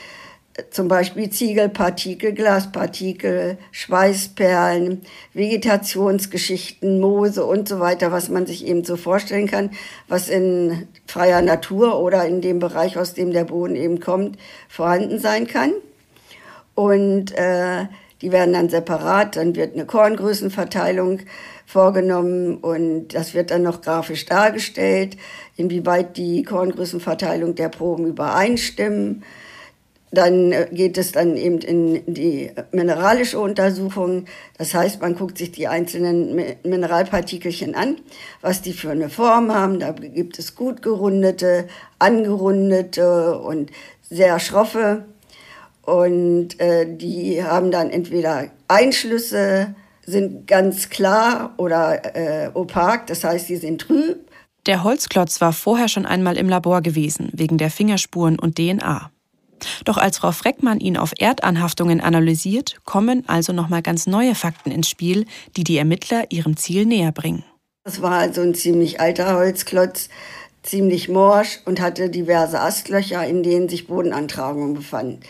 zum 0.70 0.88
Beispiel 0.88 1.28
Ziegelpartikel, 1.30 2.32
Glaspartikel, 2.32 3.58
Schweißperlen, 3.72 5.02
Vegetationsgeschichten, 5.34 6.98
Moose 7.00 7.44
und 7.44 7.68
so 7.68 7.78
weiter, 7.78 8.10
was 8.10 8.28
man 8.30 8.46
sich 8.46 8.66
eben 8.66 8.84
so 8.84 8.96
vorstellen 8.96 9.46
kann, 9.46 9.70
was 10.08 10.28
in 10.28 10.88
freier 11.06 11.42
Natur 11.42 12.00
oder 12.00 12.24
in 12.24 12.40
dem 12.40 12.58
Bereich, 12.58 12.96
aus 12.96 13.12
dem 13.12 13.32
der 13.32 13.44
Boden 13.44 13.76
eben 13.76 14.00
kommt, 14.00 14.38
vorhanden 14.68 15.18
sein 15.18 15.46
kann. 15.46 15.72
Und 16.74 17.32
äh, 17.36 17.86
die 18.22 18.32
werden 18.32 18.54
dann 18.54 18.70
separat, 18.70 19.36
dann 19.36 19.56
wird 19.56 19.74
eine 19.74 19.84
Korngrößenverteilung 19.84 21.20
vorgenommen 21.66 22.56
und 22.58 23.08
das 23.08 23.34
wird 23.34 23.50
dann 23.50 23.62
noch 23.62 23.82
grafisch 23.82 24.24
dargestellt, 24.24 25.16
inwieweit 25.56 26.16
die 26.16 26.42
Korngrößenverteilung 26.44 27.54
der 27.56 27.68
Proben 27.68 28.06
übereinstimmen. 28.06 29.22
Dann 30.12 30.52
äh, 30.52 30.68
geht 30.70 30.98
es 30.98 31.12
dann 31.12 31.36
eben 31.36 31.58
in 31.58 32.14
die 32.14 32.50
mineralische 32.72 33.40
Untersuchung. 33.40 34.26
Das 34.56 34.72
heißt, 34.74 35.00
man 35.00 35.14
guckt 35.14 35.38
sich 35.38 35.52
die 35.52 35.68
einzelnen 35.68 36.40
Mineralpartikelchen 36.62 37.74
an, 37.74 37.96
was 38.40 38.62
die 38.62 38.72
für 38.72 38.90
eine 38.90 39.08
Form 39.08 39.52
haben. 39.52 39.80
Da 39.80 39.92
gibt 39.92 40.38
es 40.38 40.54
gut 40.54 40.82
gerundete, 40.82 41.66
angerundete 41.98 43.38
und 43.38 43.70
sehr 44.02 44.38
schroffe. 44.38 45.04
Und 45.82 46.58
äh, 46.60 46.86
die 46.96 47.42
haben 47.42 47.70
dann 47.70 47.90
entweder 47.90 48.50
Einschlüsse, 48.68 49.74
sind 50.04 50.46
ganz 50.46 50.88
klar 50.88 51.54
oder 51.56 52.16
äh, 52.16 52.50
opak, 52.54 53.06
das 53.06 53.24
heißt, 53.24 53.46
sie 53.46 53.56
sind 53.56 53.80
trüb. 53.80 54.28
Der 54.66 54.82
Holzklotz 54.82 55.40
war 55.40 55.52
vorher 55.52 55.88
schon 55.88 56.06
einmal 56.06 56.36
im 56.36 56.48
Labor 56.48 56.80
gewesen, 56.80 57.30
wegen 57.32 57.56
der 57.56 57.70
Fingerspuren 57.70 58.38
und 58.38 58.56
DNA. 58.56 59.10
Doch 59.84 59.96
als 59.98 60.18
Frau 60.18 60.32
Freckmann 60.32 60.80
ihn 60.80 60.96
auf 60.96 61.12
Erdanhaftungen 61.18 62.00
analysiert, 62.00 62.76
kommen 62.84 63.24
also 63.28 63.52
nochmal 63.52 63.82
ganz 63.82 64.06
neue 64.06 64.34
Fakten 64.34 64.70
ins 64.70 64.88
Spiel, 64.88 65.26
die 65.56 65.64
die 65.64 65.78
Ermittler 65.78 66.30
ihrem 66.30 66.56
Ziel 66.56 66.86
näher 66.86 67.12
bringen. 67.12 67.44
Das 67.84 68.02
war 68.02 68.18
also 68.18 68.40
ein 68.40 68.54
ziemlich 68.54 69.00
alter 69.00 69.36
Holzklotz, 69.36 70.08
ziemlich 70.62 71.08
morsch 71.08 71.60
und 71.64 71.80
hatte 71.80 72.10
diverse 72.10 72.60
Astlöcher, 72.60 73.24
in 73.26 73.42
denen 73.42 73.68
sich 73.68 73.86
Bodenantragungen 73.86 74.74
befanden. 74.74 75.20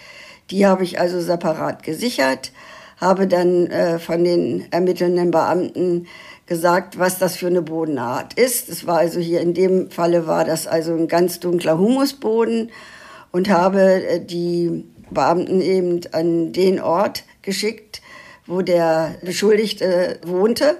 Die 0.50 0.66
habe 0.66 0.84
ich 0.84 0.98
also 0.98 1.20
separat 1.20 1.82
gesichert, 1.82 2.52
habe 2.98 3.26
dann 3.26 3.66
äh, 3.66 3.98
von 3.98 4.24
den 4.24 4.66
ermittelnden 4.70 5.30
Beamten 5.30 6.06
gesagt, 6.46 6.98
was 6.98 7.18
das 7.18 7.36
für 7.36 7.48
eine 7.48 7.60
Bodenart 7.60 8.34
ist. 8.34 8.68
Es 8.68 8.86
war 8.86 8.98
also 8.98 9.20
hier 9.20 9.40
in 9.40 9.52
dem 9.52 9.90
Falle 9.90 10.26
war 10.26 10.44
das 10.44 10.66
also 10.66 10.94
ein 10.94 11.08
ganz 11.08 11.40
dunkler 11.40 11.76
Humusboden 11.76 12.70
und 13.36 13.50
habe 13.50 14.02
äh, 14.02 14.18
die 14.18 14.86
Beamten 15.10 15.60
eben 15.60 16.00
an 16.12 16.54
den 16.54 16.80
Ort 16.80 17.24
geschickt, 17.42 18.00
wo 18.46 18.62
der 18.62 19.16
Beschuldigte 19.22 20.18
wohnte 20.24 20.78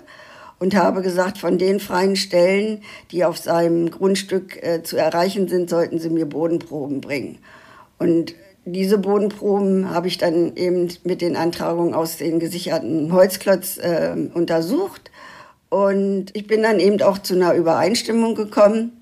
und 0.59 0.75
habe 0.75 1.03
gesagt, 1.03 1.37
von 1.37 1.59
den 1.59 1.81
freien 1.81 2.17
Stellen, 2.17 2.81
die 3.11 3.27
auf 3.27 3.37
seinem 3.37 3.91
Grundstück 3.91 4.57
äh, 4.63 4.83
zu 4.83 4.97
erreichen 4.97 5.49
sind, 5.49 5.69
sollten 5.69 5.99
sie 5.99 6.09
mir 6.09 6.25
Bodenproben 6.25 7.03
bringen. 7.03 7.37
Und 7.99 8.35
diese 8.65 8.97
Bodenproben 8.97 9.91
habe 9.91 10.09
ich 10.09 10.17
dann 10.17 10.57
eben 10.57 10.89
mit 11.05 11.21
den 11.21 11.37
Antragungen 11.37 11.93
aus 11.93 12.17
den 12.17 12.41
gesicherten 12.41 13.13
Holzklotz 13.13 13.77
äh, 13.77 14.17
untersucht. 14.33 15.11
Und 15.69 16.35
ich 16.35 16.47
bin 16.47 16.63
dann 16.63 16.81
eben 16.81 17.03
auch 17.03 17.19
zu 17.19 17.35
einer 17.35 17.53
Übereinstimmung 17.53 18.35
gekommen 18.35 18.96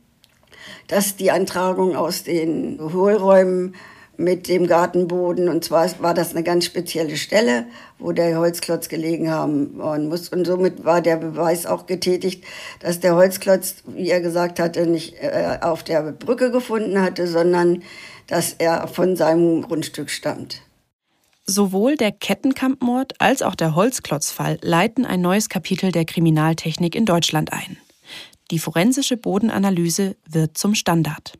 dass 0.88 1.16
die 1.16 1.30
Antragung 1.30 1.96
aus 1.96 2.22
den 2.22 2.78
Hohlräumen 2.80 3.74
mit 4.16 4.48
dem 4.48 4.66
Gartenboden. 4.66 5.48
Und 5.48 5.64
zwar 5.64 5.90
war 6.00 6.14
das 6.14 6.32
eine 6.32 6.42
ganz 6.42 6.64
spezielle 6.64 7.16
Stelle, 7.16 7.66
wo 7.98 8.12
der 8.12 8.38
Holzklotz 8.38 8.88
gelegen 8.88 9.30
haben 9.30 9.76
muss. 10.08 10.28
Und 10.28 10.46
somit 10.46 10.84
war 10.84 11.00
der 11.00 11.16
Beweis 11.16 11.66
auch 11.66 11.86
getätigt, 11.86 12.44
dass 12.80 13.00
der 13.00 13.16
Holzklotz, 13.16 13.82
wie 13.86 14.10
er 14.10 14.20
gesagt 14.20 14.60
hatte, 14.60 14.86
nicht 14.86 15.14
äh, 15.20 15.58
auf 15.60 15.82
der 15.82 16.12
Brücke 16.12 16.50
gefunden 16.50 17.00
hatte, 17.00 17.26
sondern 17.26 17.82
dass 18.26 18.54
er 18.54 18.88
von 18.88 19.16
seinem 19.16 19.62
Grundstück 19.62 20.10
stammt. 20.10 20.62
Sowohl 21.46 21.96
der 21.96 22.10
Kettenkampfmord 22.10 23.20
als 23.20 23.42
auch 23.42 23.54
der 23.54 23.74
Holzklotzfall 23.74 24.58
leiten 24.62 25.04
ein 25.04 25.20
neues 25.20 25.50
Kapitel 25.50 25.92
der 25.92 26.06
Kriminaltechnik 26.06 26.94
in 26.94 27.04
Deutschland 27.04 27.52
ein. 27.52 27.76
Die 28.50 28.58
forensische 28.58 29.16
Bodenanalyse 29.16 30.16
wird 30.28 30.58
zum 30.58 30.74
Standard. 30.74 31.34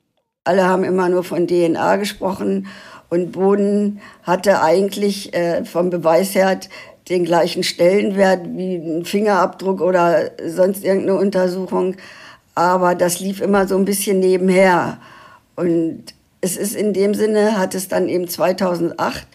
Alle 0.45 0.65
haben 0.65 0.85
immer 0.85 1.09
nur 1.09 1.25
von 1.25 1.47
DNA 1.47 1.97
gesprochen 1.97 2.67
und 3.11 3.33
Boden 3.33 4.01
hatte 4.23 4.63
eigentlich 4.63 5.35
äh, 5.35 5.65
vom 5.65 5.91
Beweis 5.91 6.35
her 6.35 6.61
den 7.09 7.25
gleichen 7.25 7.63
Stellenwert 7.63 8.47
wie 8.57 8.77
ein 8.77 9.05
Fingerabdruck 9.05 9.81
oder 9.81 10.31
sonst 10.47 10.85
irgendeine 10.85 11.19
Untersuchung. 11.19 11.97
Aber 12.55 12.95
das 12.95 13.21
lief 13.21 13.41
immer 13.41 13.67
so 13.69 13.77
ein 13.77 13.85
bisschen 13.85 14.21
nebenher. 14.21 14.99
Und 15.57 16.05
es 16.41 16.57
ist 16.57 16.75
in 16.75 16.93
dem 16.93 17.15
Sinne, 17.15 17.59
hat 17.59 17.75
es 17.75 17.89
dann 17.89 18.09
eben 18.09 18.29
2008 18.29 19.27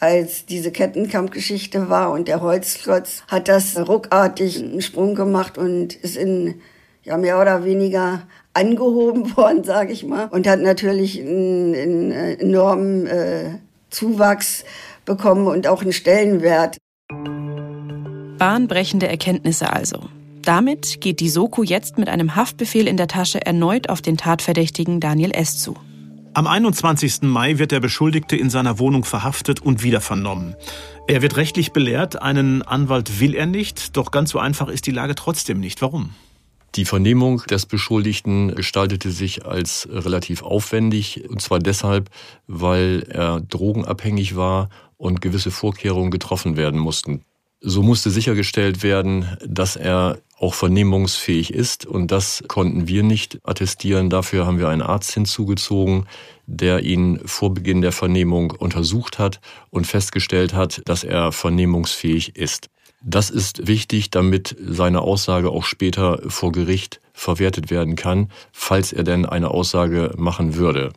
als 0.00 0.44
diese 0.44 0.70
Kettenkampfgeschichte 0.70 1.88
war 1.88 2.10
und 2.10 2.28
der 2.28 2.42
Holzklotz 2.42 3.22
hat 3.28 3.48
das 3.48 3.76
ruckartig 3.76 4.58
einen 4.58 4.82
Sprung 4.82 5.14
gemacht 5.14 5.56
und 5.56 5.94
ist 5.94 6.16
in 6.16 6.60
ja 7.04 7.16
mehr 7.16 7.40
oder 7.40 7.64
weniger 7.64 8.22
angehoben 8.52 9.36
worden, 9.36 9.64
sage 9.64 9.92
ich 9.92 10.04
mal, 10.04 10.26
und 10.26 10.46
hat 10.46 10.60
natürlich 10.60 11.20
einen, 11.20 11.74
einen 11.74 12.10
enormen 12.12 13.06
äh, 13.06 13.58
Zuwachs 13.90 14.64
bekommen 15.04 15.46
und 15.46 15.66
auch 15.66 15.82
einen 15.82 15.92
Stellenwert. 15.92 16.78
Bahnbrechende 18.38 19.06
Erkenntnisse 19.06 19.72
also. 19.72 20.00
Damit 20.42 21.00
geht 21.00 21.20
die 21.20 21.28
Soko 21.28 21.62
jetzt 21.62 21.96
mit 21.96 22.08
einem 22.08 22.36
Haftbefehl 22.36 22.86
in 22.86 22.96
der 22.96 23.08
Tasche 23.08 23.44
erneut 23.44 23.88
auf 23.88 24.02
den 24.02 24.18
Tatverdächtigen 24.18 25.00
Daniel 25.00 25.30
S. 25.30 25.58
zu. 25.58 25.76
Am 26.34 26.46
21. 26.46 27.22
Mai 27.22 27.58
wird 27.58 27.70
der 27.70 27.80
Beschuldigte 27.80 28.36
in 28.36 28.50
seiner 28.50 28.78
Wohnung 28.78 29.04
verhaftet 29.04 29.60
und 29.60 29.82
wieder 29.82 30.00
vernommen. 30.00 30.56
Er 31.06 31.22
wird 31.22 31.36
rechtlich 31.36 31.72
belehrt, 31.72 32.20
einen 32.20 32.62
Anwalt 32.62 33.20
will 33.20 33.34
er 33.34 33.46
nicht, 33.46 33.96
doch 33.96 34.10
ganz 34.10 34.30
so 34.30 34.40
einfach 34.40 34.68
ist 34.68 34.86
die 34.86 34.90
Lage 34.90 35.14
trotzdem 35.14 35.60
nicht. 35.60 35.80
Warum? 35.80 36.10
Die 36.76 36.84
Vernehmung 36.84 37.42
des 37.48 37.66
Beschuldigten 37.66 38.52
gestaltete 38.54 39.12
sich 39.12 39.46
als 39.46 39.88
relativ 39.90 40.42
aufwendig, 40.42 41.28
und 41.28 41.40
zwar 41.40 41.60
deshalb, 41.60 42.10
weil 42.48 43.06
er 43.08 43.40
drogenabhängig 43.40 44.34
war 44.34 44.70
und 44.96 45.20
gewisse 45.20 45.52
Vorkehrungen 45.52 46.10
getroffen 46.10 46.56
werden 46.56 46.80
mussten. 46.80 47.22
So 47.60 47.82
musste 47.82 48.10
sichergestellt 48.10 48.82
werden, 48.82 49.38
dass 49.46 49.76
er 49.76 50.18
auch 50.36 50.54
vernehmungsfähig 50.54 51.54
ist 51.54 51.86
und 51.86 52.10
das 52.10 52.42
konnten 52.48 52.88
wir 52.88 53.04
nicht 53.04 53.38
attestieren. 53.44 54.10
Dafür 54.10 54.44
haben 54.44 54.58
wir 54.58 54.68
einen 54.68 54.82
Arzt 54.82 55.12
hinzugezogen, 55.14 56.06
der 56.46 56.82
ihn 56.82 57.20
vor 57.24 57.54
Beginn 57.54 57.82
der 57.82 57.92
Vernehmung 57.92 58.50
untersucht 58.50 59.18
hat 59.18 59.40
und 59.70 59.86
festgestellt 59.86 60.54
hat, 60.54 60.82
dass 60.86 61.04
er 61.04 61.30
vernehmungsfähig 61.30 62.36
ist. 62.36 62.68
Das 63.06 63.28
ist 63.28 63.66
wichtig, 63.66 64.10
damit 64.10 64.56
seine 64.66 65.02
Aussage 65.02 65.50
auch 65.50 65.64
später 65.64 66.22
vor 66.26 66.52
Gericht 66.52 67.00
verwertet 67.12 67.70
werden 67.70 67.96
kann, 67.96 68.30
falls 68.50 68.94
er 68.94 69.04
denn 69.04 69.26
eine 69.26 69.50
Aussage 69.50 70.14
machen 70.16 70.56
würde. 70.56 70.90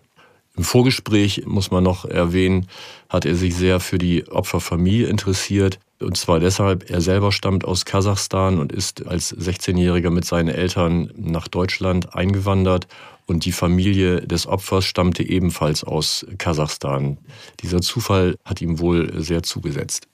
Im 0.56 0.64
Vorgespräch 0.64 1.44
muss 1.46 1.70
man 1.70 1.84
noch 1.84 2.06
erwähnen, 2.06 2.68
hat 3.10 3.26
er 3.26 3.36
sich 3.36 3.56
sehr 3.56 3.82
für 3.82 3.98
die 3.98 4.26
Opferfamilie 4.30 5.08
interessiert. 5.08 5.80
Und 6.00 6.16
zwar 6.16 6.40
deshalb, 6.40 6.90
er 6.90 7.02
selber 7.02 7.34
stammt 7.34 7.66
aus 7.66 7.84
Kasachstan 7.84 8.58
und 8.58 8.72
ist 8.72 9.06
als 9.06 9.36
16-Jähriger 9.36 10.10
mit 10.10 10.24
seinen 10.24 10.50
Eltern 10.50 11.12
nach 11.18 11.50
Deutschland 11.50 12.16
eingewandert. 12.16 12.88
Und 13.26 13.44
die 13.44 13.52
Familie 13.52 14.22
des 14.22 14.48
Opfers 14.48 14.86
stammte 14.86 15.24
ebenfalls 15.24 15.84
aus 15.84 16.26
Kasachstan. 16.38 17.18
Dieser 17.62 17.82
Zufall 17.82 18.38
hat 18.46 18.62
ihm 18.62 18.80
wohl 18.80 19.22
sehr 19.22 19.44
zugesetzt. 19.44 20.08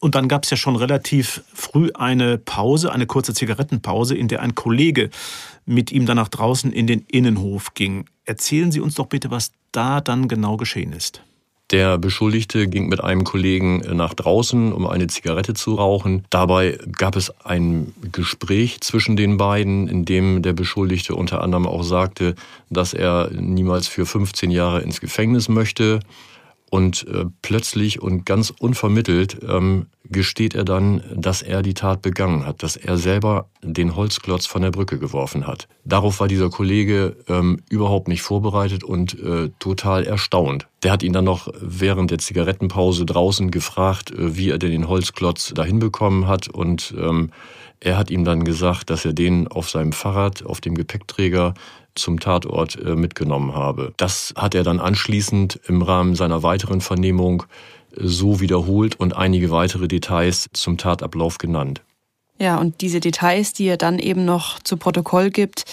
Und 0.00 0.14
dann 0.14 0.28
gab 0.28 0.44
es 0.44 0.50
ja 0.50 0.56
schon 0.56 0.76
relativ 0.76 1.42
früh 1.52 1.90
eine 1.94 2.38
Pause, 2.38 2.92
eine 2.92 3.06
kurze 3.06 3.34
Zigarettenpause, 3.34 4.14
in 4.14 4.28
der 4.28 4.42
ein 4.42 4.54
Kollege 4.54 5.10
mit 5.66 5.90
ihm 5.90 6.06
dann 6.06 6.16
nach 6.16 6.28
draußen 6.28 6.72
in 6.72 6.86
den 6.86 7.00
Innenhof 7.00 7.74
ging. 7.74 8.04
Erzählen 8.24 8.70
Sie 8.70 8.80
uns 8.80 8.94
doch 8.94 9.06
bitte, 9.06 9.30
was 9.30 9.52
da 9.72 10.00
dann 10.00 10.28
genau 10.28 10.56
geschehen 10.56 10.92
ist. 10.92 11.22
Der 11.70 11.98
Beschuldigte 11.98 12.66
ging 12.66 12.88
mit 12.88 13.04
einem 13.04 13.24
Kollegen 13.24 13.80
nach 13.94 14.14
draußen, 14.14 14.72
um 14.72 14.86
eine 14.86 15.06
Zigarette 15.08 15.52
zu 15.52 15.74
rauchen. 15.74 16.24
Dabei 16.30 16.78
gab 16.96 17.14
es 17.14 17.30
ein 17.44 17.92
Gespräch 18.10 18.80
zwischen 18.80 19.16
den 19.16 19.36
beiden, 19.36 19.86
in 19.86 20.06
dem 20.06 20.40
der 20.40 20.54
Beschuldigte 20.54 21.14
unter 21.14 21.42
anderem 21.42 21.66
auch 21.66 21.82
sagte, 21.82 22.36
dass 22.70 22.94
er 22.94 23.30
niemals 23.32 23.86
für 23.86 24.06
15 24.06 24.50
Jahre 24.50 24.80
ins 24.80 25.02
Gefängnis 25.02 25.50
möchte. 25.50 26.00
Und 26.70 27.06
äh, 27.08 27.24
plötzlich 27.40 28.02
und 28.02 28.26
ganz 28.26 28.50
unvermittelt 28.50 29.38
ähm, 29.48 29.86
gesteht 30.04 30.54
er 30.54 30.64
dann, 30.64 31.02
dass 31.14 31.40
er 31.40 31.62
die 31.62 31.74
Tat 31.74 32.02
begangen 32.02 32.44
hat, 32.46 32.62
dass 32.62 32.76
er 32.76 32.98
selber 32.98 33.48
den 33.62 33.96
Holzklotz 33.96 34.46
von 34.46 34.62
der 34.62 34.70
Brücke 34.70 34.98
geworfen 34.98 35.46
hat. 35.46 35.68
Darauf 35.84 36.20
war 36.20 36.28
dieser 36.28 36.50
Kollege 36.50 37.16
ähm, 37.28 37.60
überhaupt 37.70 38.08
nicht 38.08 38.22
vorbereitet 38.22 38.84
und 38.84 39.18
äh, 39.18 39.50
total 39.58 40.04
erstaunt. 40.04 40.68
Der 40.82 40.92
hat 40.92 41.02
ihn 41.02 41.12
dann 41.12 41.24
noch 41.24 41.48
während 41.60 42.10
der 42.10 42.18
Zigarettenpause 42.18 43.06
draußen 43.06 43.50
gefragt, 43.50 44.10
äh, 44.10 44.36
wie 44.36 44.50
er 44.50 44.58
denn 44.58 44.70
den 44.70 44.88
Holzklotz 44.88 45.52
dahin 45.54 45.78
bekommen 45.78 46.26
hat 46.26 46.48
und 46.48 46.94
ähm, 46.98 47.30
er 47.80 47.96
hat 47.96 48.10
ihm 48.10 48.24
dann 48.24 48.44
gesagt, 48.44 48.90
dass 48.90 49.04
er 49.04 49.12
den 49.12 49.46
auf 49.46 49.70
seinem 49.70 49.92
Fahrrad, 49.92 50.44
auf 50.44 50.60
dem 50.60 50.74
Gepäckträger 50.74 51.54
zum 51.98 52.20
Tatort 52.20 52.76
äh, 52.76 52.94
mitgenommen 52.94 53.54
habe. 53.54 53.92
Das 53.96 54.32
hat 54.36 54.54
er 54.54 54.64
dann 54.64 54.80
anschließend 54.80 55.60
im 55.66 55.82
Rahmen 55.82 56.14
seiner 56.14 56.42
weiteren 56.42 56.80
Vernehmung 56.80 57.44
äh, 57.96 58.00
so 58.02 58.40
wiederholt 58.40 58.98
und 58.98 59.16
einige 59.16 59.50
weitere 59.50 59.88
Details 59.88 60.48
zum 60.52 60.78
Tatablauf 60.78 61.38
genannt. 61.38 61.82
Ja, 62.40 62.58
und 62.58 62.80
diese 62.80 63.00
Details, 63.00 63.52
die 63.52 63.66
er 63.66 63.76
dann 63.76 63.98
eben 63.98 64.24
noch 64.24 64.60
zu 64.60 64.76
Protokoll 64.76 65.30
gibt, 65.30 65.64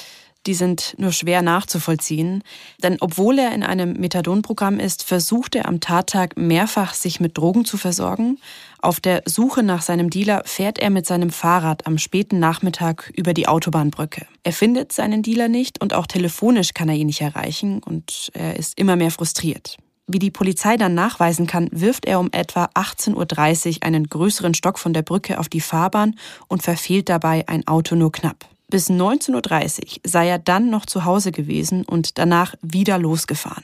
die 0.46 0.54
sind 0.54 0.96
nur 0.98 1.12
schwer 1.12 1.41
nachzuvollziehen. 1.41 2.43
Denn 2.84 2.98
obwohl 3.00 3.39
er 3.39 3.54
in 3.54 3.64
einem 3.64 3.93
Methadonprogramm 3.93 4.80
ist, 4.80 5.04
versucht 5.04 5.56
er 5.56 5.68
am 5.68 5.80
Tattag 5.80 6.38
mehrfach, 6.38 6.93
sich 6.93 7.20
mit 7.20 7.38
Drogen 7.38 7.66
zu 7.66 7.78
versorgen. 7.78 8.38
Auf 8.82 9.00
der 9.00 9.24
Suche 9.26 9.64
nach 9.64 9.82
seinem 9.82 10.10
Dealer 10.10 10.43
fährt 10.46 10.78
er 10.80 10.89
mit 10.89 11.06
seinem 11.08 11.32
Fahrrad 11.32 11.88
am 11.88 11.98
späten 11.98 12.39
Nachmittag 12.39 13.12
über 13.16 13.34
die 13.34 13.48
Autobahnbrücke. 13.48 14.28
Er 14.43 14.54
findet 14.54 14.91
seinen 14.91 15.24
Dealer 15.24 15.48
nicht 15.48 15.82
und 15.82 15.93
auch 15.93 16.08
telefonisch 16.08 16.74
kann 16.74 16.89
er 16.89 16.96
ihn 16.96 17.08
nicht 17.08 17.22
erreichen 17.22 17.82
und 17.82 18.30
er 18.34 18.58
ist 18.58 18.78
immer 18.78 18.96
mehr 18.96 19.12
frustriert. 19.12 19.78
Wie 20.08 20.20
die 20.20 20.30
Polizei 20.30 20.78
dann 20.78 20.93
nachweisen 20.93 21.48
kann, 21.48 21.68
wirft 21.72 22.06
er 22.06 22.20
um 22.20 22.30
etwa 22.32 22.66
18.30 22.76 23.78
Uhr 23.78 23.84
einen 23.84 24.08
größeren 24.08 24.54
Stock 24.54 24.78
von 24.78 24.93
der 24.93 25.02
Brücke 25.02 25.39
auf 25.39 25.50
die 25.50 25.62
Fahrbahn 25.62 26.16
und 26.48 26.62
verfehlt 26.62 27.10
dabei 27.10 27.48
ein 27.48 27.68
Auto 27.68 27.96
nur 27.96 28.12
knapp. 28.12 28.46
Bis 28.68 28.89
19.30 28.89 29.34
Uhr 29.34 30.01
sei 30.05 30.28
er 30.28 30.39
dann 30.39 30.70
noch 30.70 30.86
zu 30.86 31.05
Hause 31.05 31.32
gewesen 31.32 31.86
und 31.86 32.18
danach 32.18 32.55
wieder 32.61 32.97
losgefahren. 32.97 33.63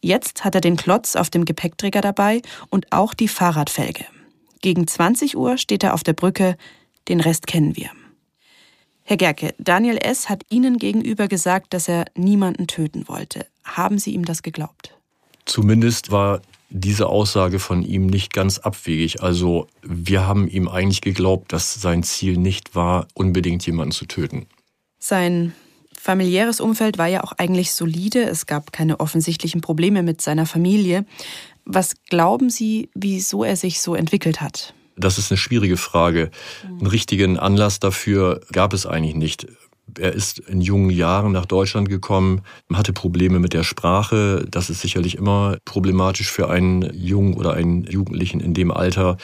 Jetzt 0.00 0.44
hat 0.44 0.54
er 0.54 0.60
den 0.60 0.76
Klotz 0.76 1.16
auf 1.16 1.30
dem 1.30 1.44
Gepäckträger 1.44 2.00
dabei 2.00 2.42
und 2.70 2.92
auch 2.92 3.14
die 3.14 3.28
Fahrradfelge. 3.28 4.04
Gegen 4.60 4.86
20 4.86 5.36
Uhr 5.36 5.58
steht 5.58 5.84
er 5.84 5.94
auf 5.94 6.02
der 6.02 6.12
Brücke, 6.12 6.56
den 7.08 7.20
Rest 7.20 7.46
kennen 7.46 7.76
wir. 7.76 7.90
Herr 9.04 9.16
Gerke, 9.16 9.54
Daniel 9.58 9.98
S. 9.98 10.28
hat 10.28 10.42
Ihnen 10.50 10.78
gegenüber 10.78 11.28
gesagt, 11.28 11.72
dass 11.72 11.86
er 11.86 12.06
niemanden 12.16 12.66
töten 12.66 13.06
wollte. 13.06 13.46
Haben 13.64 13.98
Sie 13.98 14.12
ihm 14.12 14.24
das 14.24 14.42
geglaubt? 14.42 14.96
Zumindest 15.44 16.10
war 16.10 16.42
diese 16.70 17.06
Aussage 17.06 17.58
von 17.58 17.82
ihm 17.82 18.06
nicht 18.06 18.32
ganz 18.32 18.58
abwegig. 18.58 19.22
Also 19.22 19.68
wir 19.82 20.26
haben 20.26 20.48
ihm 20.48 20.68
eigentlich 20.68 21.00
geglaubt, 21.00 21.52
dass 21.52 21.74
sein 21.74 22.02
Ziel 22.02 22.36
nicht 22.36 22.74
war, 22.74 23.06
unbedingt 23.14 23.64
jemanden 23.66 23.92
zu 23.92 24.06
töten. 24.06 24.46
Sein 24.98 25.52
familiäres 25.94 26.60
Umfeld 26.60 26.98
war 26.98 27.06
ja 27.06 27.24
auch 27.24 27.32
eigentlich 27.32 27.72
solide. 27.72 28.22
Es 28.24 28.46
gab 28.46 28.72
keine 28.72 29.00
offensichtlichen 29.00 29.60
Probleme 29.60 30.02
mit 30.02 30.20
seiner 30.20 30.46
Familie. 30.46 31.04
Was 31.64 31.94
glauben 32.08 32.50
Sie, 32.50 32.90
wieso 32.94 33.44
er 33.44 33.56
sich 33.56 33.80
so 33.80 33.94
entwickelt 33.94 34.40
hat? 34.40 34.74
Das 34.96 35.18
ist 35.18 35.30
eine 35.30 35.38
schwierige 35.38 35.76
Frage. 35.76 36.30
Einen 36.64 36.86
richtigen 36.86 37.38
Anlass 37.38 37.80
dafür 37.80 38.40
gab 38.52 38.72
es 38.72 38.86
eigentlich 38.86 39.14
nicht. 39.14 39.46
Er 39.98 40.12
ist 40.12 40.40
in 40.40 40.60
jungen 40.60 40.90
Jahren 40.90 41.32
nach 41.32 41.46
Deutschland 41.46 41.88
gekommen, 41.88 42.42
hatte 42.72 42.92
Probleme 42.92 43.38
mit 43.38 43.52
der 43.52 43.62
Sprache. 43.62 44.44
Das 44.50 44.68
ist 44.68 44.80
sicherlich 44.80 45.16
immer 45.16 45.58
problematisch 45.64 46.30
für 46.30 46.50
einen 46.50 46.92
Jungen 46.92 47.34
oder 47.34 47.54
einen 47.54 47.84
Jugendlichen 47.84 48.40
in 48.40 48.52
dem 48.52 48.70
Alter. 48.70 49.16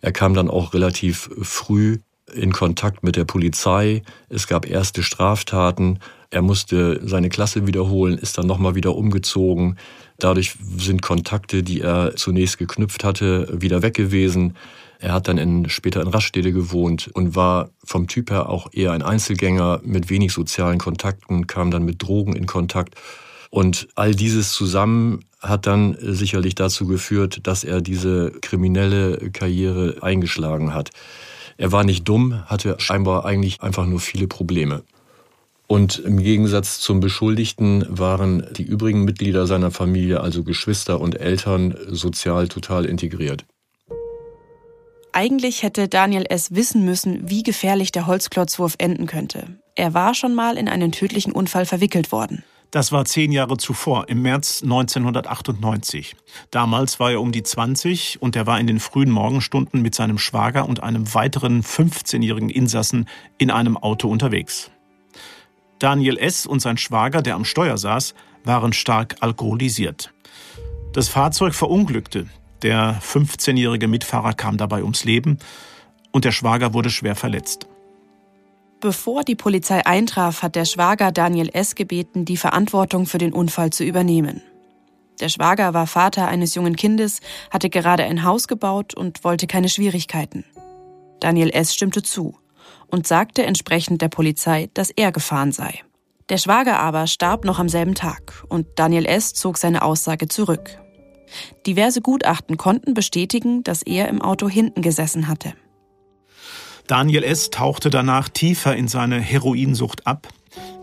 Er 0.00 0.12
kam 0.12 0.34
dann 0.34 0.50
auch 0.50 0.74
relativ 0.74 1.30
früh 1.42 1.98
in 2.34 2.52
Kontakt 2.52 3.04
mit 3.04 3.16
der 3.16 3.24
Polizei. 3.24 4.02
Es 4.28 4.46
gab 4.46 4.68
erste 4.68 5.02
Straftaten. 5.02 6.00
Er 6.30 6.42
musste 6.42 7.00
seine 7.04 7.28
Klasse 7.28 7.66
wiederholen, 7.66 8.18
ist 8.18 8.36
dann 8.36 8.46
nochmal 8.46 8.74
wieder 8.74 8.96
umgezogen. 8.96 9.76
Dadurch 10.18 10.56
sind 10.76 11.02
Kontakte, 11.02 11.62
die 11.62 11.82
er 11.82 12.16
zunächst 12.16 12.58
geknüpft 12.58 13.04
hatte, 13.04 13.48
wieder 13.60 13.82
weg 13.82 13.94
gewesen. 13.94 14.56
Er 14.98 15.12
hat 15.12 15.28
dann 15.28 15.38
in, 15.38 15.68
später 15.68 16.00
in 16.00 16.08
Raststätte 16.08 16.52
gewohnt 16.52 17.10
und 17.12 17.34
war 17.34 17.70
vom 17.84 18.06
Typ 18.06 18.30
her 18.30 18.48
auch 18.48 18.72
eher 18.72 18.92
ein 18.92 19.02
Einzelgänger 19.02 19.80
mit 19.84 20.10
wenig 20.10 20.32
sozialen 20.32 20.78
Kontakten, 20.78 21.46
kam 21.46 21.70
dann 21.70 21.84
mit 21.84 22.02
Drogen 22.02 22.34
in 22.34 22.46
Kontakt. 22.46 22.94
Und 23.50 23.88
all 23.94 24.14
dieses 24.14 24.52
zusammen 24.52 25.20
hat 25.40 25.66
dann 25.66 25.96
sicherlich 26.00 26.54
dazu 26.54 26.86
geführt, 26.86 27.46
dass 27.46 27.64
er 27.64 27.80
diese 27.80 28.32
kriminelle 28.40 29.30
Karriere 29.30 29.96
eingeschlagen 30.02 30.74
hat. 30.74 30.90
Er 31.58 31.72
war 31.72 31.84
nicht 31.84 32.06
dumm, 32.06 32.42
hatte 32.46 32.76
scheinbar 32.78 33.24
eigentlich 33.24 33.62
einfach 33.62 33.86
nur 33.86 34.00
viele 34.00 34.26
Probleme. 34.26 34.82
Und 35.68 35.98
im 35.98 36.18
Gegensatz 36.18 36.80
zum 36.80 37.00
Beschuldigten 37.00 37.84
waren 37.88 38.46
die 38.52 38.62
übrigen 38.62 39.04
Mitglieder 39.04 39.46
seiner 39.46 39.70
Familie, 39.70 40.20
also 40.20 40.44
Geschwister 40.44 41.00
und 41.00 41.18
Eltern, 41.18 41.74
sozial 41.88 42.48
total 42.48 42.84
integriert. 42.84 43.44
Eigentlich 45.16 45.62
hätte 45.62 45.88
Daniel 45.88 46.26
S. 46.28 46.54
wissen 46.54 46.84
müssen, 46.84 47.30
wie 47.30 47.42
gefährlich 47.42 47.90
der 47.90 48.06
Holzklotzwurf 48.06 48.74
enden 48.76 49.06
könnte. 49.06 49.46
Er 49.74 49.94
war 49.94 50.12
schon 50.12 50.34
mal 50.34 50.58
in 50.58 50.68
einen 50.68 50.92
tödlichen 50.92 51.32
Unfall 51.32 51.64
verwickelt 51.64 52.12
worden. 52.12 52.44
Das 52.70 52.92
war 52.92 53.06
zehn 53.06 53.32
Jahre 53.32 53.56
zuvor, 53.56 54.10
im 54.10 54.20
März 54.20 54.60
1998. 54.62 56.16
Damals 56.50 57.00
war 57.00 57.12
er 57.12 57.22
um 57.22 57.32
die 57.32 57.42
20 57.42 58.20
und 58.20 58.36
er 58.36 58.46
war 58.46 58.60
in 58.60 58.66
den 58.66 58.78
frühen 58.78 59.10
Morgenstunden 59.10 59.80
mit 59.80 59.94
seinem 59.94 60.18
Schwager 60.18 60.68
und 60.68 60.82
einem 60.82 61.14
weiteren 61.14 61.62
15-jährigen 61.62 62.50
Insassen 62.50 63.08
in 63.38 63.50
einem 63.50 63.78
Auto 63.78 64.10
unterwegs. 64.10 64.70
Daniel 65.78 66.18
S. 66.18 66.44
und 66.44 66.60
sein 66.60 66.76
Schwager, 66.76 67.22
der 67.22 67.36
am 67.36 67.46
Steuer 67.46 67.78
saß, 67.78 68.14
waren 68.44 68.74
stark 68.74 69.16
alkoholisiert. 69.20 70.12
Das 70.92 71.08
Fahrzeug 71.08 71.54
verunglückte. 71.54 72.26
Der 72.62 73.00
15-jährige 73.00 73.88
Mitfahrer 73.88 74.32
kam 74.32 74.56
dabei 74.56 74.82
ums 74.82 75.04
Leben 75.04 75.38
und 76.10 76.24
der 76.24 76.32
Schwager 76.32 76.74
wurde 76.74 76.90
schwer 76.90 77.14
verletzt. 77.14 77.66
Bevor 78.80 79.24
die 79.24 79.34
Polizei 79.34 79.84
eintraf, 79.86 80.42
hat 80.42 80.54
der 80.54 80.64
Schwager 80.64 81.10
Daniel 81.10 81.50
S. 81.52 81.74
gebeten, 81.74 82.24
die 82.24 82.36
Verantwortung 82.36 83.06
für 83.06 83.18
den 83.18 83.32
Unfall 83.32 83.70
zu 83.70 83.84
übernehmen. 83.84 84.42
Der 85.20 85.30
Schwager 85.30 85.72
war 85.72 85.86
Vater 85.86 86.28
eines 86.28 86.54
jungen 86.54 86.76
Kindes, 86.76 87.20
hatte 87.50 87.70
gerade 87.70 88.04
ein 88.04 88.22
Haus 88.22 88.48
gebaut 88.48 88.94
und 88.94 89.24
wollte 89.24 89.46
keine 89.46 89.70
Schwierigkeiten. 89.70 90.44
Daniel 91.20 91.50
S. 91.50 91.74
stimmte 91.74 92.02
zu 92.02 92.36
und 92.88 93.06
sagte 93.06 93.44
entsprechend 93.44 94.02
der 94.02 94.08
Polizei, 94.08 94.68
dass 94.74 94.90
er 94.90 95.12
gefahren 95.12 95.52
sei. 95.52 95.80
Der 96.28 96.38
Schwager 96.38 96.78
aber 96.78 97.06
starb 97.06 97.44
noch 97.44 97.58
am 97.58 97.68
selben 97.68 97.94
Tag 97.94 98.44
und 98.48 98.66
Daniel 98.76 99.06
S. 99.06 99.32
zog 99.32 99.56
seine 99.56 99.82
Aussage 99.82 100.28
zurück. 100.28 100.78
Diverse 101.66 102.00
Gutachten 102.00 102.56
konnten 102.56 102.94
bestätigen, 102.94 103.62
dass 103.62 103.82
er 103.82 104.08
im 104.08 104.22
Auto 104.22 104.48
hinten 104.48 104.82
gesessen 104.82 105.28
hatte. 105.28 105.54
Daniel 106.86 107.24
S. 107.24 107.50
tauchte 107.50 107.90
danach 107.90 108.28
tiefer 108.28 108.76
in 108.76 108.86
seine 108.86 109.20
Heroinsucht 109.20 110.06
ab. 110.06 110.28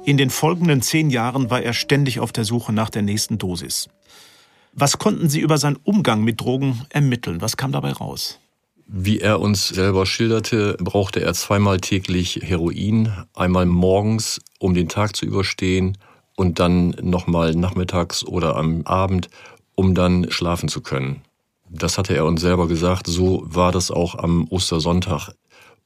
In 0.04 0.18
den 0.18 0.30
folgenden 0.30 0.82
zehn 0.82 1.10
Jahren 1.10 1.50
war 1.50 1.62
er 1.62 1.74
ständig 1.74 2.20
auf 2.20 2.34
der 2.34 2.44
Suche 2.44 2.74
nach 2.74 2.90
der 2.90 3.04
nächsten 3.04 3.38
Dosis. 3.38 3.88
Was 4.74 4.98
konnten 4.98 5.30
Sie 5.30 5.40
über 5.40 5.58
seinen 5.58 5.78
Umgang 5.78 6.24
mit 6.24 6.42
Drogen 6.42 6.86
ermitteln? 6.90 7.42
Was 7.42 7.58
kam 7.58 7.72
dabei 7.72 7.92
raus? 7.92 8.40
Wie 8.86 9.20
er 9.20 9.40
uns 9.40 9.70
selber 9.70 10.06
schilderte, 10.06 10.76
brauchte 10.80 11.22
er 11.22 11.34
zweimal 11.34 11.80
täglich 11.80 12.42
Heroin, 12.44 13.14
einmal 13.34 13.66
morgens, 13.66 14.42
um 14.60 14.74
den 14.74 14.90
Tag 14.90 15.16
zu 15.16 15.26
überstehen 15.26 15.98
und 16.36 16.60
dann 16.60 16.90
nochmal 17.02 17.56
nachmittags 17.56 18.26
oder 18.26 18.56
am 18.58 18.82
Abend, 18.86 19.30
um 19.76 19.96
dann 19.96 20.32
schlafen 20.32 20.70
zu 20.70 20.82
können. 20.82 21.22
Das 21.70 21.98
hatte 21.98 22.16
er 22.16 22.26
uns 22.26 22.42
selber 22.42 22.68
gesagt, 22.68 23.08
so 23.08 23.44
war 23.46 23.72
das 23.72 23.90
auch 23.90 24.16
am 24.16 24.48
Ostersonntag. 24.50 25.34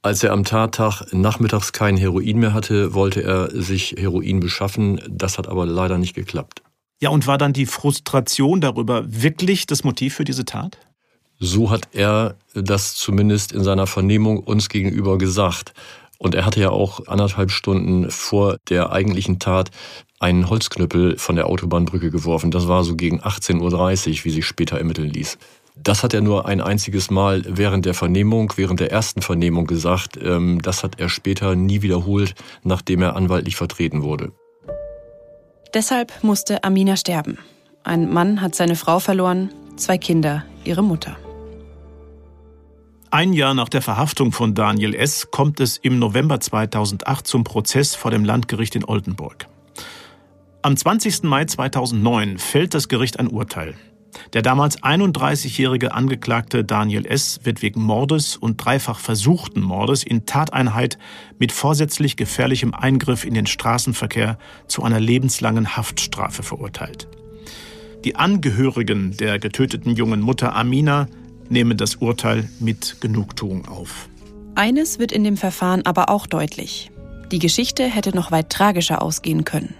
Als 0.01 0.23
er 0.23 0.31
am 0.31 0.43
Tattag 0.43 1.11
nachmittags 1.11 1.73
kein 1.73 1.97
Heroin 1.97 2.39
mehr 2.39 2.53
hatte, 2.53 2.93
wollte 2.93 3.23
er 3.23 3.49
sich 3.51 3.95
Heroin 3.97 4.39
beschaffen. 4.39 5.01
Das 5.09 5.38
hat 5.38 5.47
aber 5.47 5.65
leider 5.65 5.97
nicht 5.97 6.13
geklappt. 6.13 6.61
Ja, 6.99 7.09
und 7.09 7.27
war 7.27 7.38
dann 7.38 7.53
die 7.53 7.65
Frustration 7.65 8.61
darüber 8.61 9.03
wirklich 9.05 9.65
das 9.65 9.83
Motiv 9.83 10.15
für 10.15 10.23
diese 10.23 10.45
Tat? 10.45 10.77
So 11.39 11.69
hat 11.69 11.89
er 11.91 12.35
das 12.55 12.95
zumindest 12.95 13.51
in 13.51 13.63
seiner 13.63 13.85
Vernehmung 13.85 14.39
uns 14.39 14.69
gegenüber 14.69 15.17
gesagt. 15.17 15.73
Und 16.18 16.36
er 16.36 16.45
hatte 16.45 16.59
ja 16.59 16.70
auch 16.70 17.07
anderthalb 17.07 17.51
Stunden 17.51 18.09
vor 18.09 18.57
der 18.70 18.91
eigentlichen 18.91 19.39
Tat 19.39 19.72
einen 20.20 20.49
Holzknüppel 20.49 21.18
von 21.18 21.36
der 21.36 21.47
Autobahnbrücke 21.47 22.09
geworfen. 22.09 22.51
Das 22.51 22.68
war 22.68 22.84
so 22.84 22.95
gegen 22.95 23.22
18.30 23.22 23.59
Uhr, 23.61 24.26
wie 24.26 24.30
sich 24.32 24.45
später 24.45 24.78
ermitteln 24.78 25.09
ließ. 25.09 25.38
Das 25.76 26.03
hat 26.03 26.13
er 26.13 26.22
nur 26.22 26.47
ein 26.47 26.59
einziges 26.59 27.11
Mal 27.11 27.43
während 27.47 27.86
der 27.86 27.93
Vernehmung, 27.93 28.51
während 28.55 28.80
der 28.80 28.91
ersten 28.91 29.22
Vernehmung 29.22 29.68
gesagt. 29.68 30.18
Ähm, 30.22 30.59
das 30.61 30.84
hat 30.84 30.99
er 30.99 31.09
später 31.09 31.55
nie 31.55 31.84
wiederholt, 31.84 32.34
nachdem 32.63 33.03
er 33.03 33.15
anwaltlich 33.15 33.55
vertreten 33.55 34.01
wurde. 34.01 34.32
Deshalb 35.74 36.24
musste 36.24 36.63
Amina 36.63 36.95
sterben. 36.95 37.38
Ein 37.84 38.11
Mann 38.11 38.41
hat 38.41 38.55
seine 38.55 38.76
Frau 38.76 38.99
verloren, 38.99 39.51
zwei 39.76 39.97
Kinder, 39.97 40.43
ihre 40.63 40.84
Mutter. 40.84 41.15
Ein 43.10 43.32
Jahr 43.32 43.53
nach 43.53 43.70
der 43.70 43.82
Verhaftung 43.82 44.34
von 44.34 44.53
Daniel 44.53 44.93
S. 44.93 45.32
kommt 45.32 45.62
es 45.62 45.78
im 45.78 45.97
November 45.97 46.41
2008 46.41 47.26
zum 47.26 47.45
Prozess 47.45 47.95
vor 47.95 48.12
dem 48.12 48.26
Landgericht 48.26 48.76
in 48.76 48.84
Oldenburg. 48.84 49.47
Am 50.62 50.76
20. 50.76 51.24
Mai 51.24 51.45
2009 51.45 52.38
fällt 52.38 52.74
das 52.74 52.89
Gericht 52.89 53.18
ein 53.18 53.30
Urteil. 53.30 53.76
Der 54.34 54.41
damals 54.41 54.84
31-jährige 54.84 55.93
Angeklagte 55.93 56.66
Daniel 56.66 57.05
S. 57.05 57.39
wird 57.43 57.62
wegen 57.62 57.82
Mordes 57.82 58.36
und 58.36 58.58
dreifach 58.58 58.99
versuchten 58.99 59.62
Mordes 59.62 60.03
in 60.03 60.26
Tateinheit 60.26 60.97
mit 61.39 61.53
vorsätzlich 61.53 62.18
gefährlichem 62.18 62.74
Eingriff 62.74 63.24
in 63.24 63.34
den 63.34 63.47
Straßenverkehr 63.47 64.38
zu 64.68 64.84
einer 64.84 64.99
lebenslangen 64.99 65.78
Haftstrafe 65.78 66.43
verurteilt. 66.43 67.08
Die 68.03 68.18
Angehörigen 68.18 69.16
der 69.16 69.39
getöteten 69.39 69.95
jungen 69.95 70.20
Mutter 70.20 70.53
Amina 70.53 71.08
nehmen 71.49 71.77
das 71.77 71.95
Urteil 71.95 72.49
mit 72.59 72.97
Genugtuung 73.01 73.67
auf. 73.67 74.09
Eines 74.55 74.99
wird 74.99 75.11
in 75.11 75.23
dem 75.23 75.37
Verfahren 75.37 75.85
aber 75.85 76.09
auch 76.09 76.25
deutlich. 76.27 76.91
Die 77.31 77.39
Geschichte 77.39 77.83
hätte 77.83 78.15
noch 78.15 78.31
weit 78.31 78.49
tragischer 78.49 79.01
ausgehen 79.01 79.43
können. 79.43 79.75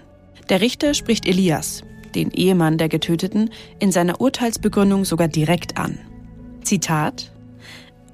Der 0.48 0.60
Richter 0.60 0.94
spricht 0.94 1.26
Elias, 1.26 1.82
den 2.14 2.30
Ehemann 2.30 2.78
der 2.78 2.88
Getöteten, 2.88 3.50
in 3.80 3.92
seiner 3.92 4.20
Urteilsbegründung 4.20 5.04
sogar 5.04 5.28
direkt 5.28 5.78
an. 5.78 5.98
Zitat 6.62 7.32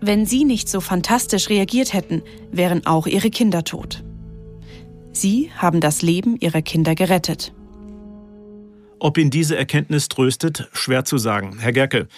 Wenn 0.00 0.26
Sie 0.26 0.44
nicht 0.44 0.68
so 0.68 0.80
fantastisch 0.80 1.48
reagiert 1.48 1.92
hätten, 1.92 2.22
wären 2.50 2.86
auch 2.86 3.06
Ihre 3.06 3.30
Kinder 3.30 3.64
tot. 3.64 4.02
Sie 5.12 5.50
haben 5.56 5.80
das 5.80 6.02
Leben 6.02 6.36
Ihrer 6.40 6.62
Kinder 6.62 6.94
gerettet. 6.94 7.52
Ob 8.98 9.18
ihn 9.18 9.30
diese 9.30 9.56
Erkenntnis 9.56 10.08
tröstet, 10.08 10.68
schwer 10.72 11.04
zu 11.04 11.18
sagen. 11.18 11.58
Herr 11.58 11.72
Gerke, 11.72 12.08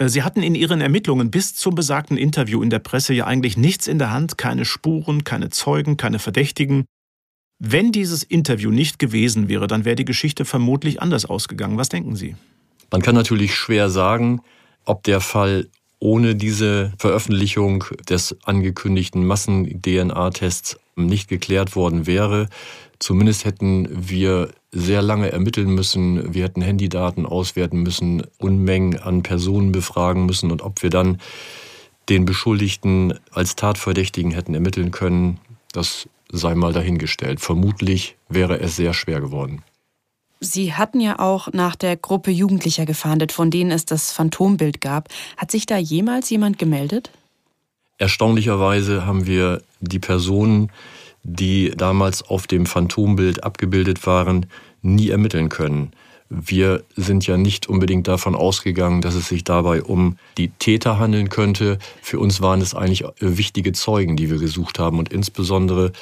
Sie 0.00 0.22
hatten 0.22 0.42
in 0.42 0.54
Ihren 0.54 0.80
Ermittlungen 0.80 1.30
bis 1.30 1.56
zum 1.56 1.74
besagten 1.74 2.16
Interview 2.16 2.62
in 2.62 2.70
der 2.70 2.78
Presse 2.78 3.14
ja 3.14 3.26
eigentlich 3.26 3.56
nichts 3.56 3.88
in 3.88 3.98
der 3.98 4.12
Hand, 4.12 4.38
keine 4.38 4.64
Spuren, 4.64 5.24
keine 5.24 5.50
Zeugen, 5.50 5.96
keine 5.96 6.20
Verdächtigen. 6.20 6.84
Wenn 7.58 7.90
dieses 7.90 8.22
Interview 8.22 8.70
nicht 8.70 9.00
gewesen 9.00 9.48
wäre, 9.48 9.66
dann 9.66 9.84
wäre 9.84 9.96
die 9.96 10.04
Geschichte 10.04 10.44
vermutlich 10.44 11.02
anders 11.02 11.24
ausgegangen. 11.24 11.76
Was 11.76 11.88
denken 11.88 12.14
Sie? 12.14 12.36
Man 12.92 13.02
kann 13.02 13.16
natürlich 13.16 13.56
schwer 13.56 13.90
sagen, 13.90 14.40
ob 14.84 15.02
der 15.02 15.20
Fall 15.20 15.66
ohne 15.98 16.36
diese 16.36 16.92
Veröffentlichung 16.98 17.84
des 18.08 18.36
angekündigten 18.44 19.26
Massen-DNA-Tests 19.26 20.78
nicht 21.06 21.28
geklärt 21.28 21.76
worden 21.76 22.06
wäre. 22.06 22.48
Zumindest 22.98 23.44
hätten 23.44 23.88
wir 23.90 24.50
sehr 24.72 25.02
lange 25.02 25.30
ermitteln 25.30 25.70
müssen. 25.70 26.34
Wir 26.34 26.44
hätten 26.44 26.62
Handydaten 26.62 27.26
auswerten 27.26 27.82
müssen, 27.82 28.24
Unmengen 28.38 28.98
an 28.98 29.22
Personen 29.22 29.72
befragen 29.72 30.26
müssen 30.26 30.50
und 30.50 30.62
ob 30.62 30.82
wir 30.82 30.90
dann 30.90 31.18
den 32.08 32.24
Beschuldigten 32.24 33.14
als 33.30 33.56
Tatverdächtigen 33.56 34.30
hätten 34.30 34.54
ermitteln 34.54 34.90
können, 34.90 35.38
das 35.72 36.08
sei 36.30 36.54
mal 36.54 36.72
dahingestellt. 36.72 37.40
Vermutlich 37.40 38.16
wäre 38.28 38.60
es 38.60 38.76
sehr 38.76 38.94
schwer 38.94 39.20
geworden. 39.20 39.62
Sie 40.40 40.74
hatten 40.74 41.00
ja 41.00 41.18
auch 41.18 41.52
nach 41.52 41.74
der 41.74 41.96
Gruppe 41.96 42.30
Jugendlicher 42.30 42.86
gefahndet, 42.86 43.32
von 43.32 43.50
denen 43.50 43.72
es 43.72 43.86
das 43.86 44.12
Phantombild 44.12 44.80
gab. 44.80 45.08
Hat 45.36 45.50
sich 45.50 45.66
da 45.66 45.76
jemals 45.76 46.30
jemand 46.30 46.58
gemeldet? 46.58 47.10
Erstaunlicherweise 47.98 49.04
haben 49.04 49.26
wir 49.26 49.60
die 49.80 49.98
Personen, 49.98 50.70
die 51.24 51.72
damals 51.76 52.22
auf 52.22 52.46
dem 52.46 52.64
Phantombild 52.64 53.42
abgebildet 53.44 54.06
waren, 54.06 54.46
nie 54.82 55.10
ermitteln 55.10 55.48
können. 55.48 55.92
Wir 56.30 56.84
sind 56.94 57.26
ja 57.26 57.36
nicht 57.36 57.68
unbedingt 57.68 58.06
davon 58.06 58.34
ausgegangen, 58.34 59.00
dass 59.00 59.14
es 59.14 59.28
sich 59.28 59.44
dabei 59.44 59.82
um 59.82 60.18
die 60.36 60.48
Täter 60.48 60.98
handeln 60.98 61.30
könnte. 61.30 61.78
Für 62.02 62.18
uns 62.18 62.42
waren 62.42 62.60
es 62.60 62.74
eigentlich 62.74 63.04
wichtige 63.18 63.72
Zeugen, 63.72 64.16
die 64.16 64.30
wir 64.30 64.38
gesucht 64.38 64.78
haben. 64.78 64.98
Und 64.98 65.10
insbesondere 65.10 65.92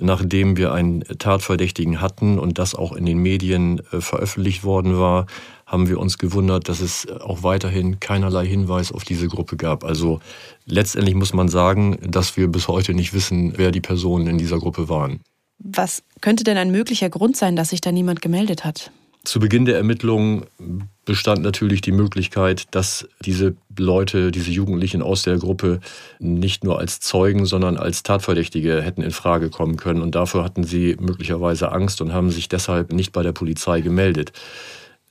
nachdem 0.00 0.56
wir 0.56 0.72
einen 0.72 1.00
Tatverdächtigen 1.00 2.00
hatten 2.00 2.38
und 2.38 2.58
das 2.58 2.74
auch 2.74 2.92
in 2.92 3.04
den 3.04 3.18
Medien 3.18 3.82
äh, 3.92 4.00
veröffentlicht 4.00 4.64
worden 4.64 4.98
war, 4.98 5.26
haben 5.66 5.88
wir 5.88 5.98
uns 5.98 6.18
gewundert, 6.18 6.68
dass 6.68 6.80
es 6.80 7.08
auch 7.08 7.42
weiterhin 7.42 7.98
keinerlei 7.98 8.46
Hinweis 8.46 8.92
auf 8.92 9.04
diese 9.04 9.28
Gruppe 9.28 9.56
gab. 9.56 9.84
Also 9.84 10.20
letztendlich 10.66 11.14
muss 11.14 11.32
man 11.32 11.48
sagen, 11.48 11.98
dass 12.06 12.36
wir 12.36 12.48
bis 12.48 12.68
heute 12.68 12.94
nicht 12.94 13.14
wissen, 13.14 13.54
wer 13.56 13.70
die 13.70 13.80
Personen 13.80 14.26
in 14.26 14.38
dieser 14.38 14.58
Gruppe 14.58 14.88
waren. 14.88 15.20
Was 15.58 16.02
könnte 16.20 16.44
denn 16.44 16.58
ein 16.58 16.70
möglicher 16.70 17.08
Grund 17.08 17.36
sein, 17.36 17.56
dass 17.56 17.70
sich 17.70 17.80
da 17.80 17.92
niemand 17.92 18.20
gemeldet 18.20 18.64
hat? 18.64 18.90
Zu 19.24 19.38
Beginn 19.38 19.66
der 19.66 19.76
Ermittlungen 19.76 20.46
bestand 21.04 21.42
natürlich 21.42 21.80
die 21.80 21.92
Möglichkeit, 21.92 22.66
dass 22.72 23.08
diese 23.24 23.54
Leute, 23.76 24.32
diese 24.32 24.50
Jugendlichen 24.50 25.00
aus 25.00 25.22
der 25.22 25.38
Gruppe 25.38 25.80
nicht 26.18 26.64
nur 26.64 26.80
als 26.80 26.98
Zeugen, 26.98 27.46
sondern 27.46 27.76
als 27.76 28.02
Tatverdächtige 28.02 28.82
hätten 28.82 29.02
in 29.02 29.12
Frage 29.12 29.48
kommen 29.48 29.76
können. 29.76 30.02
Und 30.02 30.16
dafür 30.16 30.42
hatten 30.42 30.64
sie 30.64 30.96
möglicherweise 31.00 31.70
Angst 31.70 32.00
und 32.00 32.12
haben 32.12 32.30
sich 32.30 32.48
deshalb 32.48 32.92
nicht 32.92 33.12
bei 33.12 33.22
der 33.22 33.32
Polizei 33.32 33.80
gemeldet. 33.80 34.32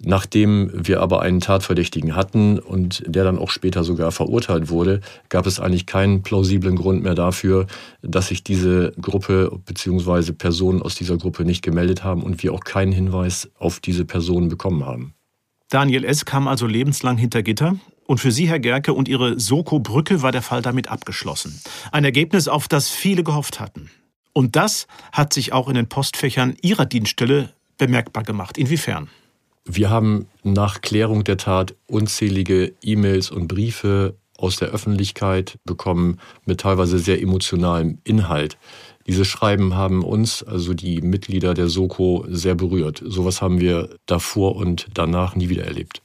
Nachdem 0.04 0.72
wir 0.74 1.02
aber 1.02 1.22
einen 1.22 1.42
Tatverdächtigen 1.42 2.16
hatten 2.16 2.58
und 2.58 3.04
der 3.06 3.24
dann 3.24 3.38
auch 3.38 3.52
später 3.52 3.84
sogar 3.84 4.12
verurteilt 4.12 4.70
wurde, 4.70 5.02
gab 5.30 5.46
es 5.46 5.60
eigentlich 5.60 5.86
keinen 5.86 6.24
plausiblen 6.24 6.76
Grund 6.76 7.04
mehr 7.04 7.14
dafür, 7.14 7.68
dass 8.02 8.28
sich 8.28 8.44
diese 8.44 8.94
Gruppe 9.00 9.52
bzw. 9.66 10.32
Personen 10.32 10.82
aus 10.82 10.96
dieser 10.96 11.18
Gruppe 11.18 11.46
nicht 11.46 11.62
gemeldet 11.62 12.04
haben 12.04 12.24
und 12.24 12.42
wir 12.42 12.54
auch 12.54 12.62
keinen 12.62 12.92
Hinweis 12.92 13.50
auf 13.60 13.80
diese 13.80 14.06
Personen 14.06 14.50
bekommen 14.50 14.86
haben. 14.86 15.14
Daniel 15.70 16.04
S. 16.04 16.26
kam 16.26 16.48
also 16.48 16.66
lebenslang 16.66 17.18
hinter 17.18 17.44
Gitter. 17.44 17.76
Und 18.06 18.18
für 18.18 18.32
Sie, 18.32 18.50
Herr 18.50 18.60
Gerke, 18.60 18.94
und 18.94 19.08
Ihre 19.08 19.40
Soko-Brücke 19.40 20.22
war 20.22 20.32
der 20.34 20.42
Fall 20.42 20.62
damit 20.62 20.90
abgeschlossen. 20.90 21.62
Ein 21.92 22.04
Ergebnis, 22.04 22.48
auf 22.48 22.68
das 22.68 22.90
viele 22.90 23.24
gehofft 23.24 23.60
hatten. 23.60 23.90
Und 24.34 24.56
das 24.56 24.88
hat 25.14 25.32
sich 25.32 25.54
auch 25.54 25.70
in 25.70 25.76
den 25.76 25.88
Postfächern 25.88 26.56
Ihrer 26.62 26.86
Dienststelle 26.86 27.54
bemerkbar 27.78 28.24
gemacht. 28.24 28.58
Inwiefern? 28.58 29.10
Wir 29.74 29.90
haben 29.90 30.28
nach 30.44 30.82
Klärung 30.82 31.24
der 31.24 31.38
Tat 31.38 31.76
unzählige 31.88 32.74
E-Mails 32.82 33.32
und 33.32 33.48
Briefe 33.48 34.18
aus 34.38 34.58
der 34.58 34.68
Öffentlichkeit 34.68 35.60
bekommen 35.64 36.20
mit 36.46 36.60
teilweise 36.60 37.00
sehr 37.00 37.22
emotionalem 37.22 38.00
Inhalt. 38.04 38.58
Diese 39.08 39.24
Schreiben 39.24 39.74
haben 39.76 40.04
uns, 40.04 40.44
also 40.44 40.74
die 40.74 41.02
Mitglieder 41.02 41.54
der 41.54 41.70
Soko, 41.70 42.26
sehr 42.28 42.56
berührt. 42.56 43.02
Sowas 43.06 43.42
haben 43.42 43.62
wir 43.62 43.96
davor 44.08 44.58
und 44.58 44.88
danach 44.94 45.38
nie 45.38 45.48
wieder 45.48 45.64
erlebt. 45.64 46.02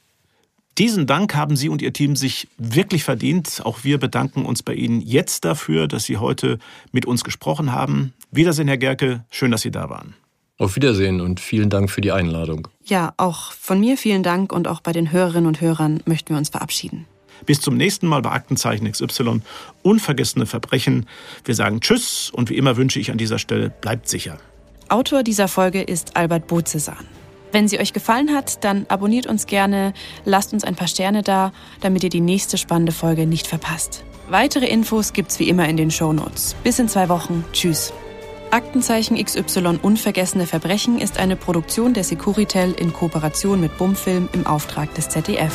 Diesen 0.78 1.08
Dank 1.08 1.34
haben 1.34 1.56
Sie 1.56 1.68
und 1.68 1.82
Ihr 1.82 1.92
Team 1.92 2.14
sich 2.14 2.46
wirklich 2.58 3.02
verdient. 3.02 3.62
Auch 3.64 3.82
wir 3.82 3.98
bedanken 3.98 4.44
uns 4.44 4.62
bei 4.62 4.74
Ihnen 4.74 5.00
jetzt 5.00 5.44
dafür, 5.44 5.88
dass 5.88 6.04
Sie 6.04 6.18
heute 6.18 6.60
mit 6.92 7.04
uns 7.04 7.24
gesprochen 7.24 7.72
haben. 7.72 8.12
Wiedersehen, 8.30 8.68
Herr 8.68 8.78
Gerke. 8.78 9.24
Schön, 9.28 9.50
dass 9.50 9.62
Sie 9.62 9.72
da 9.72 9.90
waren. 9.90 10.14
Auf 10.58 10.76
Wiedersehen 10.76 11.20
und 11.20 11.38
vielen 11.38 11.68
Dank 11.68 11.90
für 11.90 12.00
die 12.00 12.12
Einladung. 12.12 12.68
Ja, 12.84 13.12
auch 13.18 13.52
von 13.52 13.78
mir 13.78 13.98
vielen 13.98 14.22
Dank 14.22 14.52
und 14.52 14.68
auch 14.68 14.80
bei 14.80 14.92
den 14.92 15.12
Hörerinnen 15.12 15.46
und 15.46 15.60
Hörern 15.60 16.02
möchten 16.06 16.30
wir 16.30 16.38
uns 16.38 16.48
verabschieden. 16.48 17.06
Bis 17.44 17.60
zum 17.60 17.76
nächsten 17.76 18.06
Mal 18.06 18.22
bei 18.22 18.30
Aktenzeichen 18.30 18.90
XY. 18.90 19.42
Unvergessene 19.82 20.46
Verbrechen. 20.46 21.06
Wir 21.44 21.54
sagen 21.54 21.80
Tschüss 21.80 22.30
und 22.32 22.48
wie 22.48 22.56
immer 22.56 22.78
wünsche 22.78 22.98
ich 22.98 23.10
an 23.10 23.18
dieser 23.18 23.38
Stelle, 23.38 23.68
bleibt 23.68 24.08
sicher. 24.08 24.38
Autor 24.88 25.22
dieser 25.22 25.48
Folge 25.48 25.82
ist 25.82 26.16
Albert 26.16 26.46
Bozesan. 26.46 27.04
Wenn 27.52 27.68
sie 27.68 27.78
euch 27.78 27.92
gefallen 27.92 28.34
hat, 28.34 28.64
dann 28.64 28.86
abonniert 28.88 29.26
uns 29.26 29.46
gerne, 29.46 29.92
lasst 30.24 30.52
uns 30.52 30.64
ein 30.64 30.74
paar 30.74 30.88
Sterne 30.88 31.22
da, 31.22 31.52
damit 31.80 32.02
ihr 32.04 32.10
die 32.10 32.20
nächste 32.20 32.56
spannende 32.56 32.92
Folge 32.92 33.26
nicht 33.26 33.46
verpasst. 33.46 34.04
Weitere 34.28 34.66
Infos 34.66 35.12
gibt's 35.12 35.38
wie 35.38 35.48
immer 35.48 35.68
in 35.68 35.76
den 35.76 35.90
Show 35.90 36.12
Notes. 36.12 36.56
Bis 36.64 36.78
in 36.78 36.88
zwei 36.88 37.08
Wochen. 37.08 37.44
Tschüss. 37.52 37.92
Aktenzeichen 38.50 39.22
XY 39.22 39.78
Unvergessene 39.82 40.46
Verbrechen 40.46 40.98
ist 40.98 41.18
eine 41.18 41.36
Produktion 41.36 41.94
der 41.94 42.04
Securitel 42.04 42.72
in 42.72 42.92
Kooperation 42.92 43.60
mit 43.60 43.76
Bumfilm 43.76 44.28
im 44.32 44.46
Auftrag 44.46 44.94
des 44.94 45.08
ZDF. 45.08 45.52